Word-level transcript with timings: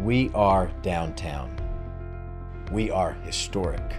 We 0.00 0.30
are 0.32 0.70
downtown. 0.82 1.50
We 2.70 2.88
are 2.88 3.14
historic. 3.24 3.96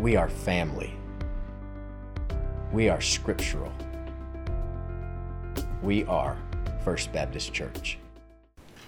We 0.00 0.14
are 0.14 0.28
family. 0.28 0.94
We 2.72 2.88
are 2.88 3.00
scriptural. 3.00 3.72
We 5.82 6.04
are 6.04 6.36
First 6.84 7.12
Baptist 7.12 7.52
Church. 7.52 7.98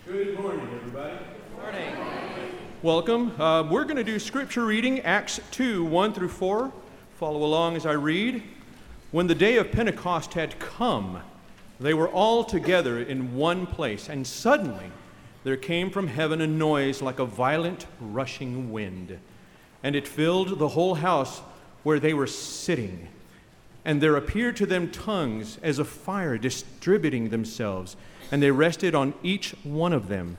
Good 0.07 0.39
morning, 0.39 0.69
everybody. 0.77 1.17
Morning. 1.57 1.97
Welcome. 2.83 3.41
Uh, 3.41 3.65
we're 3.65 3.83
going 3.83 3.97
to 3.97 4.05
do 4.05 4.21
scripture 4.21 4.65
reading, 4.65 5.01
Acts 5.01 5.41
2 5.51 5.85
1 5.87 6.13
through 6.13 6.29
4. 6.29 6.73
Follow 7.19 7.43
along 7.43 7.75
as 7.75 7.85
I 7.85 7.95
read. 7.95 8.45
When 9.11 9.27
the 9.27 9.35
day 9.35 9.57
of 9.57 9.73
Pentecost 9.73 10.35
had 10.35 10.57
come, 10.61 11.21
they 11.81 11.95
were 11.95 12.09
all 12.09 12.45
together 12.45 13.01
in 13.01 13.35
one 13.35 13.67
place, 13.67 14.09
and 14.09 14.25
suddenly 14.25 14.93
there 15.47 15.57
came 15.57 15.91
from 15.91 16.09
heaven 16.09 16.41
a 16.41 16.47
noise 16.49 17.01
like 17.01 17.21
a 17.21 17.25
violent 17.25 17.87
rushing 18.01 18.73
wind, 18.73 19.17
and 19.81 19.95
it 19.95 20.09
filled 20.09 20.59
the 20.59 20.71
whole 20.71 20.97
house 20.97 21.39
where 21.85 22.01
they 22.01 22.13
were 22.13 22.27
sitting. 22.27 23.07
And 23.85 24.01
there 24.01 24.17
appeared 24.17 24.57
to 24.57 24.67
them 24.67 24.91
tongues 24.91 25.61
as 25.63 25.79
of 25.79 25.87
fire 25.87 26.37
distributing 26.37 27.29
themselves, 27.29 27.97
and 28.33 28.43
they 28.43 28.51
rested 28.51 28.97
on 28.97 29.15
each 29.23 29.53
one 29.63 29.93
of 29.93 30.09
them. 30.09 30.37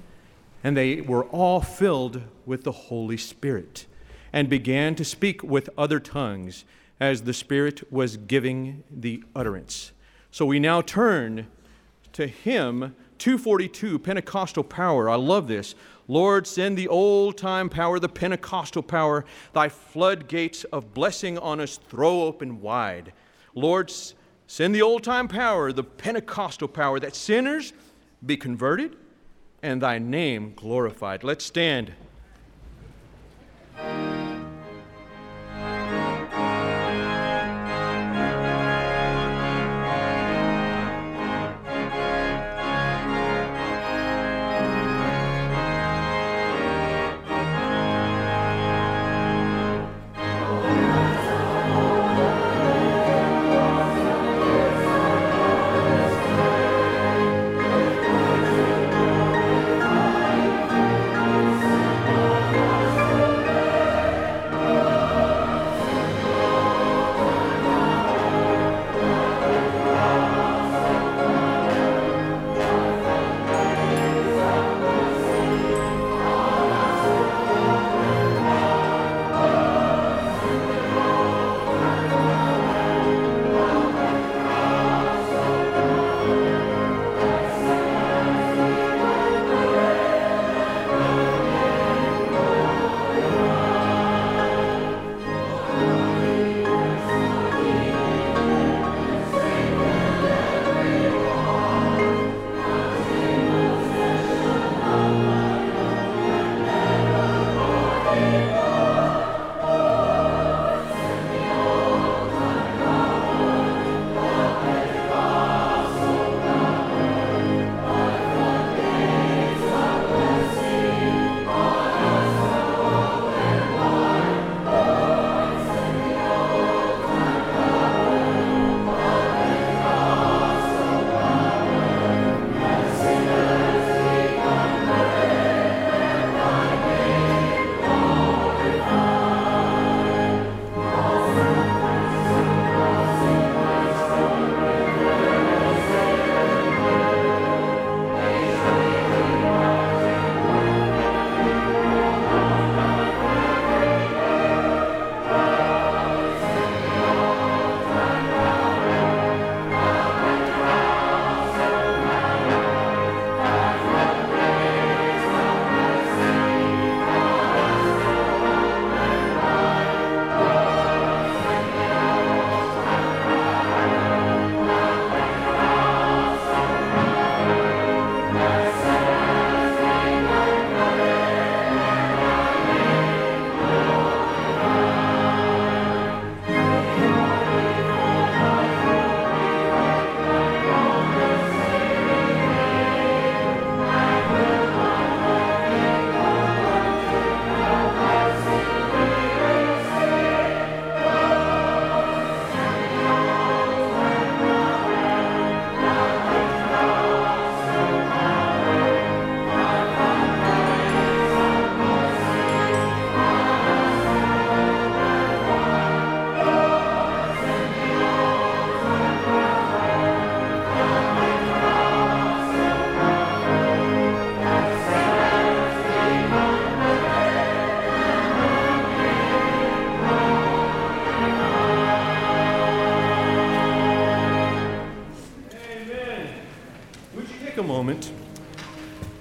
And 0.61 0.75
they 0.75 0.99
were 0.99 1.23
all 1.27 1.61
filled 1.61 2.23
with 2.45 2.65
the 2.65 2.73
Holy 2.73 3.15
Spirit, 3.15 3.85
and 4.33 4.49
began 4.49 4.93
to 4.95 5.05
speak 5.05 5.41
with 5.41 5.69
other 5.77 6.01
tongues 6.01 6.65
as 6.99 7.21
the 7.21 7.33
Spirit 7.33 7.93
was 7.93 8.17
giving 8.17 8.83
the 8.91 9.23
utterance. 9.33 9.93
So 10.31 10.45
we 10.45 10.59
now 10.59 10.81
turn 10.81 11.47
to 12.11 12.27
hymn 12.27 12.93
242, 13.17 13.99
Pentecostal 13.99 14.63
power. 14.63 15.09
I 15.09 15.15
love 15.15 15.47
this. 15.47 15.75
Lord, 16.07 16.47
send 16.47 16.77
the 16.77 16.87
old 16.87 17.37
time 17.37 17.69
power, 17.69 17.99
the 17.99 18.09
Pentecostal 18.09 18.83
power, 18.83 19.25
thy 19.53 19.69
floodgates 19.69 20.63
of 20.65 20.93
blessing 20.93 21.37
on 21.37 21.59
us 21.59 21.77
throw 21.77 22.23
open 22.23 22.61
wide. 22.61 23.11
Lord, 23.55 23.91
send 24.47 24.73
the 24.73 24.81
old 24.81 25.03
time 25.03 25.27
power, 25.27 25.71
the 25.71 25.83
Pentecostal 25.83 26.67
power, 26.67 26.99
that 26.99 27.15
sinners 27.15 27.73
be 28.25 28.37
converted 28.37 28.95
and 29.61 29.81
thy 29.81 29.99
name 29.99 30.53
glorified. 30.55 31.23
Let's 31.23 31.43
stand. 31.43 31.93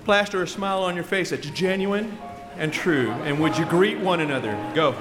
Plaster 0.06 0.40
a 0.40 0.46
smile 0.46 0.84
on 0.84 0.94
your 0.94 1.02
face 1.02 1.30
that's 1.30 1.50
genuine 1.50 2.16
and 2.58 2.72
true. 2.72 3.10
And 3.24 3.40
would 3.40 3.58
you 3.58 3.64
greet 3.64 3.98
one 3.98 4.20
another? 4.20 4.52
Go. 4.72 4.94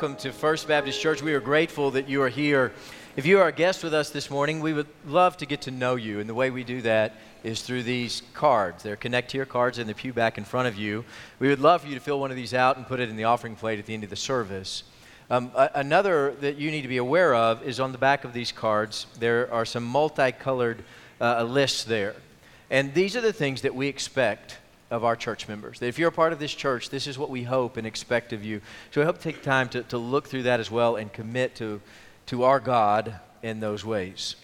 Welcome 0.00 0.16
to 0.20 0.32
First 0.32 0.66
Baptist 0.66 0.98
Church. 0.98 1.20
We 1.20 1.34
are 1.34 1.40
grateful 1.40 1.90
that 1.90 2.08
you 2.08 2.22
are 2.22 2.30
here. 2.30 2.72
If 3.16 3.26
you 3.26 3.38
are 3.38 3.48
a 3.48 3.52
guest 3.52 3.84
with 3.84 3.92
us 3.92 4.08
this 4.08 4.30
morning, 4.30 4.60
we 4.60 4.72
would 4.72 4.86
love 5.04 5.36
to 5.36 5.44
get 5.44 5.60
to 5.62 5.70
know 5.70 5.96
you. 5.96 6.20
And 6.20 6.26
the 6.26 6.32
way 6.32 6.48
we 6.48 6.64
do 6.64 6.80
that 6.80 7.16
is 7.44 7.60
through 7.60 7.82
these 7.82 8.22
cards. 8.32 8.82
They're 8.82 8.96
Connect 8.96 9.30
Here 9.30 9.44
cards 9.44 9.78
in 9.78 9.86
the 9.86 9.92
pew 9.92 10.14
back 10.14 10.38
in 10.38 10.44
front 10.44 10.68
of 10.68 10.76
you. 10.76 11.04
We 11.38 11.48
would 11.48 11.60
love 11.60 11.82
for 11.82 11.88
you 11.88 11.96
to 11.96 12.00
fill 12.00 12.18
one 12.18 12.30
of 12.30 12.36
these 12.38 12.54
out 12.54 12.78
and 12.78 12.86
put 12.86 12.98
it 12.98 13.10
in 13.10 13.16
the 13.16 13.24
offering 13.24 13.56
plate 13.56 13.78
at 13.78 13.84
the 13.84 13.92
end 13.92 14.02
of 14.02 14.08
the 14.08 14.16
service. 14.16 14.84
Um, 15.28 15.52
a- 15.54 15.70
another 15.74 16.34
that 16.40 16.56
you 16.56 16.70
need 16.70 16.80
to 16.80 16.88
be 16.88 16.96
aware 16.96 17.34
of 17.34 17.62
is 17.62 17.78
on 17.78 17.92
the 17.92 17.98
back 17.98 18.24
of 18.24 18.32
these 18.32 18.52
cards, 18.52 19.06
there 19.18 19.52
are 19.52 19.66
some 19.66 19.84
multicolored 19.84 20.82
uh, 21.20 21.42
lists 21.42 21.84
there. 21.84 22.14
And 22.70 22.94
these 22.94 23.16
are 23.16 23.20
the 23.20 23.34
things 23.34 23.60
that 23.60 23.74
we 23.74 23.86
expect 23.88 24.59
of 24.90 25.04
our 25.04 25.16
church 25.16 25.48
members. 25.48 25.78
That 25.78 25.86
if 25.86 25.98
you're 25.98 26.08
a 26.08 26.12
part 26.12 26.32
of 26.32 26.38
this 26.38 26.52
church, 26.52 26.90
this 26.90 27.06
is 27.06 27.18
what 27.18 27.30
we 27.30 27.44
hope 27.44 27.76
and 27.76 27.86
expect 27.86 28.32
of 28.32 28.44
you. 28.44 28.60
So 28.90 29.00
we 29.00 29.04
hope 29.04 29.18
to 29.18 29.22
take 29.22 29.42
time 29.42 29.68
to, 29.70 29.82
to 29.84 29.98
look 29.98 30.28
through 30.28 30.44
that 30.44 30.60
as 30.60 30.70
well 30.70 30.96
and 30.96 31.12
commit 31.12 31.54
to, 31.56 31.80
to 32.26 32.44
our 32.44 32.60
God 32.60 33.14
in 33.42 33.60
those 33.60 33.84
ways. 33.84 34.36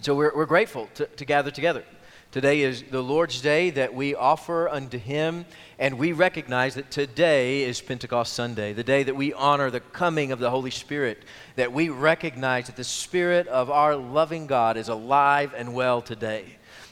So 0.00 0.14
we're, 0.14 0.34
we're 0.34 0.46
grateful 0.46 0.88
to, 0.94 1.06
to 1.06 1.24
gather 1.24 1.50
together. 1.50 1.84
Today 2.32 2.60
is 2.60 2.84
the 2.84 3.02
Lord's 3.02 3.40
Day 3.40 3.70
that 3.70 3.92
we 3.92 4.14
offer 4.14 4.68
unto 4.68 4.98
Him, 4.98 5.44
and 5.80 5.98
we 5.98 6.12
recognize 6.12 6.76
that 6.76 6.88
today 6.88 7.64
is 7.64 7.80
Pentecost 7.80 8.34
Sunday, 8.34 8.72
the 8.72 8.84
day 8.84 9.02
that 9.02 9.16
we 9.16 9.32
honor 9.32 9.68
the 9.68 9.80
coming 9.80 10.30
of 10.30 10.38
the 10.38 10.48
Holy 10.48 10.70
Spirit, 10.70 11.24
that 11.56 11.72
we 11.72 11.88
recognize 11.88 12.66
that 12.66 12.76
the 12.76 12.84
Spirit 12.84 13.48
of 13.48 13.68
our 13.68 13.96
loving 13.96 14.46
God 14.46 14.76
is 14.76 14.88
alive 14.88 15.52
and 15.56 15.74
well 15.74 16.00
today. 16.00 16.44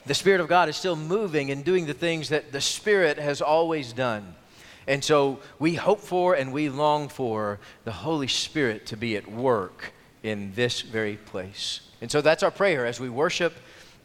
The 0.09 0.15
Spirit 0.15 0.41
of 0.41 0.47
God 0.47 0.69
is 0.69 0.75
still 0.75 0.95
moving 0.95 1.51
and 1.51 1.63
doing 1.63 1.85
the 1.85 1.93
things 1.93 2.29
that 2.29 2.51
the 2.51 2.61
Spirit 2.61 3.19
has 3.19 3.43
always 3.43 3.93
done. 3.93 4.33
And 4.87 5.03
so 5.03 5.37
we 5.59 5.75
hope 5.75 5.99
for 5.99 6.33
and 6.33 6.51
we 6.51 6.67
long 6.67 7.09
for 7.09 7.59
the 7.83 7.91
Holy 7.91 8.27
Spirit 8.27 8.87
to 8.87 8.97
be 8.97 9.15
at 9.17 9.31
work 9.31 9.93
in 10.23 10.51
this 10.55 10.81
very 10.81 11.17
place. 11.17 11.81
And 12.01 12.09
so 12.09 12.21
that's 12.21 12.41
our 12.41 12.49
prayer 12.49 12.87
as 12.87 12.99
we 12.99 13.07
worship 13.07 13.53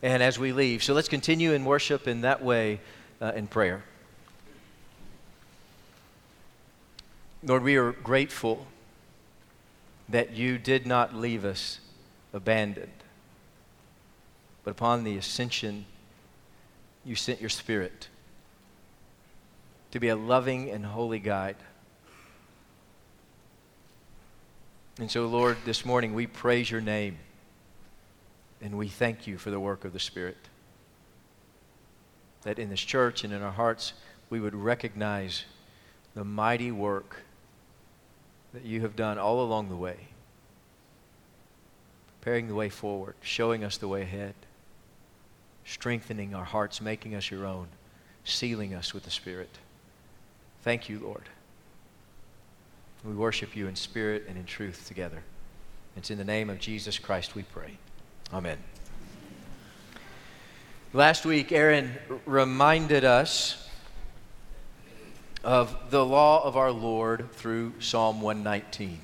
and 0.03 0.23
as 0.23 0.39
we 0.39 0.53
leave. 0.53 0.85
So 0.85 0.93
let's 0.93 1.09
continue 1.09 1.55
in 1.55 1.65
worship 1.65 2.07
in 2.07 2.21
that 2.21 2.45
way 2.45 2.81
uh, 3.23 3.33
in 3.35 3.47
prayer. 3.47 3.83
Lord, 7.43 7.63
we 7.63 7.77
are 7.77 7.93
grateful 7.93 8.67
that 10.11 10.33
you 10.33 10.59
did 10.59 10.87
not 10.87 11.15
leave 11.15 11.47
us 11.47 11.81
abandoned, 12.35 12.93
but 14.65 14.73
upon 14.73 15.05
the 15.05 15.17
ascension, 15.17 15.87
you 17.05 17.15
sent 17.15 17.41
your 17.41 17.51
Spirit 17.51 18.09
to 19.91 20.01
be 20.01 20.09
a 20.09 20.17
loving 20.17 20.71
and 20.71 20.85
holy 20.85 21.19
guide. 21.19 21.57
And 24.99 25.11
so, 25.11 25.27
Lord, 25.27 25.57
this 25.65 25.85
morning 25.85 26.15
we 26.15 26.27
praise 26.27 26.71
your 26.71 26.81
name 26.81 27.19
and 28.61 28.79
we 28.79 28.89
thank 28.89 29.27
you 29.27 29.39
for 29.39 29.51
the 29.51 29.61
work 29.61 29.85
of 29.85 29.93
the 29.93 29.99
Spirit. 29.99 30.37
That 32.43 32.59
in 32.59 32.71
this 32.71 32.81
church 32.81 33.25
and 33.25 33.33
in 33.33 33.43
our 33.43 33.53
hearts, 33.53 33.93
we 34.31 34.41
would 34.41 34.55
recognize 34.55 35.45
the 36.15 36.25
mighty 36.25 36.73
work 36.73 37.23
that 38.53 38.65
you 38.65 38.81
have 38.81 38.97
done 38.97 39.19
all 39.19 39.43
along 39.43 39.69
the 39.69 39.77
way, 39.77 39.97
preparing 42.21 42.49
the 42.49 42.55
way 42.55 42.69
forward, 42.69 43.15
showing 43.21 43.65
us 43.65 43.77
the 43.77 43.89
way 43.89 44.03
ahead, 44.03 44.35
strengthening 45.65 46.35
our 46.35 46.45
hearts, 46.45 46.81
making 46.81 47.15
us 47.15 47.31
your 47.31 47.47
own, 47.47 47.67
sealing 48.25 48.75
us 48.75 48.93
with 48.93 49.05
the 49.05 49.11
Spirit. 49.11 49.51
Thank 50.63 50.89
you, 50.89 50.99
Lord. 50.99 51.29
We 53.05 53.15
worship 53.15 53.55
you 53.55 53.69
in 53.69 53.77
spirit 53.77 54.25
and 54.29 54.39
in 54.39 54.47
truth 54.47 54.89
together. 54.89 55.23
It's 55.95 56.11
in 56.11 56.17
the 56.17 56.25
name 56.25 56.49
of 56.49 56.59
Jesus 56.59 56.99
Christ 56.99 57.35
we 57.35 57.43
pray. 57.43 57.77
Amen. 58.33 58.57
Last 60.95 61.27
week, 61.27 61.53
Aaron 61.53 61.93
reminded 62.25 63.05
us 63.05 63.69
of 65.45 65.91
the 65.91 66.05
law 66.05 66.43
of 66.43 66.57
our 66.57 66.73
Lord 66.73 67.31
through 67.33 67.75
Psalm 67.79 68.23
119. 68.23 68.99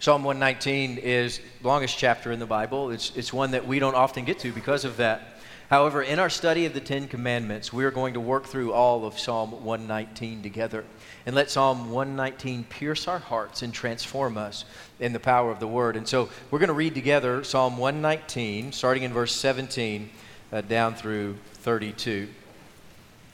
Psalm 0.00 0.24
119 0.24 0.98
is 0.98 1.40
the 1.60 1.68
longest 1.68 1.98
chapter 1.98 2.32
in 2.32 2.40
the 2.40 2.46
Bible. 2.46 2.90
It's, 2.90 3.14
it's 3.14 3.32
one 3.32 3.52
that 3.52 3.66
we 3.66 3.78
don't 3.78 3.94
often 3.94 4.24
get 4.24 4.40
to 4.40 4.50
because 4.50 4.84
of 4.84 4.96
that. 4.96 5.29
However, 5.70 6.02
in 6.02 6.18
our 6.18 6.28
study 6.28 6.66
of 6.66 6.74
the 6.74 6.80
Ten 6.80 7.06
Commandments, 7.06 7.72
we're 7.72 7.92
going 7.92 8.14
to 8.14 8.20
work 8.20 8.44
through 8.44 8.72
all 8.72 9.06
of 9.06 9.16
Psalm 9.20 9.52
119 9.64 10.42
together 10.42 10.84
and 11.24 11.36
let 11.36 11.48
Psalm 11.48 11.92
119 11.92 12.64
pierce 12.64 13.06
our 13.06 13.20
hearts 13.20 13.62
and 13.62 13.72
transform 13.72 14.36
us 14.36 14.64
in 14.98 15.12
the 15.12 15.20
power 15.20 15.52
of 15.52 15.60
the 15.60 15.68
Word. 15.68 15.94
And 15.94 16.08
so 16.08 16.28
we're 16.50 16.58
going 16.58 16.70
to 16.70 16.74
read 16.74 16.96
together 16.96 17.44
Psalm 17.44 17.78
119, 17.78 18.72
starting 18.72 19.04
in 19.04 19.12
verse 19.12 19.32
17 19.36 20.10
uh, 20.52 20.60
down 20.62 20.96
through 20.96 21.36
32. 21.58 22.26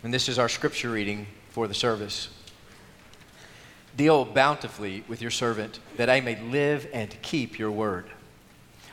And 0.04 0.12
this 0.12 0.28
is 0.28 0.38
our 0.38 0.50
scripture 0.50 0.90
reading 0.90 1.26
for 1.48 1.66
the 1.66 1.72
service. 1.72 2.28
Deal 3.96 4.26
bountifully 4.26 5.04
with 5.08 5.22
your 5.22 5.30
servant, 5.30 5.80
that 5.96 6.10
I 6.10 6.20
may 6.20 6.38
live 6.38 6.86
and 6.92 7.16
keep 7.22 7.58
your 7.58 7.70
word. 7.70 8.10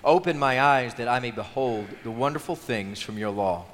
Open 0.06 0.38
my 0.38 0.60
eyes 0.60 0.96
that 0.96 1.08
I 1.08 1.20
may 1.20 1.32
behold 1.32 1.88
the 2.04 2.12
wonderful 2.12 2.58
things 2.58 3.02
from 3.02 3.18
your 3.18 3.30
law. 3.30 3.66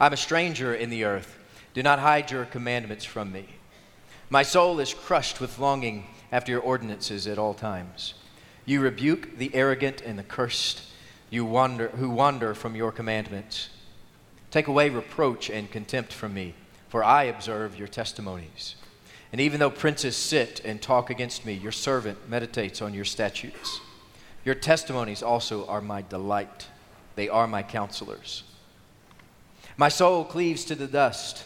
I'm 0.00 0.12
a 0.12 0.16
stranger 0.16 0.72
in 0.74 0.90
the 0.90 1.04
earth. 1.04 1.38
Do 1.72 1.82
not 1.82 1.98
hide 1.98 2.30
your 2.30 2.44
commandments 2.44 3.04
from 3.04 3.32
me. 3.32 3.48
My 4.30 4.44
soul 4.44 4.78
is 4.78 4.94
crushed 4.94 5.40
with 5.40 5.58
longing 5.58 6.06
after 6.30 6.52
your 6.52 6.60
ordinances 6.60 7.26
at 7.26 7.38
all 7.38 7.52
times. 7.52 8.14
You 8.64 8.80
rebuke 8.80 9.36
the 9.36 9.52
arrogant 9.54 10.00
and 10.00 10.16
the 10.16 10.22
cursed, 10.22 10.82
you 11.30 11.44
wander, 11.44 11.88
who 11.88 12.10
wander 12.10 12.54
from 12.54 12.76
your 12.76 12.92
commandments. 12.92 13.70
Take 14.52 14.68
away 14.68 14.88
reproach 14.88 15.50
and 15.50 15.68
contempt 15.68 16.12
from 16.12 16.32
me, 16.32 16.54
for 16.88 17.02
I 17.02 17.24
observe 17.24 17.76
your 17.76 17.88
testimonies. 17.88 18.76
And 19.32 19.40
even 19.40 19.58
though 19.58 19.70
princes 19.70 20.16
sit 20.16 20.60
and 20.64 20.80
talk 20.80 21.10
against 21.10 21.44
me, 21.44 21.54
your 21.54 21.72
servant 21.72 22.28
meditates 22.28 22.80
on 22.80 22.94
your 22.94 23.04
statutes. 23.04 23.80
Your 24.44 24.54
testimonies 24.54 25.22
also 25.22 25.66
are 25.66 25.80
my 25.80 26.02
delight, 26.02 26.68
they 27.16 27.28
are 27.28 27.46
my 27.46 27.62
counselors. 27.62 28.44
My 29.76 29.88
soul 29.88 30.24
cleaves 30.24 30.64
to 30.66 30.74
the 30.74 30.86
dust. 30.86 31.44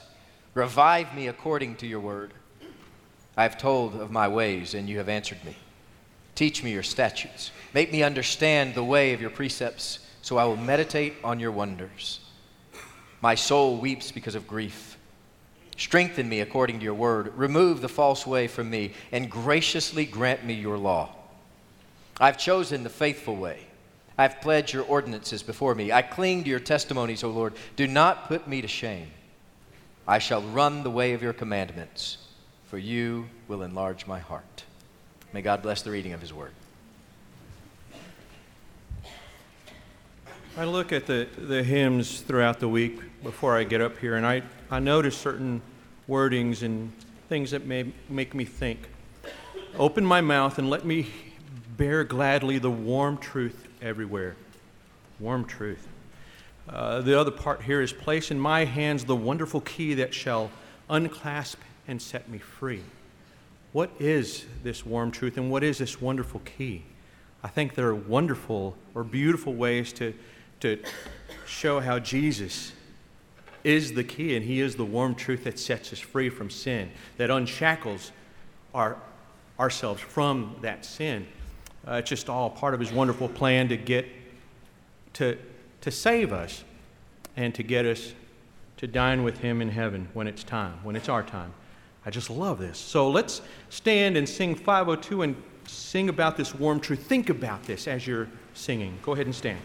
Revive 0.54 1.14
me 1.14 1.28
according 1.28 1.76
to 1.76 1.86
your 1.86 2.00
word. 2.00 2.34
I 3.36 3.44
have 3.44 3.56
told 3.56 3.94
of 3.94 4.10
my 4.10 4.26
ways, 4.28 4.74
and 4.74 4.88
you 4.88 4.98
have 4.98 5.08
answered 5.08 5.42
me. 5.44 5.56
Teach 6.34 6.62
me 6.62 6.72
your 6.72 6.82
statutes. 6.82 7.52
Make 7.72 7.92
me 7.92 8.02
understand 8.02 8.74
the 8.74 8.84
way 8.84 9.12
of 9.12 9.20
your 9.20 9.30
precepts, 9.30 10.00
so 10.20 10.36
I 10.36 10.44
will 10.44 10.56
meditate 10.56 11.14
on 11.22 11.40
your 11.40 11.52
wonders. 11.52 12.20
My 13.20 13.34
soul 13.34 13.78
weeps 13.78 14.12
because 14.12 14.34
of 14.34 14.46
grief. 14.46 14.98
Strengthen 15.76 16.28
me 16.28 16.40
according 16.40 16.78
to 16.80 16.84
your 16.84 16.94
word. 16.94 17.32
Remove 17.36 17.80
the 17.80 17.88
false 17.88 18.26
way 18.26 18.48
from 18.48 18.68
me, 18.68 18.92
and 19.12 19.30
graciously 19.30 20.04
grant 20.04 20.44
me 20.44 20.54
your 20.54 20.76
law. 20.76 21.14
I've 22.20 22.38
chosen 22.38 22.82
the 22.82 22.90
faithful 22.90 23.36
way. 23.36 23.66
I've 24.16 24.40
pledged 24.40 24.72
your 24.72 24.82
ordinances 24.84 25.44
before 25.44 25.76
me. 25.76 25.92
I 25.92 26.02
cling 26.02 26.42
to 26.42 26.50
your 26.50 26.58
testimonies, 26.58 27.22
O 27.22 27.30
Lord. 27.30 27.54
Do 27.76 27.86
not 27.86 28.26
put 28.26 28.48
me 28.48 28.60
to 28.60 28.68
shame. 28.68 29.08
I 30.08 30.18
shall 30.18 30.42
run 30.42 30.82
the 30.82 30.90
way 30.90 31.12
of 31.12 31.22
your 31.22 31.32
commandments, 31.32 32.18
for 32.66 32.78
you 32.78 33.28
will 33.46 33.62
enlarge 33.62 34.06
my 34.06 34.18
heart. 34.18 34.64
May 35.32 35.42
God 35.42 35.62
bless 35.62 35.82
the 35.82 35.90
reading 35.90 36.14
of 36.14 36.20
his 36.20 36.32
word. 36.32 36.52
I 40.56 40.64
look 40.64 40.90
at 40.90 41.06
the, 41.06 41.28
the 41.36 41.62
hymns 41.62 42.20
throughout 42.20 42.58
the 42.58 42.68
week 42.68 43.00
before 43.22 43.56
I 43.56 43.62
get 43.62 43.80
up 43.80 43.98
here, 43.98 44.16
and 44.16 44.26
I, 44.26 44.42
I 44.68 44.80
notice 44.80 45.16
certain 45.16 45.62
wordings 46.08 46.62
and 46.62 46.90
things 47.28 47.52
that 47.52 47.66
may 47.66 47.92
make 48.08 48.34
me 48.34 48.44
think. 48.44 48.88
Open 49.78 50.04
my 50.04 50.20
mouth 50.20 50.58
and 50.58 50.68
let 50.68 50.84
me 50.84 51.06
bear 51.78 52.02
gladly 52.02 52.58
the 52.58 52.70
warm 52.70 53.16
truth 53.16 53.68
everywhere. 53.80 54.36
Warm 55.20 55.44
truth. 55.44 55.86
Uh, 56.68 57.00
the 57.00 57.18
other 57.18 57.30
part 57.30 57.62
here 57.62 57.80
is 57.80 57.92
place 57.92 58.30
in 58.30 58.38
my 58.38 58.64
hands 58.64 59.04
the 59.04 59.16
wonderful 59.16 59.60
key 59.62 59.94
that 59.94 60.12
shall 60.12 60.50
unclasp 60.90 61.58
and 61.86 62.02
set 62.02 62.28
me 62.28 62.38
free. 62.38 62.82
What 63.72 63.90
is 63.98 64.44
this 64.64 64.84
warm 64.84 65.10
truth 65.12 65.36
and 65.38 65.50
what 65.50 65.62
is 65.62 65.78
this 65.78 66.00
wonderful 66.00 66.40
key? 66.40 66.82
I 67.42 67.48
think 67.48 67.74
there 67.74 67.86
are 67.86 67.94
wonderful 67.94 68.76
or 68.94 69.04
beautiful 69.04 69.54
ways 69.54 69.92
to, 69.94 70.12
to 70.60 70.82
show 71.46 71.78
how 71.78 72.00
Jesus 72.00 72.72
is 73.62 73.92
the 73.92 74.04
key 74.04 74.34
and 74.34 74.44
he 74.44 74.60
is 74.60 74.74
the 74.74 74.84
warm 74.84 75.14
truth 75.14 75.44
that 75.44 75.58
sets 75.58 75.92
us 75.92 76.00
free 76.00 76.28
from 76.28 76.50
sin, 76.50 76.90
that 77.18 77.30
unshackles 77.30 78.10
our, 78.74 78.96
ourselves 79.60 80.00
from 80.00 80.56
that 80.60 80.84
sin. 80.84 81.26
Uh, 81.86 81.94
it's 81.94 82.08
just 82.08 82.28
all 82.28 82.50
part 82.50 82.74
of 82.74 82.80
his 82.80 82.92
wonderful 82.92 83.28
plan 83.28 83.68
to 83.68 83.76
get 83.76 84.06
to, 85.14 85.38
to 85.80 85.90
save 85.90 86.32
us 86.32 86.64
and 87.36 87.54
to 87.54 87.62
get 87.62 87.86
us 87.86 88.12
to 88.76 88.86
dine 88.86 89.22
with 89.22 89.38
him 89.38 89.60
in 89.60 89.68
heaven 89.68 90.08
when 90.12 90.26
it's 90.26 90.44
time, 90.44 90.78
when 90.82 90.96
it's 90.96 91.08
our 91.08 91.22
time. 91.22 91.52
I 92.06 92.10
just 92.10 92.30
love 92.30 92.58
this. 92.58 92.78
So 92.78 93.10
let's 93.10 93.42
stand 93.68 94.16
and 94.16 94.28
sing 94.28 94.54
502 94.54 95.22
and 95.22 95.42
sing 95.66 96.08
about 96.08 96.36
this 96.36 96.54
warm 96.54 96.80
truth. 96.80 97.06
Think 97.06 97.28
about 97.28 97.64
this 97.64 97.86
as 97.88 98.06
you're 98.06 98.28
singing. 98.54 98.98
Go 99.02 99.12
ahead 99.12 99.26
and 99.26 99.34
stand. 99.34 99.58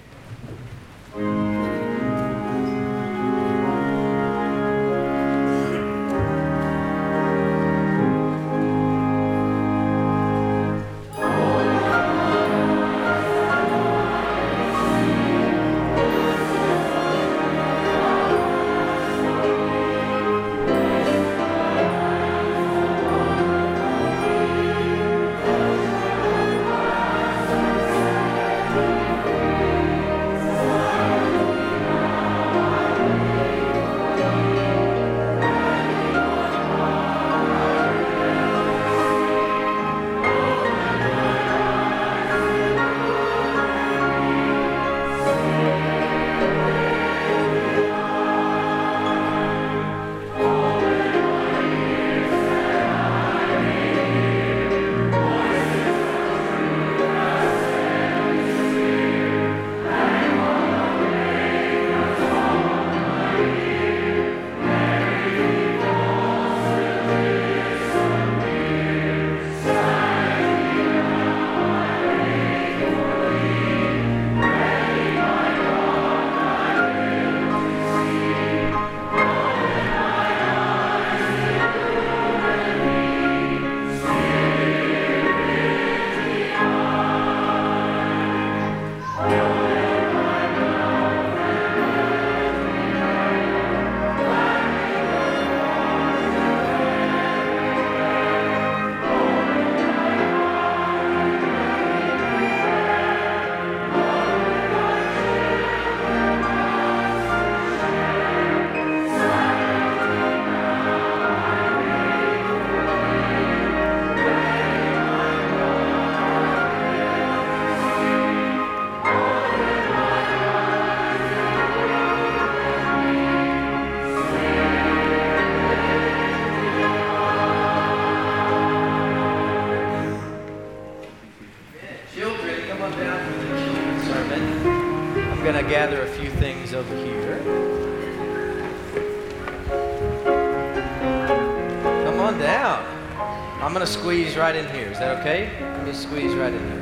That 145.03 145.19
okay? 145.19 145.49
Let 145.59 145.85
me 145.85 145.93
squeeze 145.93 146.33
right 146.33 146.53
in 146.53 146.59
here. 146.59 146.81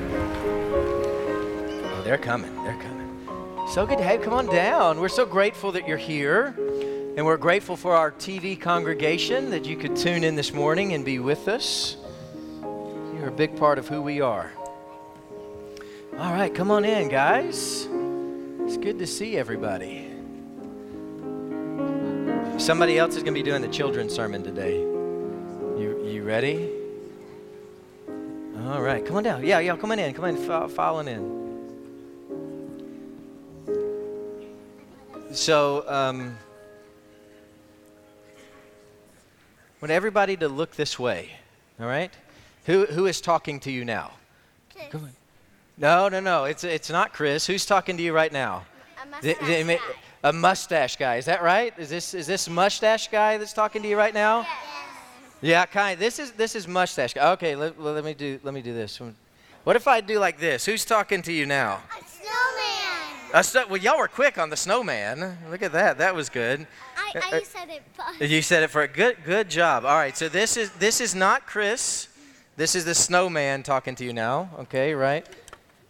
Oh, 1.92 2.01
they're 2.04 2.20
coming. 2.20 2.54
They're 2.63 2.80
coming. 2.80 3.68
So 3.68 3.86
good 3.88 3.98
to 3.98 4.04
have. 4.04 4.20
you. 4.20 4.25
Come 4.25 4.34
on 4.34 4.46
down. 4.46 5.00
We're 5.00 5.10
so 5.10 5.25
grateful 5.25 5.72
that 5.72 5.88
you're 5.88 5.98
here. 5.98 6.54
And 7.18 7.25
we're 7.25 7.38
grateful 7.38 7.75
for 7.75 7.96
our 7.96 8.12
TV 8.12 8.60
congregation 8.60 9.50
that 9.50 9.66
you 9.66 9.75
could 9.75 9.96
tune 9.96 10.24
in 10.24 10.36
this 10.36 10.54
morning 10.54 10.94
and 10.94 11.04
be 11.04 11.18
with 11.18 11.48
us. 11.48 11.98
You're 12.62 13.30
a 13.30 13.32
big 13.32 13.58
part 13.58 13.80
of 13.80 13.88
who 13.88 14.01
we 14.01 14.22
are. 14.22 14.51
All 16.18 16.32
right, 16.32 16.54
come 16.54 16.70
on 16.70 16.86
in, 16.86 17.10
guys. 17.10 17.88
It's 18.62 18.78
good 18.78 19.00
to 19.00 19.08
see 19.08 19.36
everybody. 19.36 20.08
Somebody 22.60 23.00
else 23.00 23.16
is 23.16 23.24
going 23.24 23.34
to 23.34 23.40
be 23.40 23.44
doing 23.44 23.63
the 23.63 23.68
children's 23.68 24.13
sermon 24.13 24.44
today. 24.44 24.78
You, 24.78 26.04
you 26.06 26.24
ready? 26.24 26.81
All 28.68 28.82
right, 28.82 29.06
come 29.06 29.18
on 29.18 29.24
down. 29.24 29.44
Yeah, 29.46 29.60
yeah, 29.60 29.75
come 29.75 29.91
on 29.91 30.00
in. 30.00 30.13
Come 30.13 30.25
on, 30.25 30.38
f- 30.50 30.72
following 30.72 31.08
in. 31.08 31.41
So, 35.34 35.84
um, 35.89 36.38
I 38.38 38.41
want 39.82 39.91
everybody 39.91 40.36
to 40.38 40.48
look 40.48 40.75
this 40.75 41.00
way. 41.00 41.32
All 41.80 41.88
right, 41.88 42.12
who 42.65 42.86
who 42.86 43.08
is 43.08 43.20
talking 43.22 43.60
to 43.62 43.72
you 43.72 43.84
now? 43.86 44.12
Chris. 44.74 44.88
Come 44.91 45.03
on. 45.06 45.12
No, 45.77 46.10
no, 46.10 46.20
no. 46.20 46.44
It's 46.46 46.63
it's 46.63 46.89
not 46.89 47.13
Chris. 47.13 47.48
Who's 47.48 47.65
talking 47.65 47.98
to 47.98 48.03
you 48.03 48.13
right 48.13 48.32
now? 48.32 48.63
A 49.01 49.06
mustache 49.08 49.38
The- 49.39 49.63
the- 49.63 49.75
guy. 49.75 49.80
a 50.25 50.34
mustache 50.34 50.98
guy. 50.98 51.15
Is 51.15 51.25
that 51.25 51.41
right? 51.41 51.74
Is 51.80 51.89
this 51.89 52.13
is 52.13 52.27
this 52.27 52.48
mustache 52.50 53.08
guy 53.10 53.38
that's 53.38 53.53
talking 53.53 53.82
to 53.82 53.88
you 53.88 53.98
right 53.98 54.13
now? 54.13 54.46
Yeah, 55.41 55.65
kind. 55.65 56.00
This 56.00 56.19
is 56.19 56.31
this 56.31 56.55
is 56.55 56.67
mustache. 56.67 57.15
Okay, 57.17 57.55
let, 57.55 57.79
let 57.81 58.03
me 58.05 58.13
do 58.13 58.39
let 58.43 58.53
me 58.53 58.62
do 58.62 58.74
this. 58.74 59.00
What 59.63 59.75
if 59.75 59.88
I 59.88 60.01
do 60.01 60.19
like 60.19 60.39
this? 60.39 60.65
Who's 60.65 60.86
talking 60.86 61.21
to 61.24 61.33
you 61.33 61.45
now? 61.45 61.81
A 62.00 62.03
snowman. 62.05 63.31
A 63.33 63.43
snow- 63.43 63.67
well, 63.67 63.77
y'all 63.77 63.98
were 63.98 64.07
quick 64.07 64.38
on 64.38 64.50
the 64.50 64.57
snowman. 64.57 65.38
Look 65.50 65.62
at 65.62 65.71
that. 65.71 65.98
That 65.98 66.13
was 66.15 66.29
good. 66.29 66.67
I, 66.98 67.12
Uh, 67.17 67.21
I 67.38 67.43
said 67.43 67.69
it 67.69 67.81
first. 67.93 68.21
You 68.31 68.41
said 68.41 68.63
it 68.63 68.69
for 68.69 68.83
a 68.83 68.88
good 68.88 69.17
good 69.25 69.50
job. 69.50 69.83
All 69.86 69.98
right. 69.98 70.15
So 70.15 70.29
this 70.29 70.57
is 70.57 70.69
this 70.74 71.01
is 71.01 71.15
not 71.15 71.45
Chris. 71.48 72.07
This 72.57 72.75
is 72.75 72.86
the 72.86 72.93
snowman 72.95 73.63
talking 73.63 73.95
to 73.95 74.05
you 74.05 74.13
now. 74.13 74.50
Okay, 74.60 74.93
right? 74.93 75.25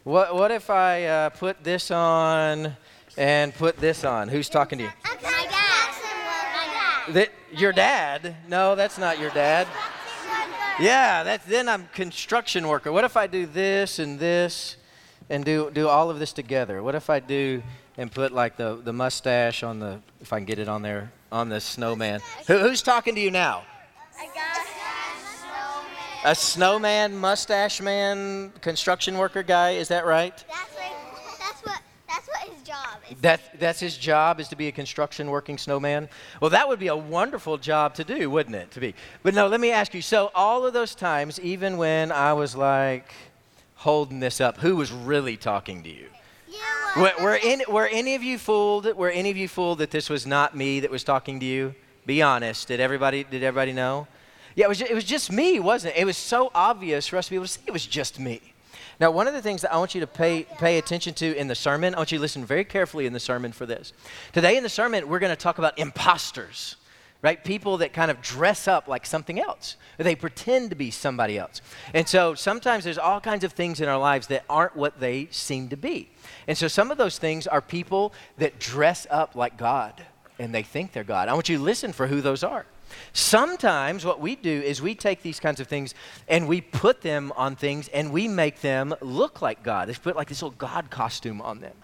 What 0.04 0.34
what 0.34 0.52
if 0.52 0.70
I 0.70 1.06
uh, 1.06 1.30
put 1.30 1.64
this 1.64 1.92
on 1.92 2.76
and 3.18 3.54
put 3.54 3.78
this 3.78 4.04
on? 4.06 4.30
Who's 4.30 4.48
talking 4.50 4.78
to 4.80 4.86
you? 4.86 4.92
Dad. 5.04 5.22
My 5.24 5.46
dad. 5.50 5.71
That, 7.14 7.30
your 7.52 7.74
dad? 7.74 8.36
No, 8.48 8.76
that's 8.76 8.98
not 8.98 9.20
your 9.20 9.32
dad. 9.32 9.68
Yeah, 10.80 11.24
that's 11.24 11.46
then 11.46 11.68
I'm 11.68 11.88
construction 11.94 12.68
worker. 12.68 12.92
What 12.92 13.04
if 13.04 13.18
I 13.18 13.28
do 13.28 13.46
this 13.46 14.00
and 14.00 14.20
this 14.20 14.78
and 15.30 15.44
do 15.44 15.70
do 15.72 15.88
all 15.88 16.10
of 16.10 16.20
this 16.20 16.34
together? 16.34 16.82
What 16.82 16.96
if 16.96 17.10
I 17.10 17.20
do 17.20 17.62
and 17.98 18.12
put 18.12 18.32
like 18.32 18.56
the, 18.56 18.76
the 18.76 18.94
mustache 18.94 19.64
on 19.64 19.80
the 19.80 20.00
if 20.22 20.32
I 20.32 20.38
can 20.38 20.46
get 20.46 20.60
it 20.60 20.68
on 20.68 20.82
there 20.82 21.12
on 21.32 21.50
the 21.50 21.60
snowman? 21.60 22.22
Who, 22.48 22.58
who's 22.58 22.82
talking 22.82 23.16
to 23.16 23.22
you 23.22 23.32
now? 23.32 23.64
I 24.18 24.26
got 24.28 24.58
a 24.58 24.66
snowman. 25.38 26.32
A 26.32 26.36
snowman, 26.36 27.18
mustache 27.18 27.82
man, 27.82 28.54
construction 28.62 29.18
worker 29.18 29.44
guy, 29.44 29.72
is 29.72 29.90
that 29.90 30.06
right? 30.06 30.44
That's 30.48 31.62
what. 31.64 31.82
That's 32.08 32.28
what 32.28 32.40
his 32.50 32.62
job 32.64 32.98
is. 33.01 33.01
That, 33.22 33.42
that's 33.60 33.80
his 33.80 33.98
job 33.98 34.40
is 34.40 34.48
to 34.50 34.56
be 34.56 34.68
a 34.68 34.72
construction 34.72 35.30
working 35.30 35.58
snowman. 35.58 36.08
Well, 36.40 36.52
that 36.52 36.68
would 36.70 36.80
be 36.80 36.88
a 36.88 36.96
wonderful 36.96 37.58
job 37.58 37.94
to 37.96 38.04
do, 38.04 38.30
wouldn't 38.30 38.56
it? 38.56 38.72
To 38.72 38.80
be. 38.80 38.96
But 39.22 39.34
no, 39.34 39.48
let 39.48 39.60
me 39.60 39.72
ask 39.72 39.94
you. 39.94 40.02
So 40.02 40.32
all 40.34 40.66
of 40.66 40.74
those 40.74 40.96
times, 40.96 41.40
even 41.42 41.78
when 41.78 42.12
I 42.12 42.34
was 42.34 42.56
like 42.56 43.14
holding 43.76 44.20
this 44.20 44.40
up, 44.40 44.58
who 44.58 44.76
was 44.76 44.92
really 44.92 45.36
talking 45.38 45.84
to 45.84 45.90
you? 45.90 46.08
You 46.96 47.02
Were, 47.02 47.12
were, 47.22 47.40
any, 47.42 47.66
were 47.70 47.88
any 47.88 48.16
of 48.16 48.24
you 48.24 48.38
fooled? 48.38 48.86
Were 48.96 49.10
any 49.10 49.30
of 49.30 49.38
you 49.38 49.48
fooled 49.48 49.80
that 49.80 49.92
this 49.92 50.10
was 50.10 50.26
not 50.28 50.56
me 50.56 50.80
that 50.82 50.92
was 50.92 51.04
talking 51.04 51.40
to 51.40 51.46
you? 51.46 51.74
Be 52.06 52.22
honest. 52.22 52.68
Did 52.68 52.80
everybody? 52.80 53.24
Did 53.24 53.44
everybody 53.44 53.72
know? 53.74 54.08
Yeah, 54.56 54.66
it 54.66 54.70
was. 54.70 54.80
ju- 54.80 54.88
It 54.90 54.94
was 54.96 55.06
just 55.06 55.32
me, 55.32 55.60
wasn't 55.60 55.96
it? 55.96 56.02
It 56.02 56.06
was 56.06 56.18
so 56.18 56.52
obvious 56.54 57.08
for 57.08 57.18
us 57.18 57.26
to 57.28 57.32
be 57.32 57.36
able 57.36 57.46
to 57.46 57.52
see 57.52 57.62
it 57.66 57.72
was 57.72 57.86
just 57.86 58.20
me. 58.20 58.42
Now, 59.02 59.10
one 59.10 59.26
of 59.28 59.34
the 59.34 59.42
things 59.42 59.64
that 59.64 59.74
I 59.74 59.80
want 59.80 59.96
you 59.96 60.02
to 60.02 60.08
pay, 60.08 60.44
pay 60.44 60.78
attention 60.78 61.16
to 61.16 61.36
in 61.36 61.48
the 61.48 61.56
sermon, 61.56 61.96
I 61.96 61.98
want 61.98 62.12
you 62.12 62.20
to 62.20 62.22
listen 62.22 62.46
very 62.46 62.64
carefully 62.64 63.08
in 63.08 63.14
the 63.14 63.20
sermon 63.20 63.52
for 63.52 63.66
this. 63.66 63.94
Today 64.32 64.58
in 64.58 64.64
the 64.64 64.70
sermon, 64.70 65.10
we're 65.10 65.18
going 65.18 65.32
to 65.32 65.36
talk 65.36 65.58
about 65.58 65.80
imposters, 65.80 66.76
right? 67.24 67.44
People 67.44 67.80
that 67.80 67.94
kind 67.94 68.12
of 68.12 68.22
dress 68.22 68.68
up 68.68 68.88
like 68.88 69.08
something 69.08 69.40
else. 69.40 69.76
They 69.98 70.14
pretend 70.14 70.70
to 70.70 70.76
be 70.76 70.92
somebody 70.92 71.40
else. 71.40 71.64
And 71.96 72.08
so 72.08 72.36
sometimes 72.36 72.84
there's 72.84 73.00
all 73.00 73.20
kinds 73.20 73.44
of 73.44 73.54
things 73.54 73.82
in 73.82 73.90
our 73.90 73.98
lives 73.98 74.28
that 74.28 74.46
aren't 74.48 74.76
what 74.76 75.00
they 75.00 75.30
seem 75.32 75.70
to 75.70 75.78
be. 75.78 76.12
And 76.48 76.56
so 76.56 76.68
some 76.68 76.92
of 76.92 77.00
those 77.00 77.18
things 77.18 77.48
are 77.48 77.60
people 77.60 78.14
that 78.38 78.60
dress 78.60 79.08
up 79.10 79.36
like 79.36 79.58
God 79.58 80.00
and 80.38 80.54
they 80.54 80.62
think 80.62 80.92
they're 80.92 81.04
God. 81.04 81.28
I 81.28 81.34
want 81.34 81.50
you 81.50 81.58
to 81.58 81.64
listen 81.64 81.92
for 81.92 82.06
who 82.06 82.22
those 82.22 82.44
are. 82.44 82.68
Sometimes 83.14 84.06
what 84.06 84.20
we 84.20 84.36
do 84.36 84.50
is 84.50 84.82
we 84.82 84.96
take 84.96 85.22
these 85.22 85.40
kinds 85.40 85.60
of 85.60 85.68
things 85.68 85.94
and 86.28 86.48
we 86.48 86.62
put 86.62 87.02
them 87.02 87.32
on 87.36 87.56
things 87.56 87.88
and 87.90 88.12
we 88.12 88.28
make 88.28 88.62
them 88.62 88.96
look 89.02 89.42
like 89.42 89.64
God. 89.64 89.88
They 89.88 89.94
put 89.94 90.16
like 90.16 90.30
this 90.30 90.42
little 90.42 90.58
God 90.58 90.90
costume 90.90 91.42
on 91.42 91.60
them. 91.60 91.76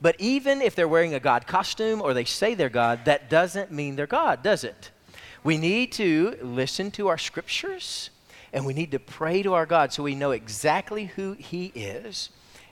But 0.00 0.16
even 0.18 0.62
if 0.62 0.74
they're 0.74 0.88
wearing 0.88 1.14
a 1.14 1.20
God 1.20 1.46
costume 1.46 2.00
or 2.00 2.14
they 2.14 2.24
say 2.24 2.54
they're 2.54 2.68
God, 2.68 3.04
that 3.04 3.28
doesn't 3.28 3.70
mean 3.70 3.96
they're 3.96 4.06
God, 4.06 4.42
does 4.42 4.64
it? 4.64 4.90
We 5.42 5.58
need 5.58 5.92
to 5.92 6.36
listen 6.42 6.90
to 6.92 7.08
our 7.08 7.18
scriptures 7.18 8.10
and 8.52 8.66
we 8.66 8.72
need 8.72 8.90
to 8.92 8.98
pray 8.98 9.42
to 9.42 9.54
our 9.54 9.66
God 9.66 9.92
so 9.92 10.02
we 10.02 10.14
know 10.14 10.32
exactly 10.32 11.06
who 11.06 11.32
He 11.32 11.66
is 11.74 12.30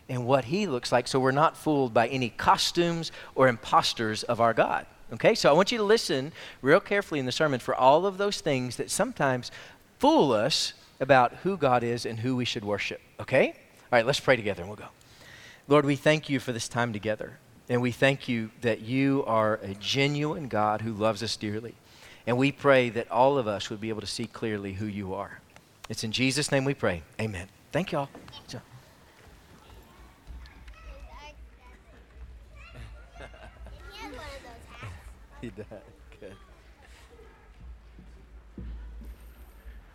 and 0.08 0.26
what 0.26 0.46
He 0.46 0.66
looks 0.66 0.90
like 0.90 1.06
so 1.06 1.20
we're 1.20 1.32
not 1.32 1.56
fooled 1.56 1.92
by 1.92 2.08
any 2.08 2.30
costumes 2.30 3.12
or 3.34 3.48
imposters 3.48 4.22
of 4.22 4.40
our 4.40 4.54
God. 4.54 4.86
Okay, 5.12 5.34
so 5.34 5.48
I 5.48 5.52
want 5.52 5.72
you 5.72 5.78
to 5.78 5.84
listen 5.84 6.32
real 6.60 6.80
carefully 6.80 7.18
in 7.18 7.26
the 7.26 7.32
sermon 7.32 7.60
for 7.60 7.74
all 7.74 8.04
of 8.04 8.18
those 8.18 8.40
things 8.40 8.76
that 8.76 8.90
sometimes 8.90 9.50
fool 9.98 10.32
us 10.32 10.74
about 11.00 11.32
who 11.42 11.56
God 11.56 11.82
is 11.82 12.04
and 12.04 12.20
who 12.20 12.36
we 12.36 12.44
should 12.44 12.64
worship. 12.64 13.00
Okay? 13.20 13.48
All 13.48 13.54
right, 13.92 14.06
let's 14.06 14.20
pray 14.20 14.36
together 14.36 14.62
and 14.62 14.68
we'll 14.68 14.76
go. 14.76 14.88
Lord, 15.66 15.84
we 15.84 15.96
thank 15.96 16.28
you 16.28 16.40
for 16.40 16.52
this 16.52 16.68
time 16.68 16.92
together. 16.92 17.38
And 17.68 17.82
we 17.82 17.92
thank 17.92 18.28
you 18.28 18.50
that 18.62 18.80
you 18.80 19.24
are 19.26 19.60
a 19.62 19.74
genuine 19.74 20.48
God 20.48 20.80
who 20.80 20.92
loves 20.92 21.22
us 21.22 21.36
dearly. 21.36 21.74
And 22.26 22.36
we 22.38 22.52
pray 22.52 22.88
that 22.90 23.10
all 23.10 23.38
of 23.38 23.46
us 23.46 23.70
would 23.70 23.80
be 23.80 23.90
able 23.90 24.00
to 24.00 24.06
see 24.06 24.26
clearly 24.26 24.74
who 24.74 24.86
you 24.86 25.14
are. 25.14 25.40
It's 25.88 26.04
in 26.04 26.12
Jesus' 26.12 26.50
name 26.50 26.64
we 26.64 26.74
pray. 26.74 27.02
Amen. 27.20 27.48
Thank 27.72 27.92
you 27.92 27.98
all. 27.98 28.10
He 35.40 35.50
does. 35.50 35.66
Good. 36.20 36.34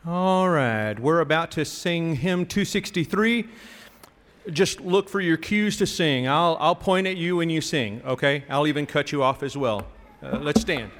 All 0.05 0.49
right, 0.49 0.97
we're 0.97 1.19
about 1.19 1.51
to 1.51 1.65
sing 1.65 2.15
hymn 2.15 2.45
263. 2.45 3.45
Just 4.51 4.81
look 4.81 5.07
for 5.07 5.21
your 5.21 5.37
cues 5.37 5.77
to 5.77 5.87
sing. 5.87 6.27
I'll, 6.27 6.57
I'll 6.59 6.75
point 6.75 7.07
at 7.07 7.17
you 7.17 7.37
when 7.37 7.49
you 7.49 7.61
sing, 7.61 8.01
okay? 8.05 8.43
I'll 8.49 8.67
even 8.67 8.85
cut 8.85 9.11
you 9.11 9.23
off 9.23 9.43
as 9.43 9.55
well. 9.55 9.87
Uh, 10.21 10.39
let's 10.39 10.61
stand. 10.61 10.91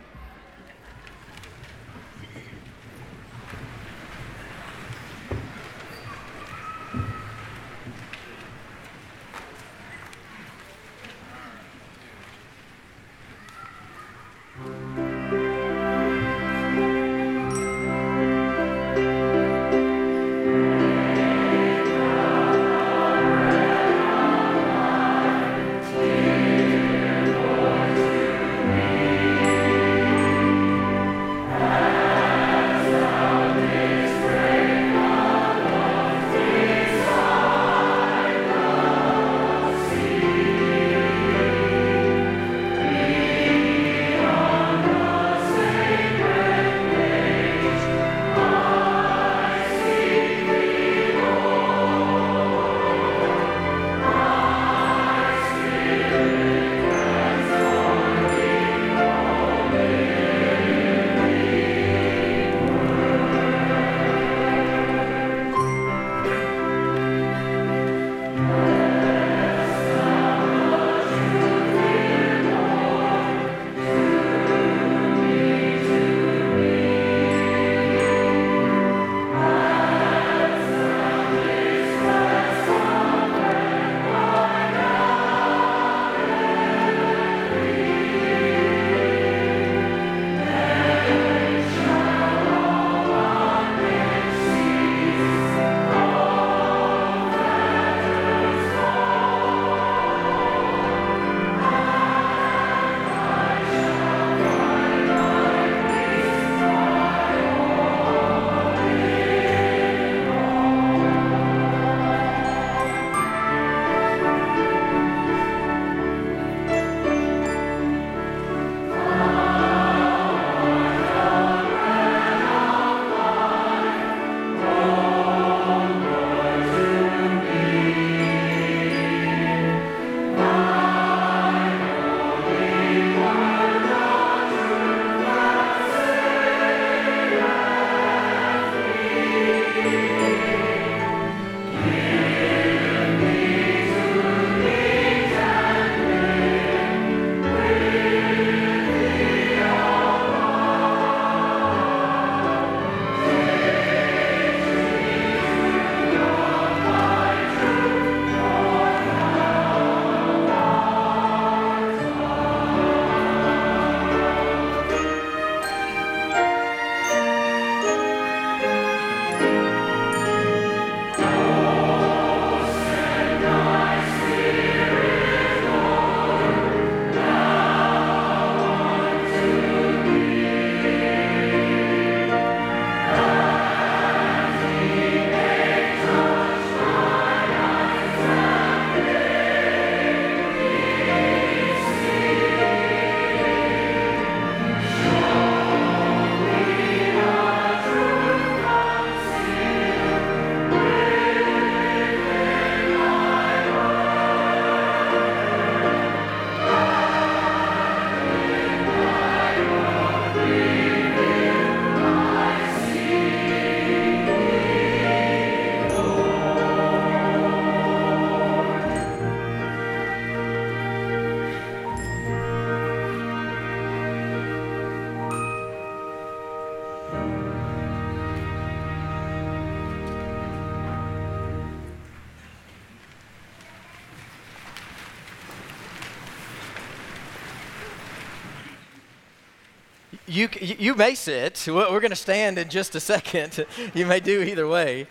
You, 240.26 240.48
you 240.62 240.96
may 240.96 241.16
sit. 241.16 241.66
We're 241.68 242.00
going 242.00 242.10
to 242.10 242.16
stand 242.16 242.58
in 242.58 242.70
just 242.70 242.96
a 242.96 243.00
second. 243.02 243.66
You 243.94 244.06
may 244.06 244.22
do 244.22 244.42
either 244.42 244.68
way. 244.68 245.08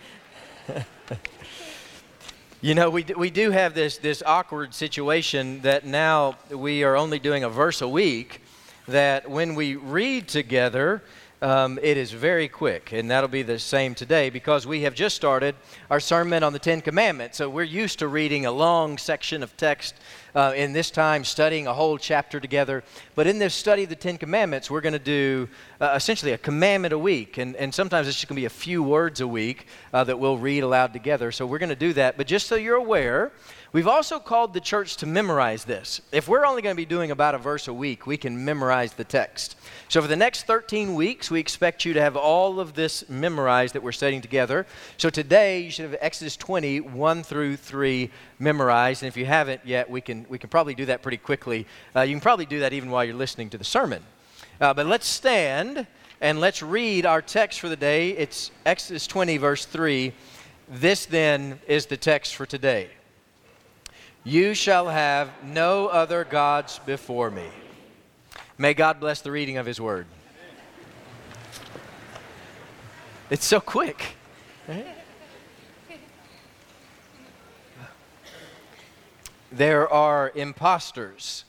you 2.62 2.74
know, 2.74 2.88
we, 2.88 3.04
we 3.16 3.28
do 3.28 3.50
have 3.50 3.74
this, 3.74 3.98
this 3.98 4.22
awkward 4.24 4.72
situation 4.72 5.60
that 5.62 5.84
now 5.84 6.38
we 6.50 6.82
are 6.82 6.96
only 6.96 7.18
doing 7.18 7.44
a 7.44 7.50
verse 7.50 7.82
a 7.82 7.88
week, 7.88 8.40
that 8.88 9.28
when 9.28 9.54
we 9.54 9.76
read 9.76 10.28
together, 10.28 11.02
um, 11.42 11.80
it 11.82 11.96
is 11.96 12.12
very 12.12 12.46
quick, 12.46 12.92
and 12.92 13.10
that'll 13.10 13.28
be 13.28 13.42
the 13.42 13.58
same 13.58 13.96
today 13.96 14.30
because 14.30 14.64
we 14.64 14.82
have 14.82 14.94
just 14.94 15.16
started 15.16 15.56
our 15.90 15.98
sermon 15.98 16.44
on 16.44 16.52
the 16.52 16.58
Ten 16.60 16.80
Commandments. 16.80 17.38
So 17.38 17.50
we're 17.50 17.64
used 17.64 17.98
to 17.98 18.06
reading 18.06 18.46
a 18.46 18.52
long 18.52 18.96
section 18.96 19.42
of 19.42 19.56
text 19.56 19.96
uh, 20.36 20.52
in 20.54 20.72
this 20.72 20.92
time, 20.92 21.24
studying 21.24 21.66
a 21.66 21.74
whole 21.74 21.98
chapter 21.98 22.38
together. 22.38 22.84
But 23.16 23.26
in 23.26 23.40
this 23.40 23.54
study 23.54 23.82
of 23.82 23.88
the 23.88 23.96
Ten 23.96 24.18
Commandments, 24.18 24.70
we're 24.70 24.80
going 24.80 24.92
to 24.92 25.00
do 25.00 25.48
uh, 25.80 25.94
essentially 25.96 26.30
a 26.30 26.38
commandment 26.38 26.94
a 26.94 26.98
week, 26.98 27.38
and, 27.38 27.56
and 27.56 27.74
sometimes 27.74 28.06
it's 28.06 28.16
just 28.16 28.28
going 28.28 28.36
to 28.36 28.40
be 28.40 28.46
a 28.46 28.50
few 28.50 28.80
words 28.84 29.20
a 29.20 29.26
week 29.26 29.66
uh, 29.92 30.04
that 30.04 30.20
we'll 30.20 30.38
read 30.38 30.62
aloud 30.62 30.92
together. 30.92 31.32
So 31.32 31.44
we're 31.44 31.58
going 31.58 31.70
to 31.70 31.76
do 31.76 31.92
that. 31.94 32.16
But 32.16 32.28
just 32.28 32.46
so 32.46 32.54
you're 32.54 32.76
aware, 32.76 33.32
We've 33.72 33.88
also 33.88 34.20
called 34.20 34.52
the 34.52 34.60
church 34.60 34.98
to 34.98 35.06
memorize 35.06 35.64
this. 35.64 36.02
If 36.12 36.28
we're 36.28 36.44
only 36.44 36.60
going 36.60 36.74
to 36.74 36.80
be 36.80 36.84
doing 36.84 37.10
about 37.10 37.34
a 37.34 37.38
verse 37.38 37.68
a 37.68 37.72
week, 37.72 38.06
we 38.06 38.18
can 38.18 38.44
memorize 38.44 38.92
the 38.92 39.04
text. 39.04 39.56
So 39.88 40.02
for 40.02 40.08
the 40.08 40.16
next 40.16 40.46
13 40.46 40.94
weeks, 40.94 41.30
we 41.30 41.40
expect 41.40 41.86
you 41.86 41.94
to 41.94 42.00
have 42.02 42.14
all 42.14 42.60
of 42.60 42.74
this 42.74 43.08
memorized 43.08 43.74
that 43.74 43.82
we're 43.82 43.92
studying 43.92 44.20
together. 44.20 44.66
So 44.98 45.08
today, 45.08 45.60
you 45.60 45.70
should 45.70 45.86
have 45.86 45.96
Exodus 46.02 46.36
20, 46.36 46.80
1 46.80 47.22
through 47.22 47.56
3 47.56 48.10
memorized. 48.38 49.04
And 49.04 49.08
if 49.08 49.16
you 49.16 49.24
haven't 49.24 49.62
yet, 49.64 49.88
we 49.88 50.02
can, 50.02 50.26
we 50.28 50.38
can 50.38 50.50
probably 50.50 50.74
do 50.74 50.84
that 50.86 51.00
pretty 51.00 51.16
quickly. 51.16 51.66
Uh, 51.96 52.02
you 52.02 52.12
can 52.12 52.20
probably 52.20 52.46
do 52.46 52.60
that 52.60 52.74
even 52.74 52.90
while 52.90 53.06
you're 53.06 53.14
listening 53.14 53.48
to 53.50 53.58
the 53.58 53.64
sermon. 53.64 54.02
Uh, 54.60 54.74
but 54.74 54.84
let's 54.84 55.06
stand 55.06 55.86
and 56.20 56.40
let's 56.40 56.62
read 56.62 57.06
our 57.06 57.22
text 57.22 57.58
for 57.58 57.70
the 57.70 57.76
day. 57.76 58.10
It's 58.10 58.50
Exodus 58.66 59.06
20, 59.06 59.38
verse 59.38 59.64
3. 59.64 60.12
This 60.68 61.06
then 61.06 61.58
is 61.66 61.86
the 61.86 61.96
text 61.96 62.34
for 62.34 62.44
today. 62.44 62.90
You 64.24 64.54
shall 64.54 64.88
have 64.88 65.30
no 65.42 65.88
other 65.88 66.24
gods 66.24 66.78
before 66.86 67.30
me. 67.30 67.48
May 68.56 68.72
God 68.72 69.00
bless 69.00 69.20
the 69.20 69.32
reading 69.32 69.56
of 69.56 69.66
His 69.66 69.80
word. 69.80 70.06
It's 73.30 73.44
so 73.44 73.60
quick. 73.60 74.16
There 79.50 79.88
are 79.88 80.30
imposters 80.34 81.44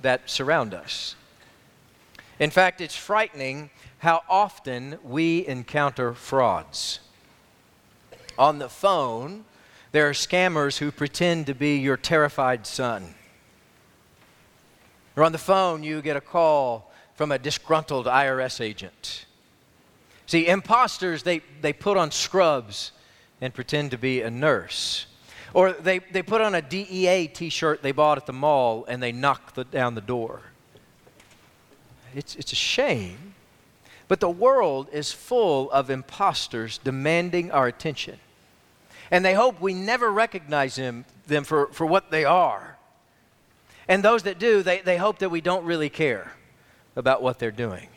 that 0.00 0.30
surround 0.30 0.72
us. 0.72 1.16
In 2.38 2.50
fact, 2.50 2.80
it's 2.80 2.96
frightening 2.96 3.70
how 3.98 4.22
often 4.28 4.98
we 5.04 5.46
encounter 5.46 6.14
frauds. 6.14 7.00
On 8.38 8.58
the 8.58 8.68
phone, 8.68 9.44
there 9.96 10.10
are 10.10 10.12
scammers 10.12 10.76
who 10.76 10.92
pretend 10.92 11.46
to 11.46 11.54
be 11.54 11.78
your 11.78 11.96
terrified 11.96 12.66
son. 12.66 13.14
Or 15.16 15.24
on 15.24 15.32
the 15.32 15.38
phone, 15.38 15.82
you 15.82 16.02
get 16.02 16.18
a 16.18 16.20
call 16.20 16.92
from 17.14 17.32
a 17.32 17.38
disgruntled 17.38 18.04
IRS 18.04 18.60
agent. 18.60 19.24
See, 20.26 20.48
imposters, 20.48 21.22
they, 21.22 21.40
they 21.62 21.72
put 21.72 21.96
on 21.96 22.10
scrubs 22.10 22.92
and 23.40 23.54
pretend 23.54 23.90
to 23.92 23.96
be 23.96 24.20
a 24.20 24.30
nurse. 24.30 25.06
Or 25.54 25.72
they, 25.72 26.00
they 26.00 26.22
put 26.22 26.42
on 26.42 26.54
a 26.54 26.60
DEA 26.60 27.28
t 27.28 27.48
shirt 27.48 27.82
they 27.82 27.92
bought 27.92 28.18
at 28.18 28.26
the 28.26 28.34
mall 28.34 28.84
and 28.86 29.02
they 29.02 29.12
knock 29.12 29.54
the, 29.54 29.64
down 29.64 29.94
the 29.94 30.02
door. 30.02 30.42
It's, 32.14 32.36
it's 32.36 32.52
a 32.52 32.54
shame. 32.54 33.32
But 34.08 34.20
the 34.20 34.28
world 34.28 34.90
is 34.92 35.10
full 35.10 35.70
of 35.70 35.88
imposters 35.88 36.76
demanding 36.76 37.50
our 37.50 37.66
attention 37.66 38.18
and 39.10 39.24
they 39.24 39.34
hope 39.34 39.60
we 39.60 39.74
never 39.74 40.10
recognize 40.10 40.76
them, 40.76 41.04
them 41.26 41.44
for, 41.44 41.66
for 41.68 41.86
what 41.86 42.10
they 42.10 42.24
are. 42.24 42.76
And 43.88 44.02
those 44.02 44.24
that 44.24 44.38
do, 44.38 44.62
they, 44.62 44.80
they 44.80 44.96
hope 44.96 45.18
that 45.20 45.30
we 45.30 45.40
don't 45.40 45.64
really 45.64 45.90
care 45.90 46.32
about 46.96 47.22
what 47.22 47.38
they're 47.38 47.50
doing. 47.50 47.88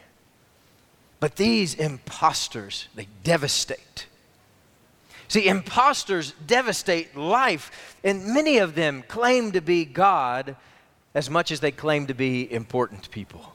But 1.19 1.35
these 1.35 1.73
imposters, 1.73 2.87
they 2.95 3.07
devastate. 3.23 4.05
See, 5.27 5.47
imposters 5.47 6.33
devastate 6.45 7.15
life, 7.15 7.97
and 8.03 8.33
many 8.33 8.57
of 8.57 8.75
them 8.75 9.03
claim 9.07 9.51
to 9.51 9.61
be 9.61 9.85
God 9.85 10.55
as 11.13 11.29
much 11.29 11.51
as 11.51 11.59
they 11.59 11.71
claim 11.71 12.07
to 12.07 12.13
be 12.13 12.51
important 12.51 13.11
people. 13.11 13.53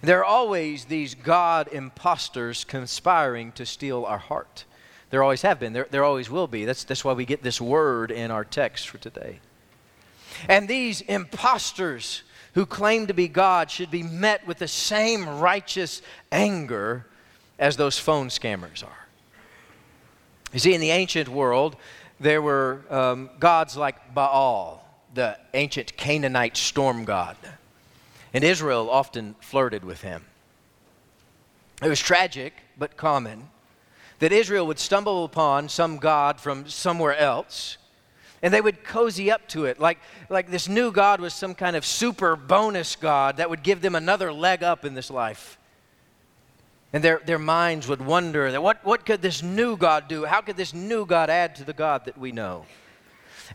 There 0.00 0.20
are 0.20 0.24
always 0.24 0.86
these 0.86 1.14
God 1.14 1.68
imposters 1.72 2.64
conspiring 2.64 3.52
to 3.52 3.66
steal 3.66 4.04
our 4.04 4.18
heart. 4.18 4.64
There 5.12 5.22
always 5.22 5.42
have 5.42 5.60
been. 5.60 5.74
There, 5.74 5.86
there 5.90 6.04
always 6.04 6.30
will 6.30 6.46
be. 6.46 6.64
That's, 6.64 6.84
that's 6.84 7.04
why 7.04 7.12
we 7.12 7.26
get 7.26 7.42
this 7.42 7.60
word 7.60 8.10
in 8.10 8.30
our 8.30 8.46
text 8.46 8.88
for 8.88 8.96
today. 8.96 9.40
And 10.48 10.66
these 10.66 11.02
impostors 11.02 12.22
who 12.54 12.64
claim 12.64 13.08
to 13.08 13.12
be 13.12 13.28
God 13.28 13.70
should 13.70 13.90
be 13.90 14.02
met 14.02 14.46
with 14.46 14.56
the 14.56 14.66
same 14.66 15.28
righteous 15.28 16.00
anger 16.32 17.04
as 17.58 17.76
those 17.76 17.98
phone 17.98 18.28
scammers 18.28 18.82
are. 18.82 19.06
You 20.54 20.60
see, 20.60 20.72
in 20.72 20.80
the 20.80 20.92
ancient 20.92 21.28
world, 21.28 21.76
there 22.18 22.40
were 22.40 22.80
um, 22.88 23.28
gods 23.38 23.76
like 23.76 24.14
Baal, 24.14 24.82
the 25.12 25.38
ancient 25.52 25.94
Canaanite 25.94 26.56
storm 26.56 27.04
god. 27.04 27.36
And 28.32 28.42
Israel 28.42 28.88
often 28.88 29.34
flirted 29.40 29.84
with 29.84 30.00
him. 30.00 30.24
It 31.82 31.88
was 31.90 32.00
tragic, 32.00 32.54
but 32.78 32.96
common 32.96 33.50
that 34.22 34.30
Israel 34.30 34.68
would 34.68 34.78
stumble 34.78 35.24
upon 35.24 35.68
some 35.68 35.96
God 35.98 36.40
from 36.40 36.68
somewhere 36.68 37.16
else 37.16 37.76
and 38.40 38.54
they 38.54 38.60
would 38.60 38.84
cozy 38.84 39.32
up 39.32 39.48
to 39.48 39.64
it 39.64 39.80
like, 39.80 39.98
like 40.28 40.48
this 40.48 40.68
new 40.68 40.92
God 40.92 41.20
was 41.20 41.34
some 41.34 41.56
kind 41.56 41.74
of 41.74 41.84
super 41.84 42.36
bonus 42.36 42.94
God 42.94 43.38
that 43.38 43.50
would 43.50 43.64
give 43.64 43.80
them 43.80 43.96
another 43.96 44.32
leg 44.32 44.62
up 44.62 44.84
in 44.84 44.94
this 44.94 45.10
life. 45.10 45.58
And 46.92 47.02
their, 47.02 47.20
their 47.26 47.40
minds 47.40 47.88
would 47.88 48.00
wonder 48.00 48.52
that 48.52 48.62
what, 48.62 48.84
what 48.84 49.04
could 49.04 49.22
this 49.22 49.42
new 49.42 49.76
God 49.76 50.06
do? 50.06 50.24
How 50.24 50.40
could 50.40 50.56
this 50.56 50.72
new 50.72 51.04
God 51.04 51.28
add 51.28 51.56
to 51.56 51.64
the 51.64 51.72
God 51.72 52.04
that 52.04 52.16
we 52.16 52.30
know? 52.30 52.64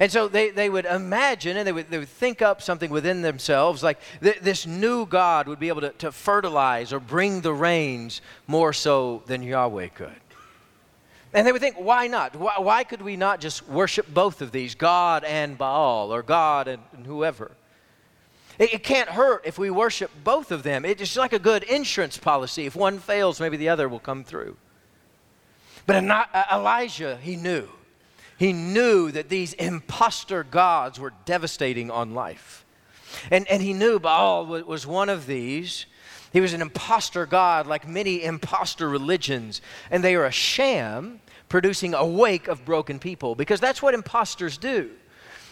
And 0.01 0.12
so 0.12 0.27
they, 0.27 0.49
they 0.49 0.69
would 0.69 0.86
imagine 0.86 1.56
and 1.56 1.65
they 1.65 1.71
would, 1.71 1.89
they 1.89 1.99
would 1.99 2.10
think 2.10 2.41
up 2.41 2.62
something 2.62 2.91
within 2.91 3.21
themselves 3.21 3.84
like 3.84 3.99
th- 4.21 4.39
this 4.41 4.67
new 4.67 5.06
God 5.06 5.47
would 5.47 5.60
be 5.60 5.69
able 5.69 5.82
to, 5.82 5.91
to 5.91 6.12
fertilize 6.12 6.91
or 6.91 6.99
bring 6.99 7.39
the 7.39 7.53
rains 7.53 8.19
more 8.47 8.73
so 8.73 9.23
than 9.27 9.41
Yahweh 9.41 9.88
could. 9.88 10.12
And 11.34 11.46
they 11.46 11.52
would 11.52 11.62
think, 11.62 11.76
why 11.76 12.08
not? 12.08 12.36
Why, 12.36 12.54
why, 12.58 12.84
could 12.84 13.02
we 13.02 13.18
not 13.18 13.40
just 13.40 13.68
worship 13.68 14.12
both 14.13 14.42
of 14.42 14.52
these, 14.52 14.76
God 14.76 15.24
and 15.24 15.58
Baal, 15.58 16.13
or 16.13 16.24
God 16.24 16.68
and, 16.68 16.82
and 16.94 17.06
whoever? 17.06 17.52
It, 18.58 18.76
it, 18.76 18.84
can't 18.84 19.10
hurt 19.10 19.44
if 19.46 19.60
we 19.60 19.70
worship 19.70 20.10
both 20.24 20.52
of 20.52 20.63
them. 20.63 20.86
It's 20.86 21.18
like 21.18 21.34
a 21.34 21.40
good 21.40 21.63
insurance 21.63 22.18
policy. 22.18 22.66
If 22.66 22.76
one 22.76 23.00
fails, 23.00 23.40
maybe 23.40 23.58
the 23.58 23.70
other 23.70 23.90
will 23.90 24.00
come 24.00 24.24
through. 24.24 24.58
But 25.86 26.04
uh, 26.04 26.26
Elijah, 26.52 27.18
he 27.22 27.36
knew. 27.36 27.70
He 28.38 28.54
knew 28.54 29.12
that 29.12 29.30
these 29.30 29.54
impostor 29.54 30.44
gods 30.44 31.00
were 31.00 31.13
devastating 31.26 31.90
on 31.90 32.13
life. 32.13 32.66
And, 33.32 33.48
and 33.48 33.63
he 33.63 33.74
knew 33.74 34.00
Baal 34.00 34.46
was 34.46 34.86
one 34.86 35.10
of 35.10 35.26
these. 35.26 35.86
He 36.34 36.42
was 36.42 36.54
an 36.54 36.62
impostor 36.62 37.26
God, 37.26 37.68
like 37.68 37.88
many 37.88 38.24
impostor 38.24 38.90
religions, 38.90 39.62
and 39.90 40.04
they 40.04 40.16
are 40.16 40.26
a 40.26 40.32
sham 40.32 41.22
producing 41.50 41.94
a 41.94 42.06
wake 42.06 42.48
of 42.48 42.66
broken 42.66 43.00
people 43.00 43.36
because 43.36 43.60
that's 43.60 43.82
what 43.82 43.94
imposters 43.94 44.58
do. 44.58 44.92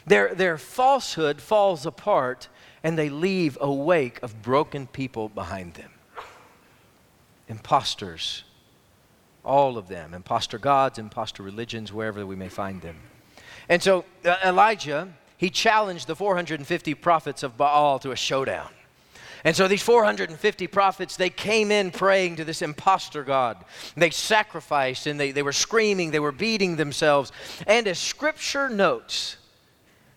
Their, 0.06 0.36
their 0.36 0.58
falsehood 0.58 1.42
falls 1.42 1.86
apart 1.86 2.50
and 2.84 2.98
they 2.98 3.10
leave 3.10 3.58
a 3.62 3.72
wake 3.72 4.22
of 4.22 4.42
broken 4.42 4.88
people 4.88 5.30
behind 5.30 5.74
them. 5.74 5.92
Imposters, 7.48 8.44
all 9.44 9.78
of 9.78 9.88
them, 9.88 10.14
impostor 10.14 10.58
gods, 10.58 11.00
impostor 11.00 11.42
religions, 11.44 11.92
wherever 11.92 12.26
we 12.26 12.36
may 12.36 12.50
find 12.50 12.82
them. 12.82 12.98
And 13.70 13.82
so 13.82 14.06
uh, 14.24 14.36
Elijah, 14.44 15.14
he 15.38 15.50
challenged 15.50 16.08
the 16.08 16.16
450 16.16 16.94
prophets 16.96 17.42
of 17.42 17.58
Baal 17.58 17.98
to 18.00 18.12
a 18.12 18.16
showdown. 18.16 18.70
And 19.46 19.56
so 19.56 19.68
these 19.68 19.84
450 19.84 20.66
prophets, 20.68 21.16
they 21.16 21.30
came 21.30 21.72
in 21.72 21.92
praying 21.92 22.38
to 22.38 22.44
this 22.44 22.64
impostor 22.64 23.24
God. 23.24 23.64
They 23.96 24.10
sacrificed 24.10 25.06
and 25.06 25.20
they, 25.20 25.32
they 25.32 25.44
were 25.44 25.54
screaming, 25.54 26.10
they 26.10 26.20
were 26.20 26.32
beating 26.32 26.76
themselves. 26.76 27.32
And 27.68 27.88
as 27.88 28.00
scripture 28.00 28.70
notes, 28.70 29.38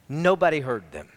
nobody 0.09 0.61
heard 0.61 0.91
them. 0.93 1.11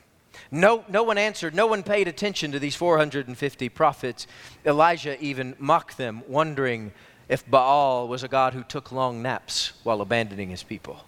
No, 0.52 0.84
no 0.90 1.04
one 1.04 1.18
answered. 1.18 1.56
No 1.56 1.68
one 1.68 1.84
paid 1.84 2.10
attention 2.10 2.52
to 2.52 2.60
these 2.60 2.76
450 2.76 3.70
prophets. 3.70 4.28
Elijah 4.66 5.18
even 5.24 5.56
mocked 5.58 5.98
them, 5.98 6.22
wondering 6.28 6.92
if 7.30 7.50
Baal 7.50 8.10
was 8.10 8.24
a 8.24 8.28
God 8.28 8.54
who 8.54 8.64
took 8.64 8.92
long 8.92 9.22
naps 9.22 9.72
while 9.84 10.02
abandoning 10.02 10.50
his 10.50 10.64
people. 10.64 11.06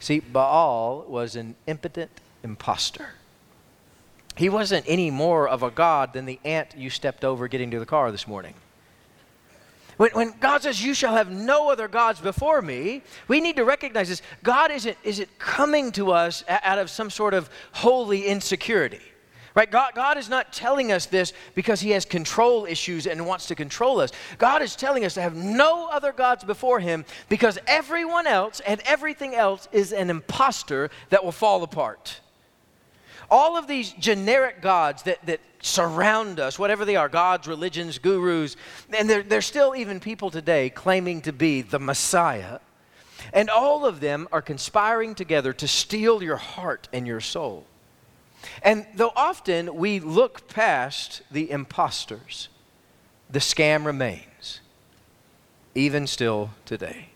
See, 0.00 0.18
Baal 0.18 1.04
was 1.06 1.36
an 1.36 1.54
impotent 1.68 2.10
impostor. 2.42 3.10
He 4.36 4.48
wasn't 4.48 4.84
any 4.86 5.10
more 5.10 5.48
of 5.48 5.62
a 5.62 5.70
God 5.70 6.12
than 6.12 6.26
the 6.26 6.38
ant 6.44 6.76
you 6.76 6.90
stepped 6.90 7.24
over 7.24 7.48
getting 7.48 7.70
to 7.72 7.78
the 7.78 7.86
car 7.86 8.12
this 8.12 8.28
morning. 8.28 8.54
When, 9.96 10.10
when, 10.10 10.34
God 10.40 10.62
says, 10.62 10.84
You 10.84 10.92
shall 10.92 11.14
have 11.14 11.30
no 11.30 11.70
other 11.70 11.88
gods 11.88 12.20
before 12.20 12.60
me, 12.60 13.02
we 13.28 13.40
need 13.40 13.56
to 13.56 13.64
recognize 13.64 14.08
this. 14.08 14.22
God 14.42 14.70
isn't, 14.70 14.96
isn't 15.02 15.38
coming 15.38 15.90
to 15.92 16.12
us 16.12 16.44
out 16.48 16.78
of 16.78 16.90
some 16.90 17.08
sort 17.08 17.32
of 17.32 17.48
holy 17.72 18.26
insecurity. 18.26 19.00
Right? 19.54 19.70
God, 19.70 19.94
God 19.94 20.18
is 20.18 20.28
not 20.28 20.52
telling 20.52 20.92
us 20.92 21.06
this 21.06 21.32
because 21.54 21.80
he 21.80 21.92
has 21.92 22.04
control 22.04 22.66
issues 22.66 23.06
and 23.06 23.26
wants 23.26 23.46
to 23.46 23.54
control 23.54 24.00
us. 24.00 24.12
God 24.36 24.60
is 24.60 24.76
telling 24.76 25.06
us 25.06 25.14
to 25.14 25.22
have 25.22 25.34
no 25.34 25.88
other 25.88 26.12
gods 26.12 26.44
before 26.44 26.78
him 26.78 27.06
because 27.30 27.58
everyone 27.66 28.26
else 28.26 28.60
and 28.60 28.82
everything 28.84 29.34
else 29.34 29.66
is 29.72 29.94
an 29.94 30.10
impostor 30.10 30.90
that 31.08 31.24
will 31.24 31.32
fall 31.32 31.62
apart. 31.62 32.20
All 33.30 33.56
of 33.56 33.66
these 33.66 33.92
generic 33.92 34.62
gods 34.62 35.02
that, 35.04 35.24
that 35.26 35.40
surround 35.60 36.38
us, 36.38 36.58
whatever 36.58 36.84
they 36.84 36.96
are 36.96 37.08
gods, 37.08 37.48
religions, 37.48 37.98
gurus, 37.98 38.56
and 38.96 39.10
there's 39.10 39.46
still 39.46 39.74
even 39.74 40.00
people 40.00 40.30
today 40.30 40.70
claiming 40.70 41.22
to 41.22 41.32
be 41.32 41.62
the 41.62 41.78
Messiah. 41.78 42.60
And 43.32 43.50
all 43.50 43.84
of 43.84 44.00
them 44.00 44.28
are 44.30 44.42
conspiring 44.42 45.14
together 45.14 45.52
to 45.54 45.66
steal 45.66 46.22
your 46.22 46.36
heart 46.36 46.88
and 46.92 47.06
your 47.06 47.20
soul. 47.20 47.66
And 48.62 48.86
though 48.94 49.12
often 49.16 49.74
we 49.74 49.98
look 49.98 50.48
past 50.48 51.22
the 51.30 51.50
imposters, 51.50 52.48
the 53.28 53.40
scam 53.40 53.84
remains, 53.84 54.60
even 55.74 56.06
still 56.06 56.50
today. 56.64 57.08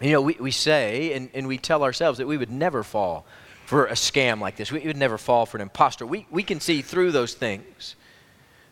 You 0.00 0.12
know, 0.12 0.20
we, 0.20 0.36
we 0.40 0.50
say 0.50 1.12
and, 1.12 1.30
and 1.32 1.46
we 1.46 1.58
tell 1.58 1.82
ourselves 1.84 2.18
that 2.18 2.26
we 2.26 2.36
would 2.36 2.50
never 2.50 2.82
fall 2.82 3.24
for 3.66 3.86
a 3.86 3.92
scam 3.92 4.40
like 4.40 4.56
this. 4.56 4.70
We 4.70 4.86
would 4.86 4.96
never 4.96 5.18
fall 5.18 5.44
for 5.44 5.56
an 5.58 5.62
impostor. 5.62 6.06
We, 6.06 6.26
we 6.30 6.44
can 6.44 6.60
see 6.60 6.82
through 6.82 7.10
those 7.10 7.34
things 7.34 7.96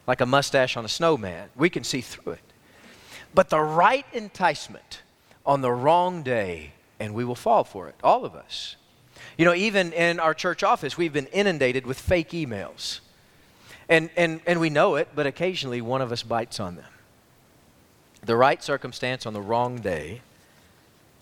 like 0.07 0.21
a 0.21 0.27
mustache 0.27 0.77
on 0.77 0.85
a 0.85 0.89
snowman. 0.89 1.49
We 1.57 1.69
can 1.69 1.83
see 1.83 2.01
through 2.01 2.35
it. 2.35 2.53
But 3.35 3.51
the 3.51 3.61
right 3.61 4.07
enticement 4.13 5.03
on 5.45 5.63
the 5.63 5.73
wrong 5.73 6.23
day, 6.23 6.73
and 7.01 7.13
we 7.13 7.25
will 7.25 7.35
fall 7.35 7.65
for 7.65 7.89
it, 7.89 7.97
all 8.05 8.25
of 8.25 8.37
us. 8.37 8.77
You 9.37 9.45
know, 9.45 9.55
even 9.55 9.93
in 9.93 10.21
our 10.21 10.33
church 10.33 10.63
office, 10.63 10.97
we've 10.97 11.13
been 11.13 11.27
inundated 11.27 11.87
with 11.87 11.99
fake 11.99 12.31
emails. 12.31 13.01
And, 13.89 14.11
and, 14.17 14.41
and 14.47 14.61
we 14.61 14.71
know 14.71 14.95
it, 14.95 15.09
but 15.15 15.27
occasionally 15.27 15.81
one 15.81 16.03
of 16.03 16.13
us 16.13 16.23
bites 16.23 16.61
on 16.61 16.77
them. 16.77 16.85
The 18.25 18.37
right 18.37 18.63
circumstance 18.63 19.27
on 19.27 19.33
the 19.33 19.43
wrong 19.43 19.79
day, 19.79 20.21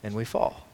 and 0.02 0.14
we 0.14 0.26
fall. 0.26 0.66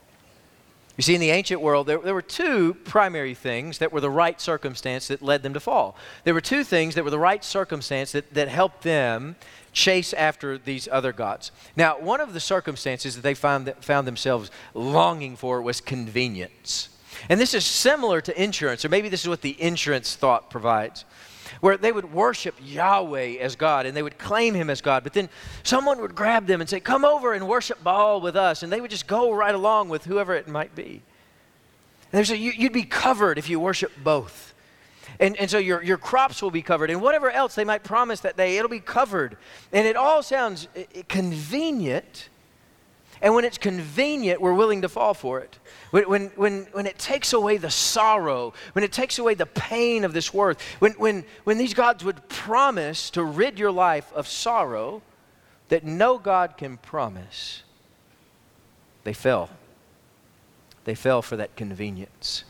You 0.98 1.02
see, 1.02 1.14
in 1.14 1.20
the 1.20 1.30
ancient 1.30 1.60
world, 1.60 1.86
there, 1.86 1.98
there, 1.98 2.12
were 2.12 2.20
two 2.20 2.74
primary 2.74 3.32
things 3.32 3.78
that 3.78 3.92
were 3.92 4.00
the 4.00 4.10
right 4.10 4.40
circumstance 4.40 5.06
that 5.06 5.22
led 5.22 5.44
them 5.44 5.54
to 5.54 5.60
fall. 5.60 5.96
There 6.24 6.34
were 6.34 6.40
two 6.40 6.64
things 6.64 6.96
that 6.96 7.04
were 7.04 7.10
the 7.10 7.20
right 7.20 7.44
circumstance 7.44 8.10
that, 8.12 8.34
that 8.34 8.48
helped 8.48 8.82
them 8.82 9.36
chase 9.72 10.12
after 10.12 10.58
these 10.58 10.88
other 10.90 11.12
gods. 11.12 11.52
Now, 11.76 12.00
one 12.00 12.20
of 12.20 12.34
the 12.34 12.40
circumstances 12.40 13.14
that 13.14 13.22
they 13.22 13.34
found, 13.34 13.68
that 13.68 13.84
found 13.84 14.08
themselves 14.08 14.50
longing 14.74 15.36
for 15.36 15.62
was 15.62 15.80
convenience. 15.80 16.88
And 17.28 17.38
this 17.38 17.54
is 17.54 17.64
similar 17.64 18.20
to 18.20 18.42
insurance, 18.42 18.84
or 18.84 18.88
maybe 18.88 19.08
this 19.08 19.22
is 19.22 19.28
what 19.28 19.42
the 19.42 19.60
insurance 19.62 20.16
thought 20.16 20.50
provides, 20.50 21.04
where 21.60 21.76
they 21.76 21.92
would 21.92 22.12
worship 22.12 22.54
Yahweh 22.62 23.36
as 23.40 23.56
God 23.56 23.86
and 23.86 23.96
they 23.96 24.02
would 24.02 24.18
claim 24.18 24.54
Him 24.54 24.70
as 24.70 24.80
God, 24.80 25.04
but 25.04 25.12
then 25.12 25.28
someone 25.62 26.00
would 26.00 26.14
grab 26.14 26.46
them 26.46 26.60
and 26.60 26.68
say, 26.68 26.80
Come 26.80 27.04
over 27.04 27.32
and 27.32 27.48
worship 27.48 27.82
Baal 27.82 28.20
with 28.20 28.36
us. 28.36 28.62
And 28.62 28.72
they 28.72 28.80
would 28.80 28.90
just 28.90 29.06
go 29.06 29.32
right 29.32 29.54
along 29.54 29.88
with 29.88 30.04
whoever 30.04 30.34
it 30.34 30.48
might 30.48 30.74
be. 30.74 31.02
And 32.12 32.18
they 32.20 32.24
say, 32.24 32.36
You'd 32.36 32.72
be 32.72 32.84
covered 32.84 33.38
if 33.38 33.48
you 33.48 33.60
worship 33.60 33.92
both. 34.02 34.54
And, 35.20 35.36
and 35.36 35.50
so 35.50 35.58
your, 35.58 35.82
your 35.82 35.98
crops 35.98 36.40
will 36.42 36.50
be 36.50 36.62
covered, 36.62 36.90
and 36.90 37.02
whatever 37.02 37.30
else 37.30 37.54
they 37.54 37.64
might 37.64 37.82
promise 37.82 38.20
that 38.20 38.36
day, 38.36 38.56
it'll 38.56 38.68
be 38.68 38.78
covered. 38.78 39.36
And 39.72 39.86
it 39.86 39.96
all 39.96 40.22
sounds 40.22 40.68
eh, 40.76 40.84
eh, 40.94 41.02
convenient 41.08 42.28
and 43.20 43.34
when 43.34 43.44
it's 43.44 43.58
convenient, 43.58 44.40
we're 44.40 44.54
willing 44.54 44.82
to 44.82 44.88
fall 44.88 45.14
for 45.14 45.40
it. 45.40 45.58
When, 45.90 46.30
when, 46.36 46.66
when, 46.72 46.86
it 46.86 46.98
takes 46.98 47.32
away 47.32 47.56
the 47.56 47.70
sorrow, 47.70 48.52
when 48.72 48.84
it 48.84 48.92
takes 48.92 49.18
away 49.18 49.34
the 49.34 49.46
pain 49.46 50.04
of 50.04 50.12
this 50.12 50.32
worth, 50.32 50.60
when, 50.78 50.92
when, 50.92 51.24
when 51.44 51.58
these 51.58 51.74
gods 51.74 52.04
would 52.04 52.28
promise 52.28 53.10
to 53.10 53.24
rid 53.24 53.58
your 53.58 53.72
life 53.72 54.12
of 54.14 54.28
sorrow 54.28 55.02
that 55.68 55.84
no 55.84 56.18
God 56.18 56.56
can 56.56 56.76
promise, 56.76 57.62
they 59.04 59.12
fell. 59.12 59.50
They 60.84 60.94
fell 60.94 61.22
for 61.22 61.36
that 61.36 61.56
convenience. 61.56 62.44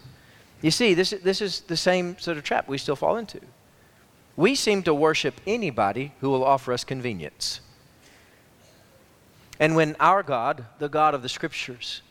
You 0.60 0.70
see, 0.70 0.94
this, 0.94 1.10
this 1.10 1.40
is 1.40 1.60
the 1.60 1.76
same 1.76 2.18
sort 2.18 2.36
of 2.36 2.44
trap 2.44 2.68
we 2.68 2.78
still 2.78 2.96
fall 2.96 3.16
into. 3.16 3.40
We 4.36 4.54
seem 4.54 4.82
to 4.84 4.94
worship 4.94 5.40
anybody 5.46 6.12
who 6.20 6.30
will 6.30 6.44
offer 6.44 6.72
us 6.72 6.84
convenience. 6.84 7.60
And 9.60 9.74
when 9.74 9.96
our 9.98 10.22
God, 10.22 10.64
the 10.78 10.88
God 10.88 11.14
of 11.14 11.22
the 11.22 11.28
Scriptures, 11.28 12.02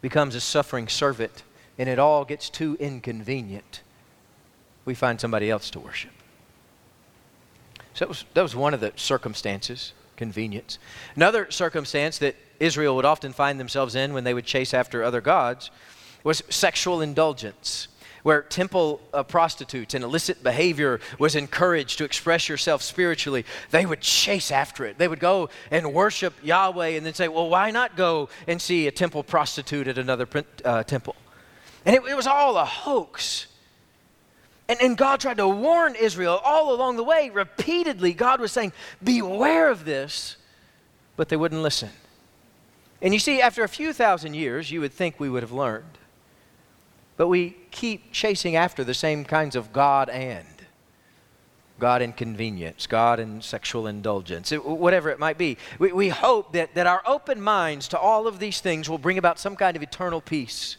becomes 0.00 0.34
a 0.34 0.40
suffering 0.40 0.88
servant 0.88 1.42
and 1.78 1.88
it 1.88 1.98
all 1.98 2.24
gets 2.24 2.50
too 2.50 2.76
inconvenient, 2.80 3.82
we 4.84 4.94
find 4.94 5.20
somebody 5.20 5.48
else 5.50 5.70
to 5.70 5.80
worship. 5.80 6.10
So 7.94 8.04
that 8.04 8.08
was, 8.08 8.24
that 8.34 8.42
was 8.42 8.56
one 8.56 8.74
of 8.74 8.80
the 8.80 8.92
circumstances, 8.96 9.92
convenience. 10.16 10.78
Another 11.16 11.50
circumstance 11.50 12.18
that 12.18 12.36
Israel 12.58 12.96
would 12.96 13.04
often 13.04 13.32
find 13.32 13.58
themselves 13.58 13.94
in 13.94 14.12
when 14.12 14.24
they 14.24 14.34
would 14.34 14.44
chase 14.44 14.74
after 14.74 15.02
other 15.02 15.20
gods 15.20 15.70
was 16.22 16.42
sexual 16.50 17.00
indulgence 17.00 17.88
where 18.22 18.42
temple 18.42 19.00
uh, 19.12 19.22
prostitutes 19.22 19.94
and 19.94 20.04
illicit 20.04 20.42
behavior 20.42 21.00
was 21.18 21.34
encouraged 21.34 21.98
to 21.98 22.04
express 22.04 22.48
yourself 22.48 22.82
spiritually, 22.82 23.44
they 23.70 23.86
would 23.86 24.00
chase 24.00 24.50
after 24.50 24.84
it. 24.84 24.98
They 24.98 25.08
would 25.08 25.20
go 25.20 25.48
and 25.70 25.92
worship 25.94 26.34
Yahweh 26.42 26.88
and 26.88 27.06
then 27.06 27.14
say, 27.14 27.28
well, 27.28 27.48
why 27.48 27.70
not 27.70 27.96
go 27.96 28.28
and 28.46 28.60
see 28.60 28.86
a 28.86 28.90
temple 28.90 29.22
prostitute 29.22 29.88
at 29.88 29.98
another 29.98 30.28
uh, 30.64 30.82
temple? 30.82 31.16
And 31.84 31.96
it, 31.96 32.02
it, 32.04 32.14
was 32.14 32.26
all 32.26 32.56
a 32.56 32.64
hoax. 32.64 33.46
And, 34.68 34.80
and 34.80 34.96
God 34.96 35.20
tried 35.20 35.38
to 35.38 35.48
warn 35.48 35.94
Israel 35.94 36.40
all 36.44 36.74
along 36.74 36.96
the 36.96 37.04
way. 37.04 37.30
Repeatedly, 37.30 38.12
God 38.12 38.40
was 38.40 38.52
saying, 38.52 38.72
beware 39.02 39.70
of 39.70 39.84
this, 39.84 40.36
but 41.16 41.28
they 41.28 41.36
wouldn't 41.36 41.62
listen. 41.62 41.90
And 43.02 43.14
you 43.14 43.20
see, 43.20 43.40
after 43.40 43.64
a 43.64 43.68
few 43.68 43.92
thousand 43.92 44.34
years, 44.34 44.70
you 44.70 44.80
would 44.80 44.92
think 44.92 45.18
we 45.18 45.30
would 45.30 45.42
have 45.42 45.52
learned. 45.52 45.98
But 47.20 47.28
we 47.28 47.54
keep 47.70 48.12
chasing 48.12 48.56
after 48.56 48.82
the 48.82 48.94
same 48.94 49.26
kinds 49.26 49.54
of 49.54 49.74
God 49.74 50.08
and. 50.08 50.46
God 51.78 52.00
and 52.00 52.16
convenience, 52.16 52.86
God 52.86 53.20
and 53.20 53.44
sexual 53.44 53.86
indulgence, 53.86 54.52
whatever 54.52 55.10
it 55.10 55.18
might 55.18 55.36
be. 55.36 55.58
We, 55.78 55.92
we 55.92 56.08
hope 56.08 56.54
that, 56.54 56.74
that 56.76 56.86
our 56.86 57.02
open 57.04 57.38
minds 57.42 57.88
to 57.88 57.98
all 57.98 58.26
of 58.26 58.38
these 58.38 58.62
things 58.62 58.88
will 58.88 58.96
bring 58.96 59.18
about 59.18 59.38
some 59.38 59.54
kind 59.54 59.76
of 59.76 59.82
eternal 59.82 60.22
peace. 60.22 60.78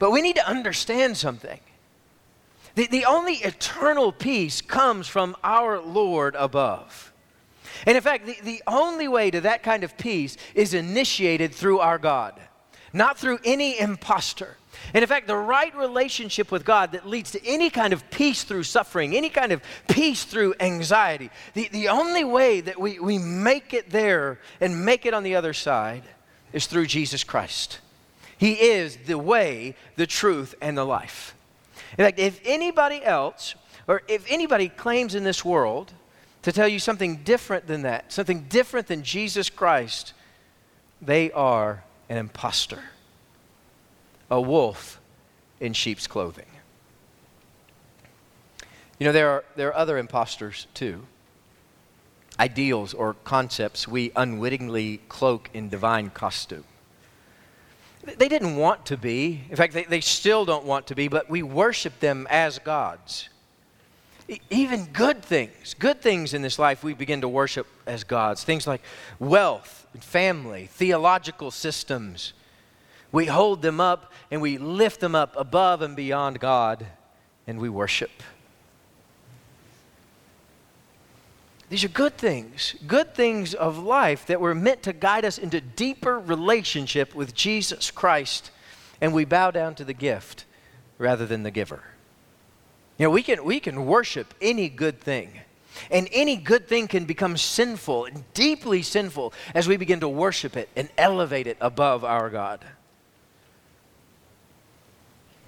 But 0.00 0.10
we 0.10 0.22
need 0.22 0.34
to 0.34 0.48
understand 0.48 1.16
something. 1.16 1.60
The, 2.74 2.88
the 2.88 3.04
only 3.04 3.34
eternal 3.34 4.10
peace 4.10 4.60
comes 4.60 5.06
from 5.06 5.36
our 5.44 5.78
Lord 5.80 6.34
above. 6.34 7.12
And 7.86 7.96
in 7.96 8.02
fact, 8.02 8.26
the, 8.26 8.38
the 8.42 8.60
only 8.66 9.06
way 9.06 9.30
to 9.30 9.40
that 9.42 9.62
kind 9.62 9.84
of 9.84 9.96
peace 9.96 10.36
is 10.56 10.74
initiated 10.74 11.54
through 11.54 11.78
our 11.78 11.98
God, 11.98 12.40
not 12.92 13.18
through 13.18 13.38
any 13.44 13.78
impostor. 13.78 14.56
And 14.94 15.02
in 15.02 15.08
fact, 15.08 15.26
the 15.26 15.36
right 15.36 15.74
relationship 15.76 16.50
with 16.50 16.64
God 16.64 16.92
that 16.92 17.06
leads 17.06 17.30
to 17.32 17.46
any 17.46 17.70
kind 17.70 17.92
of 17.92 18.08
peace 18.10 18.44
through 18.44 18.64
suffering, 18.64 19.16
any 19.16 19.28
kind 19.28 19.52
of 19.52 19.62
peace 19.88 20.24
through 20.24 20.54
anxiety, 20.60 21.30
the, 21.54 21.68
the 21.68 21.88
only 21.88 22.24
way 22.24 22.60
that 22.60 22.80
we, 22.80 22.98
we 22.98 23.18
make 23.18 23.72
it 23.74 23.90
there 23.90 24.38
and 24.60 24.84
make 24.84 25.06
it 25.06 25.14
on 25.14 25.22
the 25.22 25.36
other 25.36 25.52
side 25.52 26.02
is 26.52 26.66
through 26.66 26.86
Jesus 26.86 27.24
Christ. 27.24 27.78
He 28.38 28.52
is 28.52 28.96
the 29.06 29.18
way, 29.18 29.76
the 29.96 30.06
truth, 30.06 30.54
and 30.60 30.76
the 30.76 30.84
life. 30.84 31.34
In 31.98 32.04
fact, 32.04 32.18
if 32.18 32.40
anybody 32.44 33.04
else, 33.04 33.54
or 33.86 34.02
if 34.08 34.24
anybody 34.30 34.68
claims 34.68 35.14
in 35.14 35.24
this 35.24 35.44
world 35.44 35.92
to 36.42 36.52
tell 36.52 36.68
you 36.68 36.78
something 36.78 37.16
different 37.18 37.66
than 37.66 37.82
that, 37.82 38.12
something 38.12 38.46
different 38.48 38.86
than 38.86 39.02
Jesus 39.02 39.50
Christ, 39.50 40.14
they 41.02 41.30
are 41.32 41.84
an 42.08 42.16
impostor 42.16 42.80
a 44.30 44.40
wolf 44.40 45.00
in 45.60 45.72
sheep's 45.72 46.06
clothing. 46.06 46.46
You 48.98 49.06
know, 49.06 49.12
there 49.12 49.30
are, 49.30 49.44
there 49.56 49.68
are 49.68 49.76
other 49.76 49.98
impostors 49.98 50.66
too. 50.74 51.06
Ideals 52.38 52.94
or 52.94 53.14
concepts 53.24 53.88
we 53.88 54.12
unwittingly 54.14 55.00
cloak 55.08 55.50
in 55.54 55.68
divine 55.68 56.10
costume. 56.10 56.64
They 58.02 58.28
didn't 58.28 58.56
want 58.56 58.86
to 58.86 58.96
be. 58.96 59.42
In 59.50 59.56
fact, 59.56 59.74
they, 59.74 59.84
they 59.84 60.00
still 60.00 60.44
don't 60.44 60.64
want 60.64 60.86
to 60.86 60.94
be, 60.94 61.08
but 61.08 61.28
we 61.28 61.42
worship 61.42 62.00
them 62.00 62.26
as 62.30 62.58
gods. 62.58 63.28
even 64.48 64.86
good 64.86 65.22
things, 65.22 65.74
good 65.78 66.00
things 66.00 66.32
in 66.32 66.40
this 66.42 66.58
life, 66.58 66.84
we 66.84 66.94
begin 66.94 67.22
to 67.22 67.28
worship 67.28 67.66
as 67.86 68.04
gods. 68.04 68.44
Things 68.44 68.66
like 68.66 68.82
wealth, 69.18 69.86
family, 69.98 70.66
theological 70.66 71.50
systems, 71.50 72.32
we 73.12 73.26
hold 73.26 73.62
them 73.62 73.80
up 73.80 74.12
and 74.30 74.40
we 74.40 74.58
lift 74.58 75.00
them 75.00 75.14
up 75.14 75.34
above 75.36 75.82
and 75.82 75.96
beyond 75.96 76.40
God 76.40 76.86
and 77.46 77.58
we 77.58 77.68
worship. 77.68 78.10
These 81.68 81.84
are 81.84 81.88
good 81.88 82.18
things, 82.18 82.74
good 82.86 83.14
things 83.14 83.54
of 83.54 83.78
life 83.78 84.26
that 84.26 84.40
were 84.40 84.56
meant 84.56 84.82
to 84.82 84.92
guide 84.92 85.24
us 85.24 85.38
into 85.38 85.60
deeper 85.60 86.18
relationship 86.18 87.14
with 87.14 87.32
Jesus 87.32 87.92
Christ. 87.92 88.50
And 89.00 89.14
we 89.14 89.24
bow 89.24 89.52
down 89.52 89.76
to 89.76 89.84
the 89.84 89.94
gift 89.94 90.44
rather 90.98 91.26
than 91.26 91.44
the 91.44 91.52
giver. 91.52 91.82
You 92.98 93.06
know, 93.06 93.10
we 93.10 93.22
can, 93.22 93.44
we 93.44 93.60
can 93.60 93.86
worship 93.86 94.34
any 94.40 94.68
good 94.68 95.00
thing. 95.00 95.40
And 95.92 96.08
any 96.12 96.36
good 96.36 96.66
thing 96.66 96.88
can 96.88 97.04
become 97.04 97.36
sinful 97.36 98.06
and 98.06 98.24
deeply 98.34 98.82
sinful 98.82 99.32
as 99.54 99.68
we 99.68 99.76
begin 99.76 100.00
to 100.00 100.08
worship 100.08 100.56
it 100.56 100.68
and 100.74 100.88
elevate 100.98 101.46
it 101.46 101.56
above 101.60 102.04
our 102.04 102.28
God. 102.30 102.64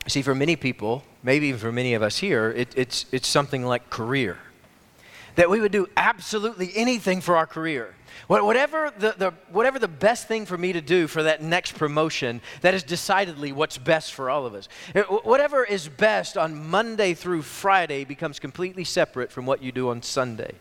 See, 0.06 0.22
for 0.22 0.34
many 0.34 0.56
people, 0.56 1.04
maybe 1.22 1.48
even 1.48 1.60
for 1.60 1.72
many 1.72 1.94
of 1.94 2.02
us 2.02 2.18
here, 2.18 2.50
it, 2.50 2.72
it's, 2.76 3.06
it's 3.12 3.28
something 3.28 3.64
like 3.64 3.88
career 3.90 4.38
that 5.36 5.48
we 5.48 5.60
would 5.60 5.72
do 5.72 5.88
absolutely 5.96 6.70
anything 6.74 7.20
for 7.20 7.36
our 7.36 7.46
career. 7.46 7.94
Whatever 8.28 8.92
the, 8.98 9.14
the, 9.16 9.30
whatever 9.50 9.78
the 9.78 9.88
best 9.88 10.28
thing 10.28 10.46
for 10.46 10.56
me 10.56 10.72
to 10.72 10.80
do 10.80 11.06
for 11.06 11.22
that 11.22 11.42
next 11.42 11.72
promotion, 11.74 12.40
that 12.60 12.74
is 12.74 12.82
decidedly 12.82 13.52
what's 13.52 13.78
best 13.78 14.14
for 14.14 14.30
all 14.30 14.46
of 14.46 14.54
us. 14.54 14.68
Eh, 14.94 15.02
whatever 15.02 15.64
is 15.64 15.88
best 15.88 16.36
on 16.36 16.68
Monday 16.68 17.14
through 17.14 17.42
Friday 17.42 18.04
becomes 18.04 18.38
completely 18.38 18.84
separate 18.84 19.30
from 19.30 19.46
what 19.46 19.62
you 19.62 19.72
do 19.72 19.88
on 19.88 20.02
Sunday. 20.02 20.52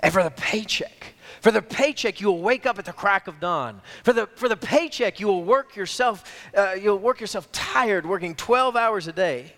And 0.00 0.12
for 0.12 0.22
the 0.22 0.30
paycheck, 0.30 1.14
for 1.40 1.50
the 1.50 1.62
paycheck, 1.62 2.20
you 2.20 2.28
will 2.28 2.40
wake 2.40 2.66
up 2.66 2.78
at 2.78 2.84
the 2.84 2.92
crack 2.92 3.26
of 3.26 3.40
dawn. 3.40 3.80
For 4.04 4.12
the, 4.12 4.28
for 4.36 4.48
the 4.48 4.56
paycheck, 4.56 5.18
you 5.18 5.26
will 5.26 5.42
work 5.42 5.74
yourself, 5.74 6.48
uh, 6.56 6.76
you'll 6.80 6.98
work 6.98 7.20
yourself 7.20 7.50
tired, 7.50 8.06
working 8.06 8.34
12 8.34 8.76
hours 8.76 9.08
a 9.08 9.12
day. 9.12 9.54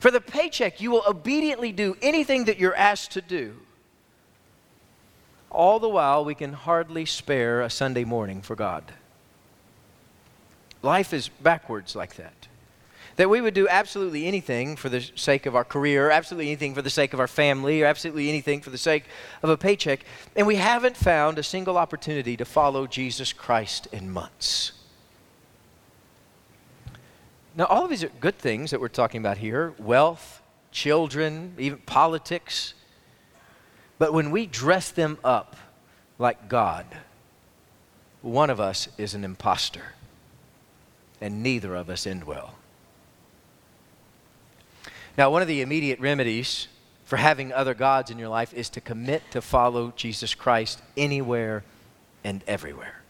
For 0.00 0.10
the 0.10 0.20
paycheck, 0.20 0.80
you 0.80 0.90
will 0.90 1.02
obediently 1.06 1.72
do 1.72 1.96
anything 2.00 2.44
that 2.44 2.58
you're 2.58 2.74
asked 2.74 3.12
to 3.12 3.20
do. 3.20 3.56
All 5.50 5.78
the 5.78 5.88
while, 5.88 6.24
we 6.24 6.34
can 6.34 6.54
hardly 6.54 7.04
spare 7.04 7.60
a 7.60 7.68
Sunday 7.68 8.04
morning 8.04 8.40
for 8.40 8.56
God. 8.56 8.84
Life 10.80 11.12
is 11.12 11.28
backwards 11.28 11.94
like 11.94 12.16
that. 12.16 12.48
That 13.16 13.28
we 13.28 13.40
would 13.40 13.54
do 13.54 13.68
absolutely 13.68 14.26
anything 14.26 14.76
for 14.76 14.88
the 14.88 15.00
sake 15.14 15.46
of 15.46 15.54
our 15.54 15.64
career, 15.64 16.10
absolutely 16.10 16.48
anything 16.48 16.74
for 16.74 16.82
the 16.82 16.90
sake 16.90 17.12
of 17.12 17.20
our 17.20 17.28
family, 17.28 17.82
or 17.82 17.86
absolutely 17.86 18.28
anything 18.28 18.60
for 18.60 18.70
the 18.70 18.78
sake 18.78 19.04
of 19.42 19.50
a 19.50 19.56
paycheck, 19.56 20.04
and 20.34 20.46
we 20.46 20.56
haven't 20.56 20.96
found 20.96 21.38
a 21.38 21.42
single 21.42 21.76
opportunity 21.76 22.36
to 22.36 22.44
follow 22.44 22.86
Jesus 22.86 23.32
Christ 23.32 23.86
in 23.92 24.10
months. 24.10 24.72
Now, 27.54 27.66
all 27.66 27.84
of 27.84 27.90
these 27.90 28.02
are 28.02 28.10
good 28.20 28.38
things 28.38 28.70
that 28.70 28.80
we're 28.80 28.88
talking 28.88 29.20
about 29.20 29.38
here 29.38 29.74
wealth, 29.78 30.42
children, 30.70 31.54
even 31.58 31.78
politics. 31.78 32.74
But 33.98 34.12
when 34.12 34.30
we 34.30 34.46
dress 34.46 34.90
them 34.90 35.18
up 35.22 35.56
like 36.18 36.48
God, 36.48 36.86
one 38.22 38.50
of 38.50 38.58
us 38.58 38.88
is 38.96 39.14
an 39.14 39.22
impostor, 39.22 39.94
and 41.20 41.42
neither 41.42 41.76
of 41.76 41.90
us 41.90 42.06
end 42.06 42.24
well. 42.24 42.54
Now, 45.18 45.30
one 45.30 45.42
of 45.42 45.48
the 45.48 45.60
immediate 45.60 46.00
remedies 46.00 46.68
for 47.04 47.16
having 47.16 47.52
other 47.52 47.74
gods 47.74 48.10
in 48.10 48.18
your 48.18 48.28
life 48.28 48.54
is 48.54 48.70
to 48.70 48.80
commit 48.80 49.22
to 49.32 49.42
follow 49.42 49.92
Jesus 49.96 50.34
Christ 50.34 50.80
anywhere 50.96 51.62
and 52.24 52.42
everywhere. 52.46 53.02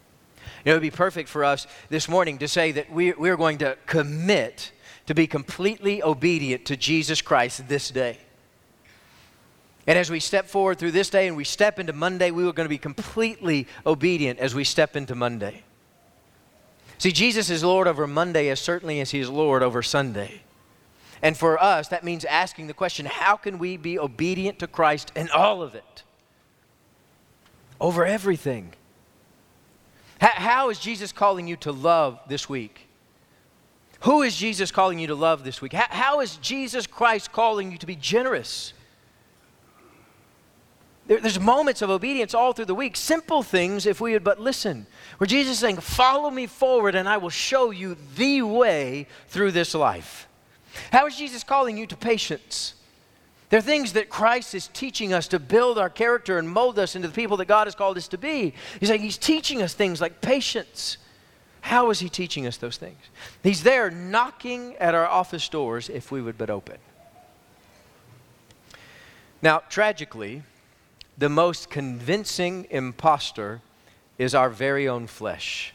You 0.65 0.71
know, 0.71 0.73
it 0.73 0.75
would 0.77 0.83
be 0.83 0.91
perfect 0.91 1.29
for 1.29 1.45
us 1.45 1.67
this 1.89 2.09
morning 2.09 2.39
to 2.39 2.49
say 2.49 2.73
that 2.73 2.91
we, 2.91 3.13
we're 3.13 3.37
going 3.37 3.59
to 3.59 3.77
commit 3.87 4.73
to 5.07 5.15
be 5.15 5.27
completely 5.27 6.03
obedient 6.03 6.65
to 6.67 6.77
Jesus 6.77 7.23
Christ 7.23 7.69
this 7.69 7.91
day. 7.91 8.19
And 9.87 9.99
as 9.99 10.11
we 10.11 10.21
step 10.21 10.47
forward 10.47 10.79
through 10.79 10.93
this 10.93 11.11
day 11.11 11.27
and 11.27 11.37
we 11.37 11.45
step 11.45 11.79
into 11.79 11.93
Monday, 11.93 12.31
we 12.31 12.43
are 12.47 12.53
going 12.53 12.67
to 12.67 12.69
be 12.69 12.79
completely 12.79 13.67
obedient 13.85 14.39
as 14.39 14.55
we 14.55 14.63
step 14.63 14.97
into 14.97 15.15
Monday. 15.15 15.63
See, 16.99 17.11
Jesus 17.11 17.51
is 17.51 17.65
Lord 17.65 17.89
over 17.89 18.07
Monday 18.07 18.49
as 18.49 18.61
certainly 18.61 19.01
as 19.01 19.11
He 19.11 19.19
is 19.19 19.29
Lord 19.29 19.63
over 19.65 19.83
Sunday. 19.83 20.43
And 21.23 21.37
for 21.37 21.63
us, 21.63 21.89
that 21.89 22.03
means 22.03 22.25
asking 22.25 22.67
the 22.67 22.75
question 22.75 23.07
how 23.07 23.37
can 23.37 23.59
we 23.59 23.77
be 23.77 23.99
obedient 23.99 24.59
to 24.59 24.67
Christ 24.67 25.13
in 25.15 25.31
all 25.31 25.63
of 25.63 25.75
it? 25.75 26.03
Over 27.81 28.05
everything. 28.05 28.75
How 30.21 30.71
is 30.71 30.79
Jesus 30.79 31.11
calling 31.11 31.49
you 31.49 31.57
to 31.57 31.73
love 31.73 32.21
this 32.29 32.49
week? 32.49 32.89
Who 34.03 34.23
is 34.23 34.37
Jesus 34.37 34.71
calling 34.71 34.99
you 34.99 35.09
to 35.09 35.15
love 35.15 35.45
this 35.45 35.61
week? 35.61 35.73
How 35.73 36.21
is 36.21 36.37
Jesus 36.37 36.87
Christ 36.87 37.33
calling 37.33 37.73
you 37.73 37.79
to 37.79 37.87
be 37.87 37.97
generous? 37.97 38.73
there's 41.07 41.41
moments 41.41 41.83
of 41.83 41.91
obedience 41.91 42.33
all 42.33 42.53
through 42.53 42.67
the 42.67 42.75
week, 42.75 42.97
simple 42.97 43.43
things 43.43 43.87
if 43.87 44.01
we 44.01 44.13
would 44.13 44.25
but 44.25 44.41
listen. 44.41 44.87
Where 45.19 45.27
Jesus 45.27 45.55
is 45.55 45.59
saying, 45.59 45.79
Follow 45.79 46.31
me 46.31 46.47
forward 46.47 46.95
and 46.95 47.09
I 47.09 47.17
will 47.17 47.31
show 47.31 47.71
you 47.71 47.97
the 48.17 48.43
way 48.43 49.09
through 49.29 49.51
this 49.51 49.75
life. 49.75 50.29
How 50.91 51.07
is 51.07 51.17
Jesus 51.17 51.45
calling 51.45 51.77
you 51.77 51.87
to 51.87 51.97
patience? 51.97 52.75
There 53.51 53.59
are 53.59 53.63
things 53.63 53.93
that 53.93 54.09
Christ 54.09 54.55
is 54.55 54.69
teaching 54.69 55.13
us 55.13 55.29
to 55.29 55.39
build 55.39 55.79
our 55.79 55.91
character 55.91 56.39
and 56.39 56.49
mold 56.49 56.79
us 56.79 56.97
into 56.97 57.09
the 57.09 57.15
people 57.15 57.37
that 57.37 57.45
God 57.45 57.67
has 57.67 57.75
called 57.75 57.99
us 57.99 58.09
to 58.09 58.17
be. 58.17 58.55
He's 58.81 58.89
like, 58.89 59.03
He's 59.03 59.19
teaching 59.19 59.61
us 59.61 59.75
things 59.75 60.01
like 60.01 60.23
patience. 60.23 60.97
How 61.61 61.91
is 61.91 62.01
He 62.01 62.09
teaching 62.09 62.47
us 62.47 62.57
those 62.57 62.79
things? 62.79 62.97
He's 63.43 63.63
there 63.63 63.91
knocking 63.91 64.75
at 64.77 64.95
our 64.95 65.07
office 65.07 65.51
doors 65.51 65.91
if 65.91 66.11
we 66.11 66.23
would 66.23 66.39
but 66.39 66.49
open. 66.49 66.79
Now, 69.43 69.59
tragically, 69.69 70.45
the 71.19 71.29
most 71.29 71.69
convincing 71.69 72.67
impostor 72.71 73.61
is 74.17 74.35
our 74.35 74.49
very 74.49 74.89
own 74.89 75.07
flesh. 75.09 75.75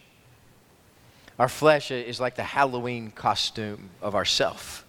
Our 1.38 1.50
flesh 1.50 1.92
is 1.92 2.20
like 2.20 2.36
the 2.36 2.44
Halloween 2.44 3.12
costume 3.12 3.92
of 4.02 4.16
ourself. 4.16 4.87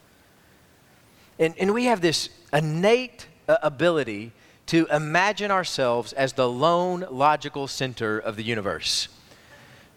And, 1.39 1.55
and 1.59 1.73
we 1.73 1.85
have 1.85 2.01
this 2.01 2.29
innate 2.53 3.27
uh, 3.49 3.57
ability 3.63 4.33
to 4.67 4.87
imagine 4.93 5.51
ourselves 5.51 6.13
as 6.13 6.35
the 6.35 6.49
lone 6.49 7.07
logical 7.11 7.67
center 7.67 8.19
of 8.19 8.37
the 8.37 8.43
universe. 8.43 9.09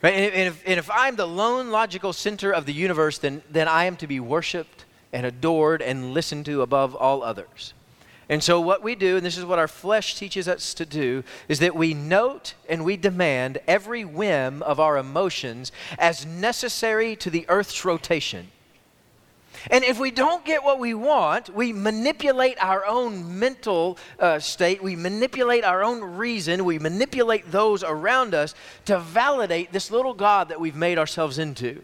Right? 0.02 0.14
And, 0.14 0.34
and, 0.34 0.48
if, 0.48 0.64
and 0.66 0.80
if 0.80 0.90
I'm 0.90 1.16
the 1.16 1.28
lone 1.28 1.70
logical 1.70 2.14
center 2.14 2.52
of 2.52 2.66
the 2.66 2.74
universe, 2.74 3.18
then, 3.18 3.42
then 3.50 3.68
I 3.68 3.86
am 3.86 3.98
to 3.98 4.08
be 4.08 4.20
worshiped 4.20 4.86
and 5.14 5.26
adored 5.26 5.82
and 5.82 6.14
listened 6.14 6.46
to 6.46 6.62
above 6.62 6.96
all 6.96 7.22
others. 7.22 7.74
And 8.30 8.42
so, 8.42 8.62
what 8.62 8.82
we 8.82 8.96
do, 8.96 9.18
and 9.18 9.26
this 9.26 9.38
is 9.38 9.44
what 9.44 9.60
our 9.60 9.68
flesh 9.68 10.16
teaches 10.16 10.48
us 10.48 10.74
to 10.76 10.86
do, 10.86 11.26
is 11.50 11.60
that 11.60 11.76
we 11.76 11.94
note 11.94 12.54
and 12.70 12.86
we 12.86 12.96
demand 12.96 13.60
every 13.68 14.06
whim 14.06 14.64
of 14.64 14.80
our 14.80 14.98
emotions 14.98 15.74
as 16.00 16.26
necessary 16.26 17.18
to 17.18 17.30
the 17.30 17.46
earth's 17.50 17.84
rotation. 17.84 18.48
And 19.70 19.84
if 19.84 20.00
we 20.00 20.12
don't 20.12 20.44
get 20.44 20.64
what 20.64 20.80
we 20.80 20.94
want, 20.94 21.54
we 21.54 21.74
manipulate 21.74 22.58
our 22.64 22.86
own 22.86 23.40
mental 23.40 23.98
uh, 24.20 24.40
state, 24.40 24.82
we 24.82 24.96
manipulate 24.96 25.64
our 25.64 25.84
own 25.84 26.02
reason, 26.02 26.66
we 26.66 26.80
manipulate 26.80 27.52
those 27.52 27.84
around 27.84 28.34
us 28.34 28.56
to 28.86 29.00
validate 29.00 29.72
this 29.72 29.92
little 29.92 30.14
God 30.14 30.50
that 30.50 30.60
we've 30.60 30.76
made 30.76 30.98
ourselves 30.98 31.38
into. 31.38 31.82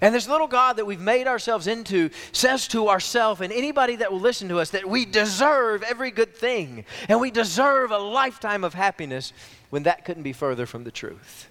And 0.00 0.14
this 0.14 0.28
little 0.28 0.48
God 0.48 0.76
that 0.76 0.86
we've 0.86 1.00
made 1.00 1.26
ourselves 1.26 1.66
into 1.66 2.10
says 2.32 2.66
to 2.68 2.88
ourselves 2.88 3.40
and 3.40 3.52
anybody 3.52 3.96
that 3.96 4.10
will 4.10 4.20
listen 4.20 4.48
to 4.48 4.58
us 4.58 4.70
that 4.70 4.88
we 4.88 5.04
deserve 5.04 5.82
every 5.82 6.10
good 6.10 6.34
thing 6.34 6.84
and 7.08 7.20
we 7.20 7.30
deserve 7.30 7.90
a 7.92 7.98
lifetime 7.98 8.64
of 8.64 8.74
happiness 8.74 9.32
when 9.70 9.84
that 9.84 10.04
couldn't 10.04 10.24
be 10.24 10.32
further 10.32 10.66
from 10.66 10.84
the 10.84 10.90
truth. 10.90 11.48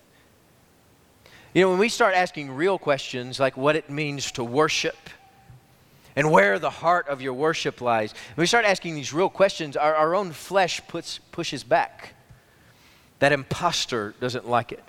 You 1.54 1.62
know, 1.62 1.70
when 1.70 1.80
we 1.80 1.90
start 1.90 2.16
asking 2.16 2.52
real 2.52 2.80
questions 2.80 3.40
like 3.40 3.56
what 3.56 3.76
it 3.76 3.90
means 3.90 4.32
to 4.34 4.44
worship, 4.44 4.98
and 6.16 6.32
where 6.32 6.60
the 6.60 6.70
heart 6.70 7.08
of 7.08 7.22
your 7.22 7.34
worship 7.34 7.82
lies. 7.82 8.14
When 8.36 8.44
we 8.44 8.48
start 8.48 8.66
asking 8.66 8.96
these 8.96 9.14
real 9.14 9.30
questions, 9.30 9.76
our, 9.76 9.96
our 9.96 10.16
own 10.16 10.32
flesh 10.32 10.82
puts, 10.88 11.20
pushes 11.32 11.64
back. 11.64 12.14
That 13.20 13.32
impostor 13.32 14.14
doesn't 14.20 14.48
like 14.48 14.72
it. 14.72 14.84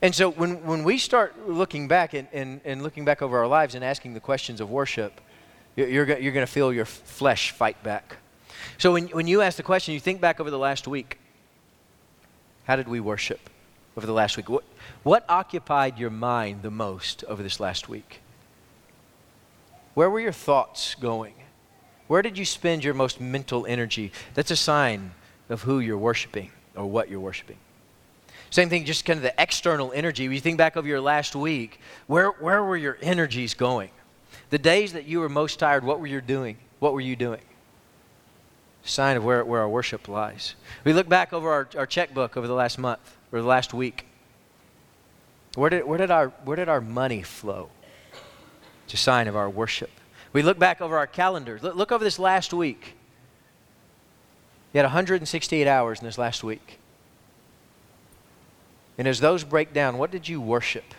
And 0.00 0.14
so 0.14 0.30
when, 0.30 0.64
when 0.64 0.84
we 0.84 0.98
start 0.98 1.48
looking 1.48 1.88
back 1.88 2.14
and, 2.14 2.28
and, 2.32 2.60
and 2.64 2.82
looking 2.82 3.04
back 3.04 3.22
over 3.22 3.38
our 3.38 3.46
lives 3.46 3.74
and 3.74 3.84
asking 3.84 4.14
the 4.14 4.20
questions 4.20 4.60
of 4.60 4.70
worship, 4.70 5.20
you're, 5.76 5.88
you're, 5.88 6.32
going 6.32 6.46
to 6.46 6.52
feel 6.52 6.72
your 6.72 6.84
flesh 6.84 7.50
fight 7.50 7.82
back. 7.82 8.16
So 8.78 8.92
when, 8.92 9.08
when 9.08 9.26
you 9.26 9.40
ask 9.40 9.56
the 9.56 9.62
question, 9.62 9.94
you 9.94 10.00
think 10.00 10.20
back 10.20 10.40
over 10.40 10.50
the 10.50 10.58
last 10.58 10.86
week. 10.86 11.18
How 12.64 12.76
did 12.76 12.88
we 12.88 13.00
worship 13.00 13.50
over 13.96 14.06
the 14.06 14.12
last 14.12 14.36
week? 14.36 14.48
What, 14.48 14.64
what 15.02 15.24
occupied 15.28 15.98
your 15.98 16.10
mind 16.10 16.62
the 16.62 16.70
most 16.70 17.24
over 17.24 17.42
this 17.42 17.60
last 17.60 17.88
week? 17.88 18.20
Where 19.94 20.10
were 20.10 20.20
your 20.20 20.32
thoughts 20.32 20.94
going? 20.96 21.34
Where 22.06 22.22
did 22.22 22.36
you 22.36 22.44
spend 22.44 22.84
your 22.84 22.94
most 22.94 23.20
mental 23.20 23.64
energy? 23.66 24.12
That's 24.34 24.50
a 24.50 24.56
sign 24.56 25.12
of 25.48 25.62
who 25.62 25.80
you're 25.80 25.98
worshiping 25.98 26.50
or 26.74 26.86
what 26.86 27.08
you're 27.08 27.20
worshiping. 27.20 27.56
Same 28.50 28.68
thing, 28.68 28.84
just 28.84 29.04
kind 29.04 29.16
of 29.16 29.22
the 29.22 29.34
external 29.40 29.92
energy. 29.92 30.28
When 30.28 30.34
you 30.34 30.40
think 30.40 30.58
back 30.58 30.76
over 30.76 30.86
your 30.86 31.00
last 31.00 31.34
week, 31.34 31.80
where, 32.06 32.30
where 32.30 32.62
were 32.62 32.76
your 32.76 32.98
energies 33.02 33.54
going? 33.54 33.90
The 34.50 34.58
days 34.58 34.92
that 34.92 35.06
you 35.06 35.20
were 35.20 35.28
most 35.28 35.58
tired, 35.58 35.82
what 35.82 35.98
were 35.98 36.06
you 36.06 36.20
doing? 36.20 36.58
What 36.78 36.92
were 36.92 37.00
you 37.00 37.16
doing? 37.16 37.40
Sign 38.84 39.16
of 39.16 39.24
where, 39.24 39.44
where 39.44 39.62
our 39.62 39.68
worship 39.68 40.08
lies. 40.08 40.54
We 40.84 40.92
look 40.92 41.08
back 41.08 41.32
over 41.32 41.50
our, 41.50 41.68
our 41.76 41.86
checkbook 41.86 42.36
over 42.36 42.46
the 42.46 42.54
last 42.54 42.78
month 42.78 43.16
or 43.32 43.40
the 43.40 43.46
last 43.48 43.72
week. 43.72 44.06
Where 45.54 45.70
did, 45.70 45.84
where, 45.84 45.98
did 45.98 46.10
our, 46.10 46.28
where 46.44 46.56
did 46.56 46.68
our 46.68 46.80
money 46.80 47.22
flow? 47.22 47.70
It's 48.84 48.94
a 48.94 48.98
sign 48.98 49.28
of 49.28 49.36
our 49.36 49.48
worship. 49.48 49.90
We 50.32 50.42
look 50.42 50.58
back 50.58 50.80
over 50.80 50.98
our 50.98 51.06
calendars. 51.06 51.62
Look, 51.62 51.76
look 51.76 51.92
over 51.92 52.04
this 52.04 52.18
last 52.18 52.52
week. 52.52 52.94
You 54.72 54.78
had 54.78 54.86
168 54.86 55.66
hours 55.68 56.00
in 56.00 56.04
this 56.04 56.18
last 56.18 56.42
week. 56.42 56.80
And 58.98 59.06
as 59.06 59.20
those 59.20 59.44
break 59.44 59.72
down, 59.72 59.98
what 59.98 60.10
did 60.10 60.28
you 60.28 60.40
worship? 60.40 60.94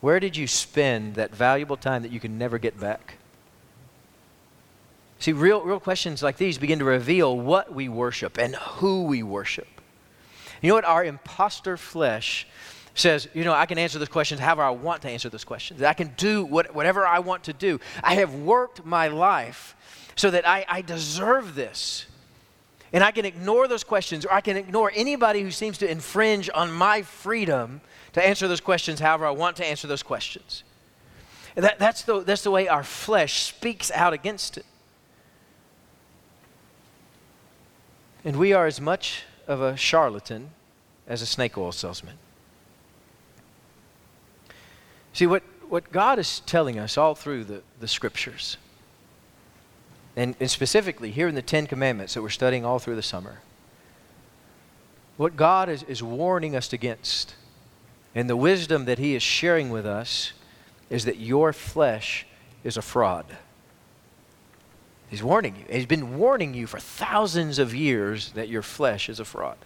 Where 0.00 0.18
did 0.18 0.36
you 0.36 0.48
spend 0.48 1.14
that 1.14 1.34
valuable 1.34 1.76
time 1.76 2.02
that 2.02 2.10
you 2.10 2.18
can 2.18 2.38
never 2.38 2.58
get 2.58 2.78
back? 2.78 3.14
See, 5.20 5.32
real, 5.32 5.62
real 5.62 5.78
questions 5.78 6.20
like 6.20 6.36
these 6.36 6.58
begin 6.58 6.80
to 6.80 6.84
reveal 6.84 7.38
what 7.38 7.72
we 7.72 7.88
worship 7.88 8.36
and 8.36 8.56
who 8.56 9.04
we 9.04 9.22
worship. 9.22 9.68
You 10.60 10.68
know 10.68 10.74
what? 10.74 10.84
Our 10.84 11.04
imposter 11.04 11.76
flesh 11.76 12.48
says, 12.94 13.28
you 13.34 13.44
know, 13.44 13.54
I 13.54 13.66
can 13.66 13.78
answer 13.78 13.98
those 13.98 14.08
questions 14.08 14.40
however 14.40 14.62
I 14.62 14.70
want 14.70 15.02
to 15.02 15.08
answer 15.08 15.28
those 15.28 15.44
questions. 15.44 15.82
I 15.82 15.94
can 15.94 16.12
do 16.16 16.44
what, 16.44 16.74
whatever 16.74 17.06
I 17.06 17.20
want 17.20 17.44
to 17.44 17.52
do. 17.52 17.80
I 18.02 18.16
have 18.16 18.34
worked 18.34 18.84
my 18.84 19.08
life 19.08 19.74
so 20.16 20.30
that 20.30 20.46
I, 20.46 20.64
I 20.68 20.82
deserve 20.82 21.54
this. 21.54 22.06
And 22.92 23.02
I 23.02 23.10
can 23.10 23.24
ignore 23.24 23.68
those 23.68 23.84
questions, 23.84 24.26
or 24.26 24.32
I 24.34 24.42
can 24.42 24.58
ignore 24.58 24.92
anybody 24.94 25.40
who 25.40 25.50
seems 25.50 25.78
to 25.78 25.90
infringe 25.90 26.50
on 26.54 26.70
my 26.70 27.00
freedom 27.00 27.80
to 28.12 28.24
answer 28.24 28.46
those 28.46 28.60
questions 28.60 29.00
however 29.00 29.24
I 29.24 29.30
want 29.30 29.56
to 29.56 29.66
answer 29.66 29.88
those 29.88 30.02
questions. 30.02 30.62
That, 31.54 31.78
that's, 31.78 32.02
the, 32.02 32.20
that's 32.20 32.42
the 32.42 32.50
way 32.50 32.68
our 32.68 32.84
flesh 32.84 33.42
speaks 33.42 33.90
out 33.90 34.12
against 34.12 34.58
it. 34.58 34.66
And 38.24 38.36
we 38.36 38.52
are 38.52 38.66
as 38.66 38.80
much 38.80 39.24
of 39.48 39.60
a 39.60 39.76
charlatan 39.76 40.50
as 41.06 41.22
a 41.22 41.26
snake 41.26 41.58
oil 41.58 41.72
salesman. 41.72 42.18
See, 45.12 45.26
what, 45.26 45.42
what 45.68 45.92
God 45.92 46.18
is 46.18 46.40
telling 46.40 46.78
us 46.78 46.96
all 46.96 47.14
through 47.14 47.44
the, 47.44 47.62
the 47.80 47.88
scriptures, 47.88 48.56
and, 50.16 50.34
and 50.40 50.50
specifically 50.50 51.10
here 51.10 51.28
in 51.28 51.34
the 51.34 51.42
Ten 51.42 51.66
Commandments 51.66 52.14
that 52.14 52.22
we're 52.22 52.28
studying 52.28 52.64
all 52.64 52.78
through 52.78 52.96
the 52.96 53.02
summer, 53.02 53.40
what 55.16 55.36
God 55.36 55.68
is, 55.68 55.82
is 55.84 56.02
warning 56.02 56.56
us 56.56 56.72
against, 56.72 57.34
and 58.14 58.28
the 58.28 58.36
wisdom 58.36 58.86
that 58.86 58.98
He 58.98 59.14
is 59.14 59.22
sharing 59.22 59.70
with 59.70 59.86
us, 59.86 60.32
is 60.90 61.04
that 61.04 61.18
your 61.18 61.52
flesh 61.52 62.26
is 62.64 62.76
a 62.76 62.82
fraud. 62.82 63.26
He's 65.08 65.22
warning 65.22 65.56
you. 65.56 65.64
He's 65.70 65.86
been 65.86 66.16
warning 66.16 66.54
you 66.54 66.66
for 66.66 66.78
thousands 66.78 67.58
of 67.58 67.74
years 67.74 68.32
that 68.32 68.48
your 68.48 68.62
flesh 68.62 69.10
is 69.10 69.20
a 69.20 69.26
fraud. 69.26 69.58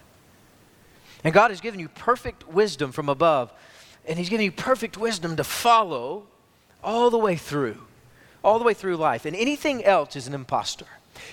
And 1.23 1.33
God 1.33 1.51
has 1.51 1.61
given 1.61 1.79
you 1.79 1.87
perfect 1.87 2.47
wisdom 2.49 2.91
from 2.91 3.07
above 3.07 3.53
and 4.07 4.17
He's 4.17 4.29
giving 4.29 4.45
you 4.45 4.51
perfect 4.51 4.97
wisdom 4.97 5.35
to 5.35 5.43
follow 5.43 6.27
all 6.83 7.09
the 7.09 7.17
way 7.17 7.35
through, 7.35 7.77
all 8.43 8.59
the 8.59 8.65
way 8.65 8.73
through 8.73 8.97
life. 8.97 9.25
And 9.25 9.35
anything 9.35 9.83
else 9.83 10.15
is 10.15 10.27
an 10.27 10.33
impostor. 10.33 10.85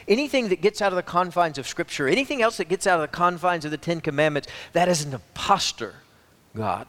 Anything 0.08 0.48
that 0.48 0.60
gets 0.60 0.80
out 0.80 0.92
of 0.92 0.96
the 0.96 1.02
confines 1.02 1.58
of 1.58 1.68
Scripture, 1.68 2.08
anything 2.08 2.42
else 2.42 2.56
that 2.56 2.68
gets 2.68 2.86
out 2.86 3.00
of 3.00 3.02
the 3.02 3.16
confines 3.16 3.64
of 3.64 3.70
the 3.70 3.76
Ten 3.76 4.00
Commandments, 4.00 4.48
that 4.72 4.88
is 4.88 5.04
an 5.04 5.12
impostor 5.12 5.94
God. 6.56 6.86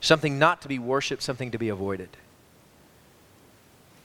Something 0.00 0.38
not 0.38 0.62
to 0.62 0.68
be 0.68 0.78
worshiped, 0.78 1.22
something 1.22 1.50
to 1.50 1.58
be 1.58 1.68
avoided. 1.68 2.10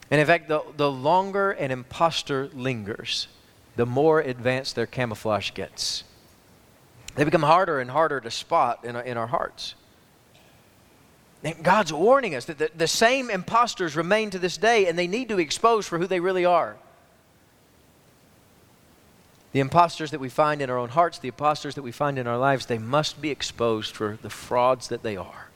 And 0.10 0.20
in 0.20 0.28
fact, 0.28 0.48
the, 0.48 0.62
the 0.76 0.92
longer 0.92 1.52
an 1.52 1.72
impostor 1.72 2.50
lingers, 2.54 3.28
the 3.76 3.86
more 3.86 4.20
advanced 4.20 4.76
their 4.76 4.86
camouflage 4.86 5.52
gets. 5.52 6.04
They 7.16 7.24
become 7.24 7.44
harder 7.44 7.80
and 7.80 7.92
harder 7.92 8.20
to 8.20 8.32
spot 8.32 8.84
in 8.84 8.96
our, 8.96 9.04
in 9.04 9.18
our 9.18 9.28
hearts. 9.28 9.76
And 11.44 11.62
God's 11.62 11.92
warning 11.92 12.36
us 12.36 12.46
that 12.46 12.58
the, 12.58 12.72
the 12.76 12.88
same 12.88 13.30
imposters 13.30 13.96
remain 13.96 14.30
to 14.30 14.40
this 14.40 14.58
day 14.58 14.88
and 14.88 14.98
they 14.98 15.08
need 15.08 15.30
to 15.30 15.36
be 15.36 15.44
exposed 15.44 15.90
for 15.90 15.98
who 15.98 16.08
they 16.08 16.20
really 16.20 16.46
are. 16.46 16.78
The 19.52 19.60
imposters 19.60 20.12
that 20.12 20.20
we 20.20 20.30
find 20.30 20.62
in 20.62 20.70
our 20.70 20.78
own 20.78 20.90
hearts, 20.90 21.20
the 21.20 21.28
imposters 21.28 21.76
that 21.76 21.84
we 21.84 21.92
find 21.92 22.18
in 22.18 22.28
our 22.28 22.38
lives, 22.38 22.66
they 22.66 22.80
must 22.80 23.22
be 23.22 23.30
exposed 23.30 23.96
for 23.96 24.18
the 24.22 24.30
frauds 24.30 24.88
that 24.88 25.04
they 25.04 25.16
are. 25.16 25.50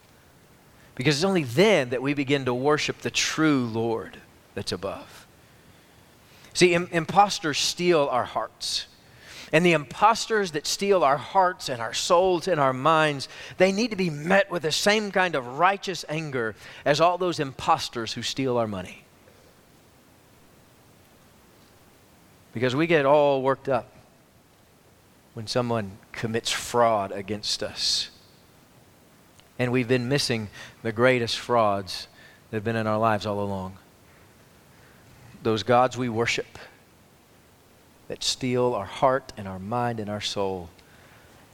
Because 0.93 1.15
it's 1.15 1.23
only 1.23 1.43
then 1.43 1.89
that 1.89 2.01
we 2.01 2.13
begin 2.13 2.45
to 2.45 2.53
worship 2.53 2.99
the 2.99 3.09
true 3.09 3.65
Lord 3.65 4.17
that's 4.55 4.71
above. 4.71 5.25
See, 6.53 6.73
Im- 6.73 6.89
imposters 6.91 7.59
steal 7.59 8.07
our 8.11 8.25
hearts. 8.25 8.87
And 9.53 9.65
the 9.65 9.73
imposters 9.73 10.51
that 10.51 10.67
steal 10.67 11.03
our 11.03 11.17
hearts 11.17 11.69
and 11.69 11.81
our 11.81 11.93
souls 11.93 12.47
and 12.47 12.59
our 12.59 12.73
minds, 12.73 13.29
they 13.57 13.71
need 13.71 13.91
to 13.91 13.95
be 13.95 14.09
met 14.09 14.51
with 14.51 14.63
the 14.63 14.71
same 14.71 15.11
kind 15.11 15.35
of 15.35 15.57
righteous 15.57 16.03
anger 16.09 16.55
as 16.83 16.99
all 16.99 17.17
those 17.17 17.39
imposters 17.39 18.13
who 18.13 18.21
steal 18.21 18.57
our 18.57 18.67
money. 18.67 19.03
Because 22.53 22.75
we 22.75 22.87
get 22.87 23.05
all 23.05 23.41
worked 23.41 23.69
up 23.69 23.89
when 25.33 25.47
someone 25.47 25.97
commits 26.11 26.51
fraud 26.51 27.11
against 27.11 27.63
us. 27.63 28.09
And 29.59 29.71
we've 29.71 29.87
been 29.87 30.09
missing 30.09 30.49
the 30.83 30.91
greatest 30.91 31.37
frauds 31.37 32.07
that 32.49 32.57
have 32.57 32.63
been 32.63 32.75
in 32.75 32.87
our 32.87 32.97
lives 32.97 33.25
all 33.25 33.39
along. 33.39 33.77
Those 35.43 35.63
gods 35.63 35.97
we 35.97 36.09
worship 36.09 36.57
that 38.07 38.23
steal 38.23 38.73
our 38.73 38.85
heart 38.85 39.33
and 39.37 39.47
our 39.47 39.59
mind 39.59 39.99
and 39.99 40.09
our 40.09 40.21
soul 40.21 40.69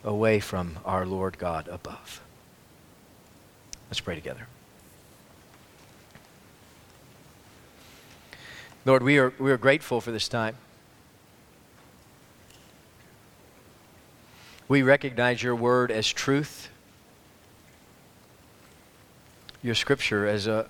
away 0.03 0.39
from 0.39 0.77
our 0.85 1.05
Lord 1.05 1.37
God 1.37 1.67
above. 1.67 2.21
Let's 3.89 3.99
pray 3.99 4.15
together. 4.15 4.47
Lord, 8.85 9.01
we 9.01 9.17
are, 9.17 9.33
we 9.39 9.51
are 9.51 9.57
grateful 9.57 10.01
for 10.01 10.11
this 10.11 10.27
time. 10.27 10.57
We 14.67 14.81
recognize 14.81 15.41
your 15.41 15.55
word 15.55 15.91
as 15.91 16.11
truth, 16.11 16.69
your 19.61 19.75
scripture 19.75 20.27
as 20.27 20.47
a, 20.47 20.67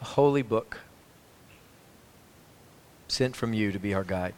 a 0.00 0.04
holy 0.04 0.42
book 0.42 0.80
sent 3.14 3.36
from 3.36 3.54
you 3.54 3.70
to 3.70 3.78
be 3.78 3.94
our 3.94 4.02
guide. 4.02 4.34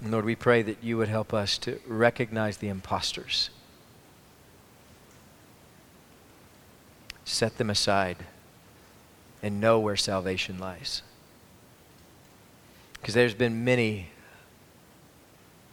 And 0.00 0.12
Lord, 0.12 0.24
we 0.24 0.36
pray 0.36 0.62
that 0.62 0.84
you 0.84 0.96
would 0.96 1.08
help 1.08 1.34
us 1.34 1.58
to 1.58 1.80
recognize 1.84 2.58
the 2.58 2.68
impostors, 2.68 3.50
set 7.24 7.58
them 7.58 7.70
aside, 7.70 8.18
and 9.42 9.60
know 9.60 9.80
where 9.80 9.96
salvation 9.96 10.60
lies. 10.60 11.02
Because 12.92 13.14
there's 13.14 13.34
been 13.34 13.64
many 13.64 14.10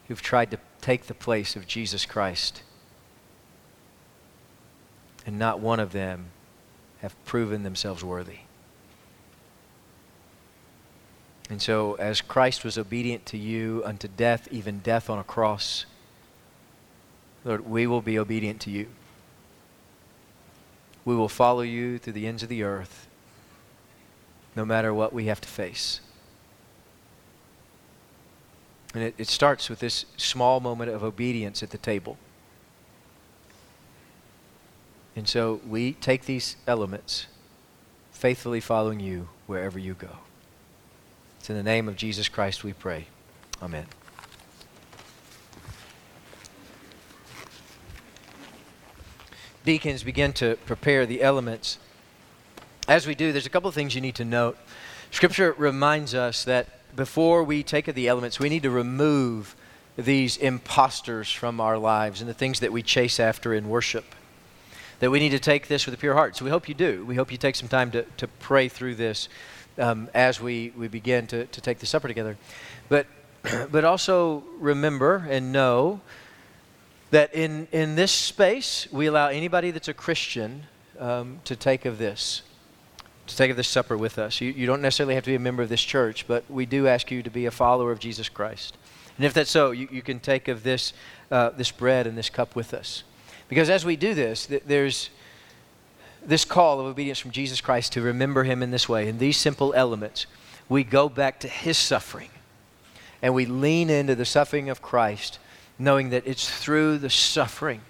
who've 0.08 0.22
tried 0.22 0.50
to 0.52 0.58
take 0.82 1.06
the 1.06 1.14
place 1.14 1.56
of 1.56 1.68
Jesus 1.68 2.08
Christ, 2.08 2.64
and 5.28 5.38
not 5.38 5.60
one 5.60 5.80
of 5.80 5.92
them 5.92 6.32
have 7.02 7.14
proven 7.26 7.62
themselves 7.62 8.04
worthy. 8.04 8.40
And 11.52 11.62
so, 11.62 11.96
as 11.96 12.22
Christ 12.22 12.64
was 12.64 12.78
obedient 12.78 13.26
to 13.26 13.38
you 13.38 13.82
unto 13.84 14.08
death, 14.08 14.48
even 14.52 14.80
death 14.80 15.10
on 15.10 15.20
a 15.20 15.24
cross, 15.26 15.86
Lord, 17.44 17.70
we 17.70 17.86
will 17.86 18.02
be 18.02 18.18
obedient 18.18 18.62
to 18.62 18.72
you. 18.72 18.88
We 21.04 21.14
will 21.14 21.28
follow 21.28 21.60
you 21.60 21.98
through 21.98 22.14
the 22.14 22.26
ends 22.26 22.42
of 22.42 22.48
the 22.48 22.64
earth, 22.64 23.06
no 24.56 24.64
matter 24.64 24.94
what 24.94 25.12
we 25.12 25.26
have 25.26 25.42
to 25.42 25.50
face. 25.50 26.00
And 28.94 29.04
it, 29.04 29.16
it 29.18 29.28
starts 29.28 29.70
with 29.70 29.80
this 29.80 30.06
small 30.16 30.62
moment 30.62 30.90
of 30.92 31.04
obedience 31.04 31.62
at 31.62 31.72
the 31.72 31.78
table. 31.78 32.18
And 35.18 35.28
so 35.28 35.60
we 35.68 35.92
take 35.92 36.24
these 36.24 36.56
elements, 36.66 37.28
faithfully 38.14 38.62
following 38.62 39.02
you 39.02 39.28
wherever 39.48 39.78
you 39.78 39.96
go. 39.96 40.20
It's 41.42 41.50
in 41.50 41.56
the 41.56 41.64
name 41.64 41.88
of 41.88 41.96
Jesus 41.96 42.30
Christ 42.30 42.64
we 42.64 42.72
pray. 42.72 43.08
Amen. 43.64 43.88
Deacons 49.66 50.04
begin 50.04 50.34
to 50.34 50.56
prepare 50.68 51.08
the 51.08 51.24
elements. 51.24 51.80
As 52.88 53.08
we 53.08 53.16
do, 53.16 53.32
there's 53.32 53.48
a 53.48 53.50
couple 53.50 53.68
of 53.68 53.74
things 53.74 53.96
you 53.96 54.02
need 54.02 54.14
to 54.16 54.24
note. 54.24 54.56
Scripture 55.10 55.56
reminds 55.58 56.14
us 56.14 56.44
that 56.44 56.68
before 56.96 57.44
we 57.44 57.64
take 57.64 57.88
of 57.88 57.96
the 57.96 58.08
elements, 58.08 58.40
we 58.40 58.48
need 58.48 58.62
to 58.62 58.70
remove 58.70 59.56
these 59.98 60.38
imposters 60.38 61.32
from 61.32 61.60
our 61.60 61.80
lives 61.80 62.22
and 62.22 62.30
the 62.30 62.36
things 62.36 62.60
that 62.60 62.72
we 62.72 62.84
chase 62.84 63.20
after 63.20 63.52
in 63.52 63.68
worship. 63.68 64.06
that 65.00 65.10
we 65.10 65.18
need 65.18 65.30
to 65.32 65.40
take 65.40 65.68
this 65.68 65.88
with 65.88 65.96
a 65.96 65.98
pure 65.98 66.14
heart. 66.14 66.38
So 66.38 66.46
we 66.46 66.52
hope 66.52 66.70
you 66.70 66.76
do. 66.76 67.04
We 67.04 67.16
hope 67.16 67.32
you 67.32 67.38
take 67.40 67.56
some 67.56 67.68
time 67.68 67.90
to, 67.90 68.04
to 68.18 68.28
pray 68.28 68.70
through 68.70 68.94
this 68.94 69.28
um, 69.78 70.10
as 70.14 70.42
we, 70.42 70.74
we 70.78 70.88
begin 70.88 71.28
to, 71.28 71.46
to 71.46 71.62
take 71.62 71.80
the 71.80 71.86
supper 71.86 72.08
together. 72.08 72.38
But, 72.90 73.08
but 73.72 73.86
also 73.86 74.44
remember 74.60 75.28
and 75.30 75.52
know 75.52 76.02
that 77.12 77.34
in, 77.34 77.68
in 77.72 77.96
this 77.96 78.12
space, 78.12 78.88
we 78.92 79.06
allow 79.06 79.28
anybody 79.28 79.72
that's 79.72 79.88
a 79.88 79.94
Christian 79.94 80.64
um, 81.00 81.40
to 81.44 81.56
take 81.56 81.86
of 81.86 81.98
this, 81.98 82.42
to 83.28 83.36
take 83.36 83.52
of 83.52 83.58
this 83.58 83.68
supper 83.68 83.98
with 83.98 84.18
us. 84.18 84.40
You, 84.40 84.52
you 84.52 84.66
don't 84.66 84.82
necessarily 84.82 85.16
have 85.16 85.26
to 85.26 85.32
be 85.32 85.36
a 85.36 85.40
member 85.40 85.62
of 85.62 85.70
this 85.70 85.82
church, 85.82 86.28
but 86.28 86.50
we 86.50 86.66
do 86.66 86.88
ask 86.88 87.12
you 87.12 87.22
to 87.24 87.30
be 87.30 87.46
a 87.46 87.52
follower 87.52 87.92
of 87.92 88.00
Jesus 88.00 88.30
Christ. 88.30 88.78
And 89.18 89.26
if 89.26 89.34
that's 89.34 89.52
so, 89.52 89.72
you, 89.72 89.90
you 89.92 90.02
can 90.02 90.20
take 90.20 90.48
of 90.48 90.64
this, 90.64 90.94
uh, 91.30 91.50
this 91.50 91.70
bread 91.70 92.08
and 92.08 92.18
this 92.18 92.30
cup 92.30 92.56
with 92.56 92.74
us. 92.74 93.04
Because 93.50 93.70
as 93.70 93.84
we 93.84 93.98
do 93.98 94.14
this, 94.14 94.46
th- 94.46 94.64
there's 94.66 95.10
this 96.24 96.46
call 96.46 96.80
of 96.80 96.86
obedience 96.86 97.20
from 97.20 97.32
Jesus 97.32 97.62
Christ 97.62 97.94
to 97.94 98.02
remember 98.02 98.44
him 98.44 98.62
in 98.62 98.72
this 98.72 98.88
way. 98.88 99.08
In 99.08 99.18
these 99.18 99.38
simple 99.38 99.74
elements, 99.74 100.26
we 100.70 100.84
go 100.84 101.10
back 101.10 101.40
to 101.42 101.48
his 101.48 101.78
suffering 101.78 102.30
and 103.22 103.34
we 103.34 103.46
lean 103.46 103.90
into 103.90 104.16
the 104.16 104.26
suffering 104.26 104.70
of 104.70 104.82
Christ, 104.82 105.40
knowing 105.78 106.10
that 106.10 106.26
it's 106.26 106.50
through 106.50 106.98
the 106.98 107.10
suffering, 107.10 107.82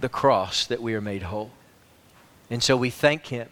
the 0.00 0.08
cross, 0.08 0.66
that 0.66 0.82
we 0.82 0.94
are 0.94 1.00
made 1.00 1.22
whole. 1.22 1.50
And 2.50 2.62
so 2.62 2.76
we 2.76 2.90
thank 2.90 3.26
him, 3.26 3.48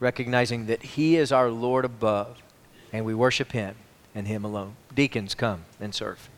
recognizing 0.00 0.66
that 0.66 0.82
he 0.82 1.16
is 1.16 1.32
our 1.32 1.50
Lord 1.50 1.84
above, 1.84 2.38
and 2.92 3.04
we 3.04 3.14
worship 3.14 3.52
him 3.52 3.74
and 4.14 4.26
him 4.26 4.44
alone. 4.44 4.76
Deacons, 4.94 5.34
come 5.34 5.64
and 5.80 5.94
serve. 5.94 6.30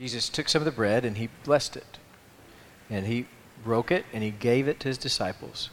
Jesus 0.00 0.30
took 0.30 0.48
some 0.48 0.62
of 0.62 0.64
the 0.64 0.72
bread 0.72 1.04
and 1.04 1.18
he 1.18 1.28
blessed 1.44 1.76
it. 1.76 1.98
And 2.88 3.06
he 3.06 3.26
broke 3.62 3.92
it 3.92 4.06
and 4.14 4.24
he 4.24 4.30
gave 4.30 4.66
it 4.66 4.80
to 4.80 4.88
his 4.88 4.96
disciples. 4.96 5.68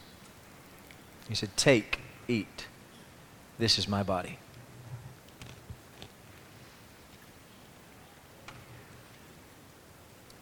He 1.28 1.34
said, 1.34 1.56
Take, 1.56 2.00
eat. 2.28 2.66
This 3.58 3.78
is 3.78 3.88
my 3.88 4.02
body. 4.02 4.38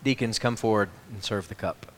Deacons, 0.02 0.40
come 0.40 0.56
forward 0.56 0.90
and 1.12 1.22
serve 1.22 1.48
the 1.48 1.54
cup. 1.54 1.92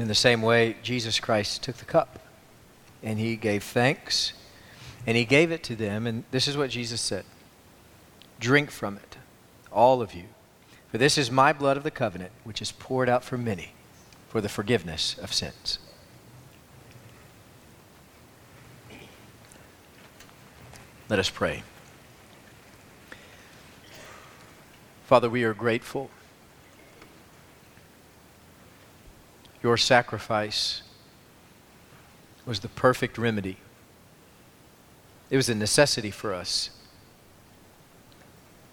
In 0.00 0.08
the 0.08 0.14
same 0.14 0.40
way, 0.40 0.76
Jesus 0.82 1.20
Christ 1.20 1.62
took 1.62 1.76
the 1.76 1.84
cup 1.84 2.20
and 3.02 3.18
he 3.18 3.36
gave 3.36 3.62
thanks 3.62 4.32
and 5.06 5.14
he 5.14 5.26
gave 5.26 5.52
it 5.52 5.62
to 5.64 5.76
them. 5.76 6.06
And 6.06 6.24
this 6.30 6.48
is 6.48 6.56
what 6.56 6.70
Jesus 6.70 7.02
said 7.02 7.26
Drink 8.38 8.70
from 8.70 8.96
it, 8.96 9.18
all 9.70 10.00
of 10.00 10.14
you. 10.14 10.24
For 10.90 10.96
this 10.96 11.18
is 11.18 11.30
my 11.30 11.52
blood 11.52 11.76
of 11.76 11.82
the 11.82 11.90
covenant, 11.90 12.32
which 12.44 12.62
is 12.62 12.72
poured 12.72 13.10
out 13.10 13.22
for 13.22 13.36
many 13.36 13.72
for 14.30 14.40
the 14.40 14.48
forgiveness 14.48 15.16
of 15.18 15.34
sins. 15.34 15.78
Let 21.10 21.18
us 21.18 21.28
pray. 21.28 21.62
Father, 25.04 25.28
we 25.28 25.44
are 25.44 25.52
grateful. 25.52 26.08
Your 29.62 29.76
sacrifice 29.76 30.82
was 32.46 32.60
the 32.60 32.68
perfect 32.68 33.18
remedy. 33.18 33.58
It 35.28 35.36
was 35.36 35.48
a 35.48 35.54
necessity 35.54 36.10
for 36.10 36.34
us. 36.34 36.70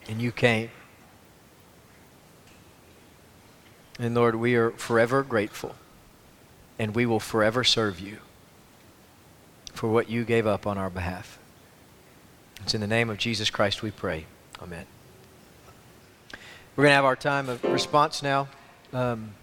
And 0.09 0.21
you 0.21 0.31
came. 0.31 0.69
And 3.99 4.15
Lord, 4.15 4.35
we 4.35 4.55
are 4.55 4.71
forever 4.71 5.23
grateful. 5.23 5.75
And 6.79 6.95
we 6.95 7.05
will 7.05 7.19
forever 7.19 7.63
serve 7.63 7.99
you 7.99 8.17
for 9.73 9.87
what 9.89 10.09
you 10.09 10.23
gave 10.23 10.47
up 10.47 10.65
on 10.65 10.77
our 10.77 10.89
behalf. 10.89 11.37
It's 12.61 12.73
in 12.73 12.81
the 12.81 12.87
name 12.87 13.09
of 13.09 13.17
Jesus 13.17 13.49
Christ 13.49 13.83
we 13.83 13.91
pray. 13.91 14.25
Amen. 14.61 14.85
We're 16.75 16.83
going 16.83 16.91
to 16.91 16.95
have 16.95 17.05
our 17.05 17.15
time 17.15 17.49
of 17.49 17.63
response 17.63 18.23
now. 18.23 18.47
Um, 18.93 19.33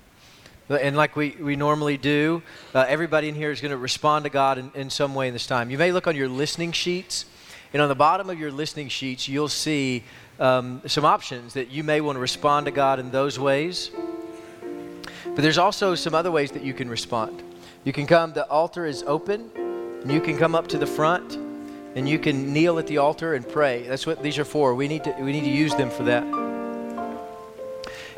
and 0.69 0.97
like 0.97 1.17
we, 1.17 1.37
we 1.41 1.57
normally 1.57 1.97
do, 1.97 2.43
uh, 2.75 2.85
everybody 2.89 3.29
in 3.29 3.35
here 3.35 3.51
is 3.51 3.61
going 3.61 3.71
to 3.71 3.77
respond 3.77 4.25
to 4.25 4.31
God 4.31 4.59
in, 4.59 4.71
in 4.75 4.91
some 4.91 5.15
way 5.15 5.29
in 5.29 5.35
this 5.35 5.47
time. 5.47 5.71
You 5.71 5.79
may 5.79 5.93
look 5.93 6.07
on 6.07 6.17
your 6.17 6.29
listening 6.29 6.73
sheets, 6.73 7.27
and 7.73 7.83
on 7.83 7.89
the 7.89 7.95
bottom 7.95 8.31
of 8.31 8.39
your 8.39 8.51
listening 8.51 8.89
sheets, 8.89 9.29
you'll 9.29 9.49
see 9.49 10.05
um, 10.39 10.81
some 10.87 11.05
options 11.05 11.55
that 11.55 11.71
you 11.71 11.85
may 11.85 12.01
want 12.01 12.17
to 12.17 12.21
respond 12.21 12.67
to 12.67 12.73
God 12.73 12.99
in 12.99 13.11
those 13.11 13.39
ways. 13.39 13.91
But 15.25 15.43
there's 15.43 15.59
also 15.59 15.95
some 15.95 16.15
other 16.15 16.31
ways 16.31 16.53
that 16.53 16.63
you 16.63 16.73
can 16.73 16.89
respond. 16.89 17.43
You 17.85 17.93
can 17.93 18.07
come, 18.07 18.33
the 18.33 18.49
altar 18.49 18.87
is 18.87 19.03
open, 19.03 19.51
and 19.57 20.11
you 20.11 20.21
can 20.21 20.39
come 20.39 20.55
up 20.55 20.69
to 20.69 20.79
the 20.79 20.87
front, 20.87 21.37
and 21.95 22.09
you 22.09 22.19
can 22.19 22.53
kneel 22.53 22.79
at 22.79 22.87
the 22.87 22.99
altar 22.99 23.35
and 23.35 23.47
pray. 23.47 23.83
That's 23.83 24.07
what 24.07 24.23
these 24.23 24.39
are 24.39 24.45
for. 24.45 24.75
We 24.75 24.89
need 24.89 25.05
to, 25.05 25.13
we 25.21 25.33
need 25.33 25.45
to 25.45 25.51
use 25.51 25.75
them 25.75 25.91
for 25.91 26.05
that. 26.05 26.44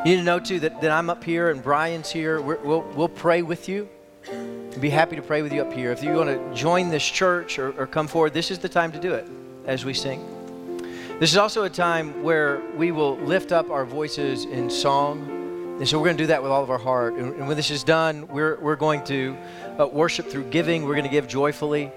You 0.07 0.13
need 0.13 0.19
to 0.19 0.25
know, 0.25 0.39
too, 0.39 0.61
that, 0.61 0.81
that 0.83 0.93
I'm 0.93 1.11
up 1.11 1.25
here 1.25 1.51
and 1.51 1.61
Brian's 1.61 2.13
here. 2.13 2.41
we 2.41 2.55
will 2.55 2.83
we'll 2.95 3.09
pray 3.09 3.43
with 3.43 3.69
you. 3.69 3.89
We'll 4.31 4.79
be 4.79 4.89
happy 4.89 5.17
to 5.17 5.23
pray 5.23 5.43
with 5.43 5.53
you 5.53 5.63
up 5.63 5.73
here. 5.73 5.91
If 5.91 6.01
you 6.01 6.13
want 6.13 6.29
to 6.29 6.55
join 6.55 6.91
this 6.91 7.05
church 7.05 7.59
or, 7.59 7.73
or 7.73 7.89
come 7.89 8.07
forward, 8.07 8.33
this 8.33 8.53
is 8.53 8.61
the 8.61 8.69
time 8.69 8.93
to 8.93 9.01
do 9.01 9.15
it 9.15 9.27
as 9.67 9.85
we 9.85 9.93
sing. 9.93 10.25
This 11.19 11.33
is 11.33 11.37
also 11.37 11.65
a 11.65 11.69
time 11.69 12.23
where 12.23 12.63
we 12.77 12.93
will 12.93 13.17
lift 13.17 13.51
up 13.51 13.69
our 13.69 13.85
voices 13.85 14.45
in 14.45 14.71
song. 14.71 15.77
And 15.81 15.89
so 15.89 15.99
we're 15.99 16.05
going 16.05 16.19
to 16.19 16.23
do 16.23 16.29
that 16.29 16.41
with 16.41 16.53
all 16.53 16.63
of 16.63 16.71
our 16.71 16.79
heart. 16.79 17.15
And, 17.15 17.35
and 17.35 17.49
when 17.49 17.57
this 17.57 17.73
is 17.73 17.83
done, 17.83 18.29
we're, 18.29 18.61
we're 18.61 18.77
going 18.77 19.03
to 19.07 19.37
uh, 19.77 19.89
worship 19.89 20.29
through 20.29 20.51
giving. 20.51 20.85
We're 20.85 20.95
going 20.95 21.03
to 21.03 21.11
give 21.11 21.27
joyfully. 21.27 21.91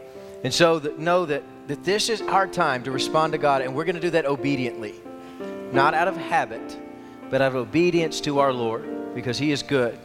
And 0.43 0.51
so 0.51 0.79
that, 0.79 0.97
know 0.97 1.27
that, 1.27 1.43
that 1.67 1.83
this 1.83 2.09
is 2.09 2.23
our 2.23 2.47
time 2.47 2.81
to 2.85 2.91
respond 2.91 3.33
to 3.33 3.37
God, 3.37 3.61
and 3.61 3.75
we're 3.75 3.85
going 3.85 3.97
to 3.97 4.01
do 4.01 4.09
that 4.09 4.25
obediently, 4.25 4.95
not 5.71 5.93
out 5.93 6.07
of 6.07 6.17
habit 6.17 6.75
but 7.29 7.41
out 7.41 7.49
of 7.49 7.55
obedience 7.55 8.21
to 8.21 8.39
our 8.39 8.53
Lord 8.53 9.13
because 9.13 9.37
He 9.37 9.51
is 9.51 9.63
good. 9.63 9.97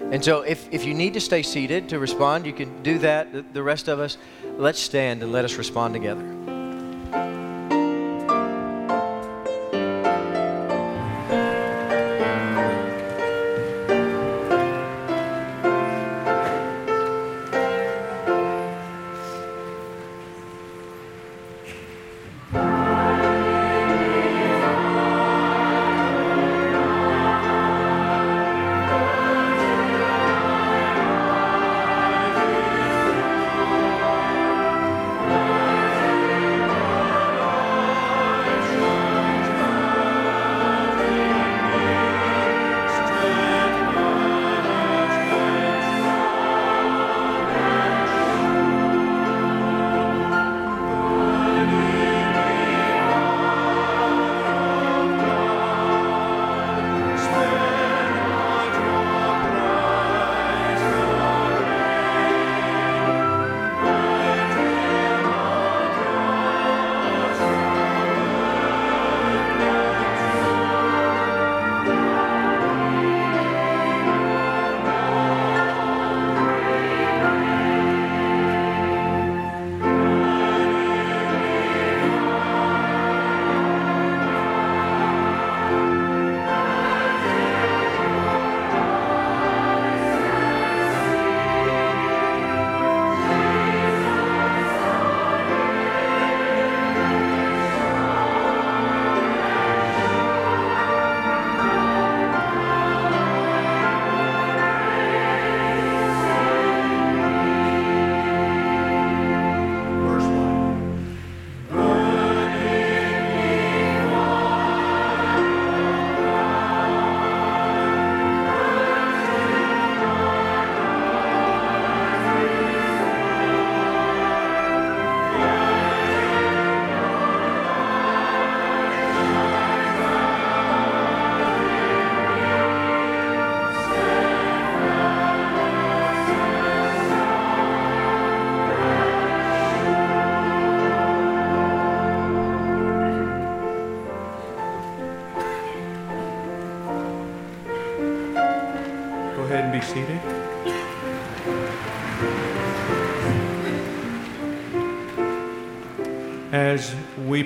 And 0.00 0.24
so, 0.24 0.42
if, 0.42 0.68
if 0.72 0.84
you 0.84 0.94
need 0.94 1.14
to 1.14 1.20
stay 1.20 1.42
seated 1.42 1.88
to 1.90 1.98
respond, 1.98 2.44
you 2.44 2.52
can 2.52 2.82
do 2.82 2.98
that. 2.98 3.32
The, 3.32 3.42
the 3.52 3.62
rest 3.62 3.88
of 3.88 4.00
us, 4.00 4.16
let's 4.56 4.80
stand 4.80 5.22
and 5.22 5.30
let 5.30 5.44
us 5.44 5.54
respond 5.56 5.94
together. 5.94 6.51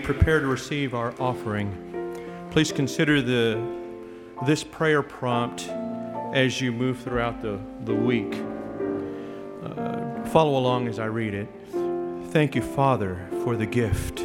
Prepare 0.07 0.38
to 0.38 0.46
receive 0.46 0.94
our 0.94 1.12
offering, 1.18 2.48
please 2.52 2.70
consider 2.70 3.20
the, 3.20 3.61
this 4.46 4.62
prayer 4.62 5.02
prompt 5.02 5.68
as 6.32 6.61
you 6.61 6.70
move 6.70 7.00
throughout 7.00 7.42
the, 7.42 7.59
the 7.86 7.92
week. 7.92 8.32
Uh, 9.64 10.24
follow 10.26 10.61
along 10.61 10.86
as 10.86 11.00
I 11.00 11.07
read 11.07 11.34
it. 11.34 11.48
Thank 12.30 12.54
you, 12.54 12.62
Father, 12.62 13.28
for 13.42 13.57
the 13.57 13.66
gift 13.66 14.20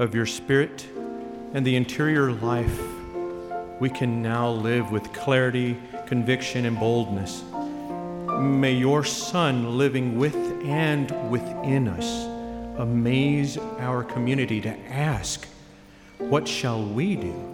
of 0.00 0.12
your 0.12 0.26
Spirit 0.26 0.88
and 1.54 1.64
the 1.64 1.76
interior 1.76 2.32
life 2.32 2.80
we 3.78 3.90
can 3.90 4.22
now 4.22 4.50
live 4.50 4.90
with 4.90 5.12
clarity, 5.12 5.78
conviction, 6.04 6.66
and 6.66 6.76
boldness 6.80 7.44
may 8.40 8.72
your 8.72 9.04
Son 9.04 9.78
living 9.78 10.18
with 10.18 10.34
and 10.64 11.30
within 11.30 11.86
us 11.86 12.31
amaze 12.76 13.58
our 13.78 14.02
community 14.02 14.60
to 14.60 14.76
ask, 14.90 15.46
What 16.18 16.48
shall 16.48 16.82
we 16.82 17.16
do? 17.16 17.52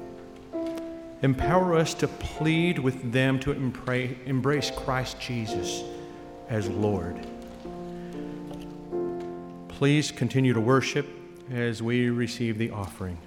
Empower 1.23 1.75
us 1.75 1.95
to 1.95 2.07
plead 2.07 2.79
with 2.79 3.13
them 3.13 3.41
to 3.41 3.53
embrace 3.53 4.71
Christ 4.71 5.21
Jesus 5.21 5.83
as 6.49 6.69
Lord. 6.69 7.27
Please 9.69 10.11
continue 10.11 10.53
to 10.53 10.61
worship 10.61 11.09
as 11.51 11.83
we 11.83 12.09
receive 12.11 12.59
the 12.59 12.71
offering. 12.71 13.19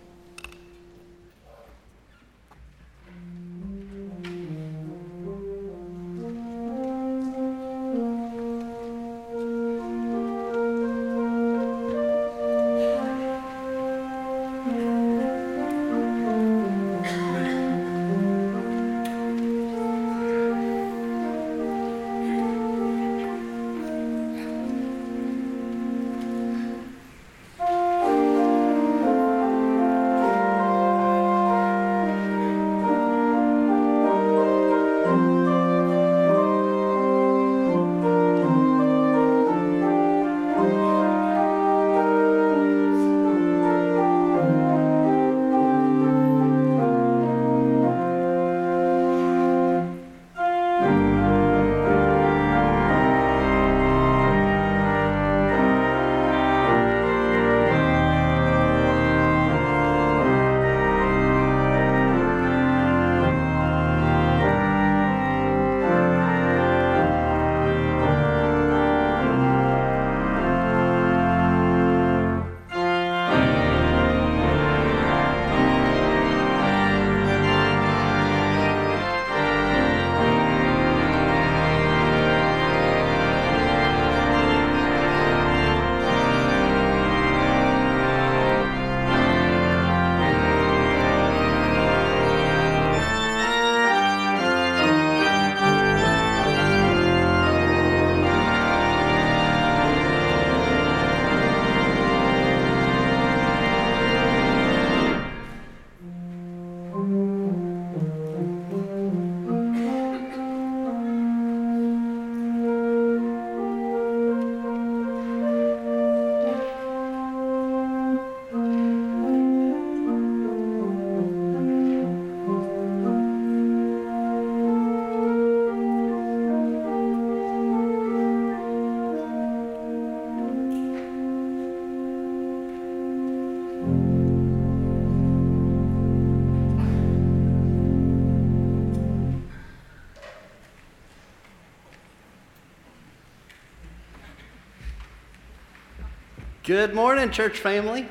Good 146.71 146.95
morning, 146.95 147.31
church 147.31 147.59
family. 147.59 148.07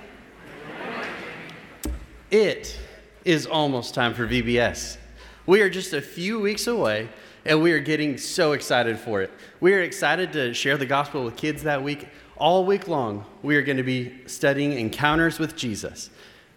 It 2.31 2.79
is 3.25 3.47
almost 3.47 3.95
time 3.95 4.13
for 4.13 4.27
VBS. 4.27 4.99
We 5.47 5.63
are 5.63 5.71
just 5.71 5.95
a 5.95 6.03
few 6.03 6.39
weeks 6.39 6.67
away, 6.67 7.09
and 7.47 7.63
we 7.63 7.73
are 7.73 7.81
getting 7.81 8.19
so 8.19 8.53
excited 8.53 8.99
for 8.99 9.23
it. 9.23 9.31
We 9.61 9.73
are 9.73 9.81
excited 9.81 10.35
to 10.35 10.53
share 10.53 10.77
the 10.77 10.85
gospel 10.85 11.25
with 11.25 11.39
kids 11.39 11.63
that 11.63 11.83
week. 11.83 12.07
All 12.37 12.67
week 12.67 12.87
long, 12.87 13.25
we 13.43 13.57
are 13.57 13.63
going 13.63 13.79
to 13.79 13.83
be 13.83 14.13
studying 14.27 14.73
encounters 14.73 15.39
with 15.39 15.57
Jesus. 15.57 16.11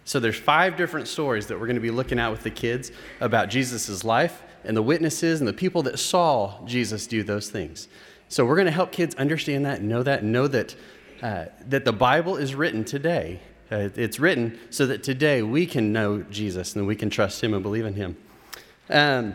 So 0.04 0.20
there's 0.20 0.36
five 0.36 0.76
different 0.76 1.08
stories 1.08 1.46
that 1.46 1.58
we're 1.58 1.66
going 1.66 1.76
to 1.76 1.80
be 1.80 1.90
looking 1.90 2.18
at 2.18 2.30
with 2.30 2.42
the 2.42 2.50
kids 2.50 2.92
about 3.22 3.48
Jesus' 3.48 4.04
life 4.04 4.42
and 4.62 4.76
the 4.76 4.82
witnesses 4.82 5.40
and 5.40 5.48
the 5.48 5.54
people 5.54 5.82
that 5.84 5.98
saw 5.98 6.66
Jesus 6.66 7.06
do 7.06 7.22
those 7.22 7.48
things. 7.48 7.88
So 8.28 8.44
we're 8.44 8.56
going 8.56 8.66
to 8.66 8.72
help 8.72 8.92
kids 8.92 9.14
understand 9.14 9.64
that, 9.64 9.80
know 9.80 10.02
that, 10.02 10.22
know 10.22 10.48
that 10.48 10.74
uh, 11.24 11.46
that 11.68 11.86
the 11.86 11.92
Bible 11.92 12.36
is 12.36 12.54
written 12.54 12.84
today. 12.84 13.40
Uh, 13.72 13.88
it's 13.96 14.20
written 14.20 14.58
so 14.68 14.84
that 14.84 15.02
today 15.02 15.40
we 15.40 15.64
can 15.64 15.90
know 15.90 16.20
Jesus 16.24 16.76
and 16.76 16.86
we 16.86 16.94
can 16.94 17.08
trust 17.08 17.42
Him 17.42 17.54
and 17.54 17.62
believe 17.62 17.86
in 17.86 17.94
Him. 17.94 18.14
Um, 18.90 19.34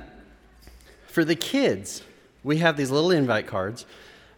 for 1.07 1.25
the 1.25 1.35
kids, 1.35 2.03
we 2.43 2.57
have 2.57 2.77
these 2.77 2.91
little 2.91 3.09
invite 3.09 3.47
cards 3.47 3.87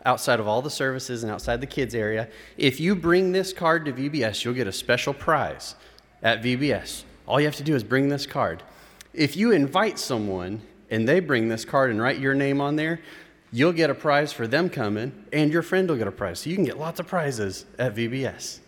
outside 0.05 0.39
of 0.39 0.47
all 0.47 0.61
the 0.61 0.69
services 0.69 1.23
and 1.23 1.31
outside 1.31 1.59
the 1.59 1.67
kids 1.67 1.93
area. 1.93 2.29
If 2.55 2.79
you 2.79 2.95
bring 2.95 3.33
this 3.33 3.51
card 3.51 3.83
to 3.83 3.91
VBS, 3.91 4.45
you'll 4.45 4.53
get 4.53 4.67
a 4.67 4.71
special 4.71 5.13
prize 5.13 5.75
at 6.23 6.41
VBS. 6.41 7.03
All 7.27 7.41
you 7.41 7.47
have 7.47 7.57
to 7.57 7.63
do 7.63 7.75
is 7.75 7.83
bring 7.83 8.07
this 8.07 8.25
card. 8.25 8.63
If 9.13 9.35
you 9.35 9.51
invite 9.51 9.99
someone 9.99 10.61
and 10.89 11.05
they 11.05 11.19
bring 11.19 11.49
this 11.49 11.65
card 11.65 11.89
and 11.91 12.01
write 12.01 12.17
your 12.17 12.33
name 12.33 12.61
on 12.61 12.77
there, 12.77 13.01
you'll 13.51 13.73
get 13.73 13.89
a 13.89 13.95
prize 13.95 14.31
for 14.31 14.47
them 14.47 14.69
coming, 14.69 15.25
and 15.33 15.51
your 15.51 15.61
friend 15.61 15.89
will 15.89 15.97
get 15.97 16.07
a 16.07 16.11
prize. 16.11 16.39
So 16.39 16.49
you 16.49 16.55
can 16.55 16.65
get 16.65 16.77
lots 16.77 16.99
of 16.99 17.07
prizes 17.07 17.65
at 17.77 17.95
VBS. 17.95 18.59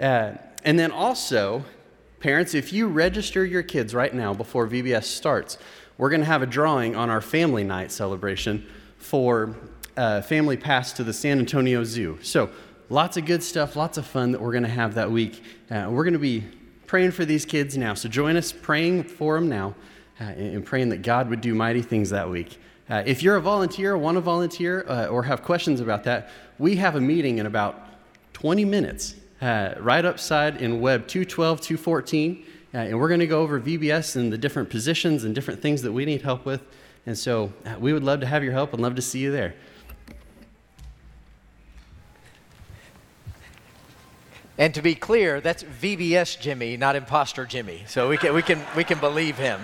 Uh, 0.00 0.32
and 0.64 0.78
then 0.78 0.90
also, 0.90 1.64
parents, 2.20 2.54
if 2.54 2.72
you 2.72 2.86
register 2.86 3.44
your 3.44 3.62
kids 3.62 3.94
right 3.94 4.14
now 4.14 4.32
before 4.32 4.66
VBS 4.66 5.04
starts, 5.04 5.58
we're 5.98 6.10
going 6.10 6.20
to 6.20 6.26
have 6.26 6.42
a 6.42 6.46
drawing 6.46 6.96
on 6.96 7.10
our 7.10 7.20
family 7.20 7.64
night 7.64 7.92
celebration 7.92 8.66
for 8.98 9.54
uh, 9.96 10.22
family 10.22 10.56
pass 10.56 10.92
to 10.94 11.04
the 11.04 11.12
San 11.12 11.38
Antonio 11.38 11.84
Zoo. 11.84 12.18
So 12.22 12.50
lots 12.88 13.16
of 13.16 13.26
good 13.26 13.42
stuff, 13.42 13.76
lots 13.76 13.98
of 13.98 14.06
fun 14.06 14.32
that 14.32 14.40
we're 14.40 14.52
going 14.52 14.64
to 14.64 14.68
have 14.68 14.94
that 14.94 15.10
week. 15.10 15.42
Uh, 15.70 15.88
we're 15.90 16.04
going 16.04 16.14
to 16.14 16.18
be 16.18 16.44
praying 16.86 17.12
for 17.12 17.24
these 17.24 17.44
kids 17.44 17.76
now. 17.76 17.94
So 17.94 18.08
join 18.08 18.36
us 18.36 18.52
praying 18.52 19.04
for 19.04 19.34
them 19.34 19.48
now 19.48 19.74
uh, 20.20 20.24
and 20.24 20.64
praying 20.64 20.88
that 20.90 21.02
God 21.02 21.28
would 21.30 21.40
do 21.40 21.54
mighty 21.54 21.82
things 21.82 22.10
that 22.10 22.28
week. 22.28 22.58
Uh, 22.88 23.02
if 23.06 23.22
you're 23.22 23.36
a 23.36 23.40
volunteer, 23.40 23.96
want 23.96 24.16
to 24.16 24.20
volunteer, 24.20 24.84
uh, 24.88 25.06
or 25.06 25.22
have 25.22 25.42
questions 25.42 25.80
about 25.80 26.04
that, 26.04 26.30
we 26.58 26.76
have 26.76 26.96
a 26.96 27.00
meeting 27.00 27.38
in 27.38 27.46
about 27.46 27.80
20 28.34 28.64
minutes 28.64 29.14
uh, 29.40 29.74
right 29.78 30.04
upside 30.04 30.60
in 30.60 30.80
Web 30.80 31.06
212, 31.06 31.60
214. 31.60 32.44
Uh, 32.74 32.78
and 32.78 32.98
we're 32.98 33.08
going 33.08 33.20
to 33.20 33.26
go 33.26 33.40
over 33.40 33.60
VBS 33.60 34.16
and 34.16 34.32
the 34.32 34.36
different 34.36 34.68
positions 34.68 35.24
and 35.24 35.34
different 35.34 35.62
things 35.62 35.80
that 35.82 35.92
we 35.92 36.04
need 36.04 36.20
help 36.22 36.44
with. 36.44 36.62
And 37.06 37.16
so 37.16 37.52
uh, 37.64 37.76
we 37.78 37.92
would 37.92 38.02
love 38.02 38.20
to 38.20 38.26
have 38.26 38.42
your 38.42 38.52
help 38.52 38.72
and 38.72 38.82
love 38.82 38.96
to 38.96 39.02
see 39.02 39.20
you 39.20 39.30
there. 39.30 39.54
And 44.56 44.74
to 44.74 44.82
be 44.82 44.94
clear, 44.94 45.40
that's 45.40 45.64
VBS 45.64 46.38
Jimmy, 46.38 46.76
not 46.76 46.96
imposter 46.96 47.44
Jimmy. 47.44 47.84
So 47.88 48.08
we 48.08 48.16
can, 48.16 48.34
we 48.34 48.42
can, 48.42 48.60
we 48.76 48.84
can 48.84 48.98
believe 48.98 49.36
him. 49.36 49.60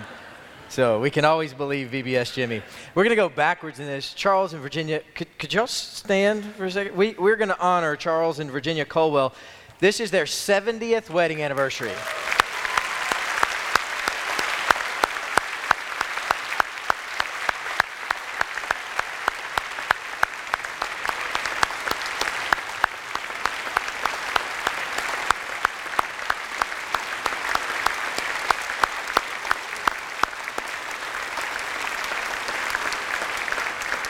So 0.71 1.01
we 1.01 1.11
can 1.11 1.25
always 1.25 1.53
believe 1.53 1.91
VBS 1.91 2.33
Jimmy. 2.33 2.63
We're 2.95 3.03
going 3.03 3.11
to 3.11 3.17
go 3.17 3.29
backwards 3.29 3.81
in 3.81 3.87
this. 3.87 4.15
Charles 4.15 4.53
and 4.53 4.63
Virginia, 4.63 5.03
could, 5.17 5.27
could 5.37 5.53
y'all 5.53 5.67
stand 5.67 6.45
for 6.55 6.67
a 6.67 6.71
second? 6.71 6.97
We, 6.97 7.15
we're 7.15 7.35
going 7.35 7.49
to 7.49 7.59
honor 7.59 7.97
Charles 7.97 8.39
and 8.39 8.49
Virginia 8.49 8.85
Colwell. 8.85 9.35
This 9.81 9.99
is 9.99 10.13
their 10.13 10.27
70th 10.27 11.11
wedding 11.11 11.43
anniversary. 11.43 11.91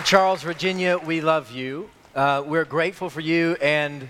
Charles, 0.05 0.43
Virginia, 0.43 0.99
we 0.99 1.21
love 1.21 1.53
you. 1.53 1.91
Uh, 2.15 2.43
we're 2.45 2.65
grateful 2.65 3.11
for 3.11 3.21
you 3.21 3.57
and 3.61 4.09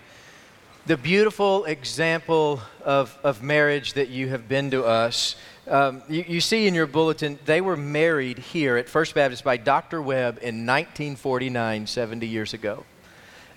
the 0.86 0.97
beautiful 0.97 1.64
example 1.64 2.61
of, 2.84 3.16
of 3.22 3.43
marriage 3.43 3.95
that 3.95 4.09
you 4.09 4.28
have 4.28 4.49
been 4.49 4.70
to 4.70 4.84
us. 4.84 5.36
Um, 5.66 6.03
you, 6.09 6.24
you, 6.26 6.41
see 6.41 6.66
in 6.66 6.74
your 6.74 6.86
bulletin, 6.86 7.38
they 7.45 7.61
were 7.61 7.76
married 7.76 8.38
here 8.38 8.76
at 8.76 8.88
First 8.88 9.14
Baptist 9.14 9.45
by 9.45 9.57
Dr. 9.57 10.01
Webb 10.01 10.38
in 10.38 10.66
1949, 10.66 11.86
70 11.86 12.26
years 12.26 12.55
ago. 12.55 12.84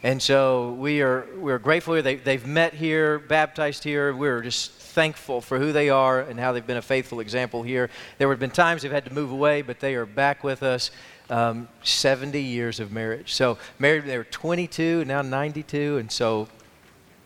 And 0.02 0.22
so 0.22 0.74
we 0.74 1.02
are 1.02 1.26
we're 1.38 1.60
grateful. 1.60 2.02
They, 2.02 2.16
they've 2.16 2.46
met 2.46 2.74
here, 2.74 3.20
baptized 3.20 3.86
here. 3.86 4.14
We're 4.14 4.42
just 4.42 4.72
thankful 4.72 5.40
for 5.40 5.58
who 5.58 5.72
they 5.72 5.90
are 5.90 6.20
and 6.20 6.40
how 6.40 6.52
they've 6.52 6.68
been 6.68 6.78
a 6.78 6.82
faithful 6.82 7.22
example 7.22 7.64
here. 7.64 7.90
There 8.18 8.30
have 8.30 8.40
been 8.40 8.52
times 8.52 8.82
they've 8.82 8.92
had 8.92 9.06
to 9.06 9.14
move 9.14 9.32
away, 9.32 9.62
but 9.62 9.80
they 9.80 9.96
are 9.96 10.06
back 10.06 10.44
with 10.44 10.62
us. 10.62 10.92
Um, 11.30 11.70
70 11.84 12.42
years 12.42 12.80
of 12.80 12.92
marriage. 12.92 13.34
So 13.34 13.58
married, 13.80 14.06
they 14.06 14.18
were 14.18 14.26
22, 14.26 15.06
now 15.06 15.22
92, 15.22 15.98
and 15.98 16.12
so 16.12 16.50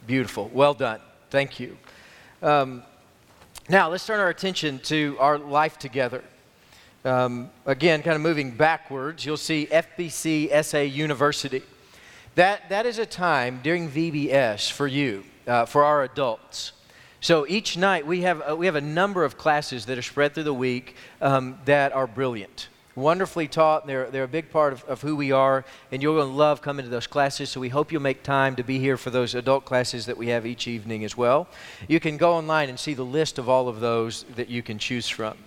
beautiful. 0.05 0.49
Well 0.53 0.75
done. 0.75 0.99
Thank 1.29 1.59
you. 1.59 1.77
Um, 2.41 2.83
now 3.69 3.89
let's 3.89 4.05
turn 4.05 4.19
our 4.19 4.29
attention 4.29 4.79
to 4.85 5.17
our 5.19 5.37
life 5.37 5.77
together. 5.79 6.23
Um, 7.03 7.49
again, 7.65 8.01
kind 8.01 8.15
of 8.15 8.21
moving 8.21 8.51
backwards, 8.51 9.25
you'll 9.25 9.37
see 9.37 9.67
FBC 9.71 10.63
SA 10.63 10.79
University. 10.79 11.63
That, 12.35 12.69
that 12.69 12.85
is 12.85 12.99
a 12.99 13.05
time 13.05 13.61
during 13.63 13.89
VBS 13.89 14.71
for 14.71 14.87
you, 14.87 15.23
uh, 15.47 15.65
for 15.65 15.83
our 15.83 16.03
adults. 16.03 16.73
So 17.19 17.47
each 17.47 17.77
night 17.77 18.05
we 18.05 18.21
have, 18.21 18.41
uh, 18.47 18.55
we 18.55 18.67
have 18.67 18.75
a 18.75 18.81
number 18.81 19.23
of 19.23 19.37
classes 19.37 19.85
that 19.87 19.97
are 19.97 20.03
spread 20.03 20.33
through 20.33 20.43
the 20.43 20.53
week 20.53 20.95
um, 21.21 21.57
that 21.65 21.93
are 21.93 22.07
brilliant. 22.07 22.67
Wonderfully 22.97 23.47
taught, 23.47 23.85
they're, 23.85 24.09
they're 24.09 24.23
a 24.23 24.27
big 24.27 24.49
part 24.49 24.73
of, 24.73 24.83
of 24.85 25.03
who 25.03 25.15
we 25.15 25.31
are, 25.31 25.63
and 25.91 26.01
you're 26.01 26.15
going 26.15 26.31
to 26.31 26.35
love 26.35 26.63
coming 26.63 26.83
to 26.83 26.89
those 26.89 27.05
classes. 27.05 27.51
So 27.51 27.59
we 27.59 27.69
hope 27.69 27.91
you'll 27.91 28.01
make 28.01 28.23
time 28.23 28.55
to 28.55 28.63
be 28.63 28.79
here 28.79 28.97
for 28.97 29.11
those 29.11 29.35
adult 29.35 29.65
classes 29.65 30.07
that 30.07 30.17
we 30.17 30.29
have 30.29 30.47
each 30.47 30.67
evening 30.67 31.05
as 31.05 31.15
well. 31.15 31.47
You 31.87 31.99
can 31.99 32.17
go 32.17 32.33
online 32.33 32.69
and 32.69 32.79
see 32.79 32.95
the 32.95 33.05
list 33.05 33.37
of 33.37 33.47
all 33.47 33.67
of 33.67 33.81
those 33.81 34.23
that 34.35 34.49
you 34.49 34.63
can 34.63 34.79
choose 34.79 35.07
from. 35.07 35.37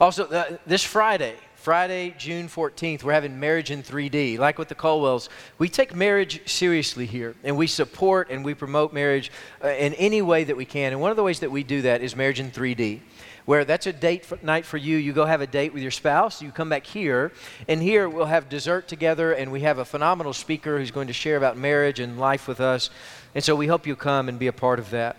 Also, 0.00 0.24
uh, 0.28 0.56
this 0.66 0.82
Friday, 0.82 1.34
Friday, 1.56 2.14
June 2.16 2.48
14th, 2.48 3.02
we're 3.02 3.12
having 3.12 3.38
Marriage 3.38 3.70
in 3.70 3.82
3D. 3.82 4.38
Like 4.38 4.58
with 4.58 4.68
the 4.68 4.74
Colwells, 4.74 5.28
we 5.58 5.68
take 5.68 5.94
marriage 5.94 6.40
seriously 6.50 7.04
here, 7.04 7.34
and 7.44 7.54
we 7.54 7.66
support 7.66 8.30
and 8.30 8.42
we 8.42 8.54
promote 8.54 8.94
marriage 8.94 9.30
uh, 9.62 9.68
in 9.68 9.92
any 9.94 10.22
way 10.22 10.42
that 10.44 10.56
we 10.56 10.64
can. 10.64 10.92
And 10.92 11.02
one 11.02 11.10
of 11.10 11.18
the 11.18 11.22
ways 11.22 11.40
that 11.40 11.50
we 11.50 11.64
do 11.64 11.82
that 11.82 12.00
is 12.00 12.16
Marriage 12.16 12.40
in 12.40 12.50
3D 12.50 13.00
where 13.44 13.64
that's 13.64 13.86
a 13.86 13.92
date 13.92 14.24
for, 14.24 14.38
night 14.42 14.64
for 14.64 14.76
you. 14.76 14.96
You 14.96 15.12
go 15.12 15.24
have 15.24 15.40
a 15.40 15.46
date 15.46 15.72
with 15.72 15.82
your 15.82 15.90
spouse. 15.90 16.42
You 16.42 16.52
come 16.52 16.68
back 16.68 16.86
here, 16.86 17.32
and 17.68 17.82
here 17.82 18.08
we'll 18.08 18.26
have 18.26 18.48
dessert 18.48 18.88
together, 18.88 19.32
and 19.32 19.50
we 19.50 19.60
have 19.60 19.78
a 19.78 19.84
phenomenal 19.84 20.32
speaker 20.32 20.78
who's 20.78 20.90
going 20.90 21.08
to 21.08 21.12
share 21.12 21.36
about 21.36 21.56
marriage 21.56 22.00
and 22.00 22.18
life 22.18 22.46
with 22.46 22.60
us. 22.60 22.90
And 23.34 23.42
so 23.42 23.56
we 23.56 23.66
hope 23.66 23.86
you 23.86 23.96
come 23.96 24.28
and 24.28 24.38
be 24.38 24.46
a 24.46 24.52
part 24.52 24.78
of 24.78 24.90
that. 24.90 25.16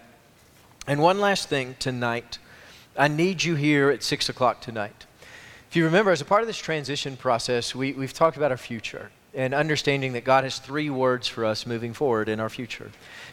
And 0.87 1.01
one 1.01 1.19
last 1.19 1.49
thing 1.49 1.75
tonight, 1.79 2.39
I 2.97 3.07
need 3.07 3.43
you 3.43 3.55
here 3.55 3.89
at 3.89 4.03
6 4.03 4.29
o'clock 4.29 4.61
tonight. 4.61 5.05
If 5.69 5.77
you 5.77 5.85
remember, 5.85 6.11
as 6.11 6.21
a 6.21 6.25
part 6.25 6.41
of 6.41 6.47
this 6.47 6.57
transition 6.57 7.17
process, 7.17 7.73
we, 7.73 7.93
we've 7.93 8.13
talked 8.13 8.37
about 8.37 8.51
our 8.51 8.57
future 8.57 9.09
and 9.33 9.53
understanding 9.53 10.13
that 10.13 10.23
God 10.23 10.43
has 10.43 10.59
three 10.59 10.89
words 10.89 11.27
for 11.27 11.45
us 11.45 11.65
moving 11.65 11.93
forward 11.93 12.29
in 12.29 12.39
our 12.39 12.49
future 12.49 12.91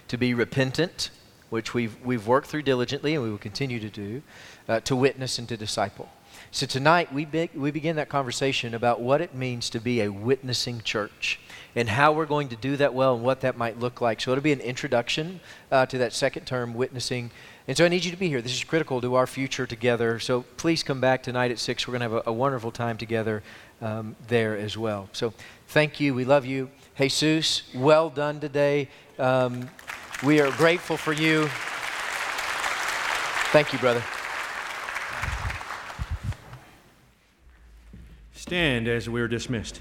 to 0.09 0.17
be 0.17 0.33
repentant, 0.33 1.11
which 1.51 1.75
we've, 1.75 1.97
we've 2.05 2.27
worked 2.27 2.47
through 2.47 2.63
diligently 2.63 3.15
and 3.15 3.23
we 3.23 3.31
will 3.31 3.39
continue 3.39 3.79
to 3.81 3.91
do, 3.91 4.23
uh, 4.69 4.81
to 4.81 4.97
witness 4.97 5.39
and 5.39 5.49
to 5.49 5.57
disciple. 5.57 6.09
So 6.53 6.67
tonight 6.67 7.13
we, 7.13 7.25
be, 7.25 7.51
we 7.55 7.71
begin 7.71 7.97
that 7.97 8.09
conversation 8.09 8.75
about 8.75 9.01
what 9.01 9.21
it 9.21 9.35
means 9.35 9.71
to 9.71 9.81
be 9.81 10.01
a 10.01 10.11
witnessing 10.11 10.81
church 10.81 11.39
and 11.77 11.89
how 11.89 12.13
we're 12.13 12.27
going 12.27 12.49
to 12.49 12.57
do 12.57 12.77
that 12.77 12.95
well 12.95 13.15
and 13.15 13.23
what 13.23 13.43
that 13.43 13.57
might 13.57 13.79
look 13.79 14.01
like. 14.01 14.21
So 14.21 14.33
it'll 14.33 14.43
be 14.43 14.53
an 14.53 14.61
introduction 14.61 15.41
uh, 15.71 15.87
to 15.87 15.99
that 15.99 16.13
second 16.13 16.47
term, 16.47 16.75
witnessing 16.75 17.31
and 17.71 17.77
so 17.77 17.85
I 17.85 17.89
need 17.89 18.05
you 18.05 18.11
to 18.11 18.17
be 18.17 18.29
here. 18.29 18.43
This 18.43 18.55
is 18.55 18.65
critical 18.65 19.01
to 19.01 19.15
our 19.15 19.29
future 19.29 19.65
together. 19.65 20.19
So 20.19 20.43
please 20.57 20.83
come 20.83 21.01
back 21.01 21.23
tonight 21.23 21.53
at 21.53 21.61
6. 21.61 21.87
We're 21.87 21.93
going 21.93 22.11
to 22.11 22.17
have 22.17 22.27
a, 22.27 22.31
a 22.31 22.33
wonderful 22.33 22.73
time 22.73 22.97
together 22.97 23.45
um, 23.81 24.17
there 24.27 24.57
as 24.57 24.77
well. 24.77 25.09
So 25.13 25.33
thank 25.69 26.01
you. 26.01 26.13
We 26.13 26.25
love 26.25 26.45
you. 26.45 26.69
Jesus, 26.99 27.63
well 27.73 28.11
done 28.11 28.41
today. 28.41 28.89
Um, 29.21 29.71
we 30.23 30.41
are 30.41 30.51
grateful 30.53 30.97
for 30.97 31.13
you. 31.13 31.49
Thank 33.53 33.73
you, 33.73 33.79
brother. 33.79 34.03
Stand 38.35 38.89
as 38.89 39.09
we 39.09 39.21
are 39.21 39.29
dismissed. 39.29 39.81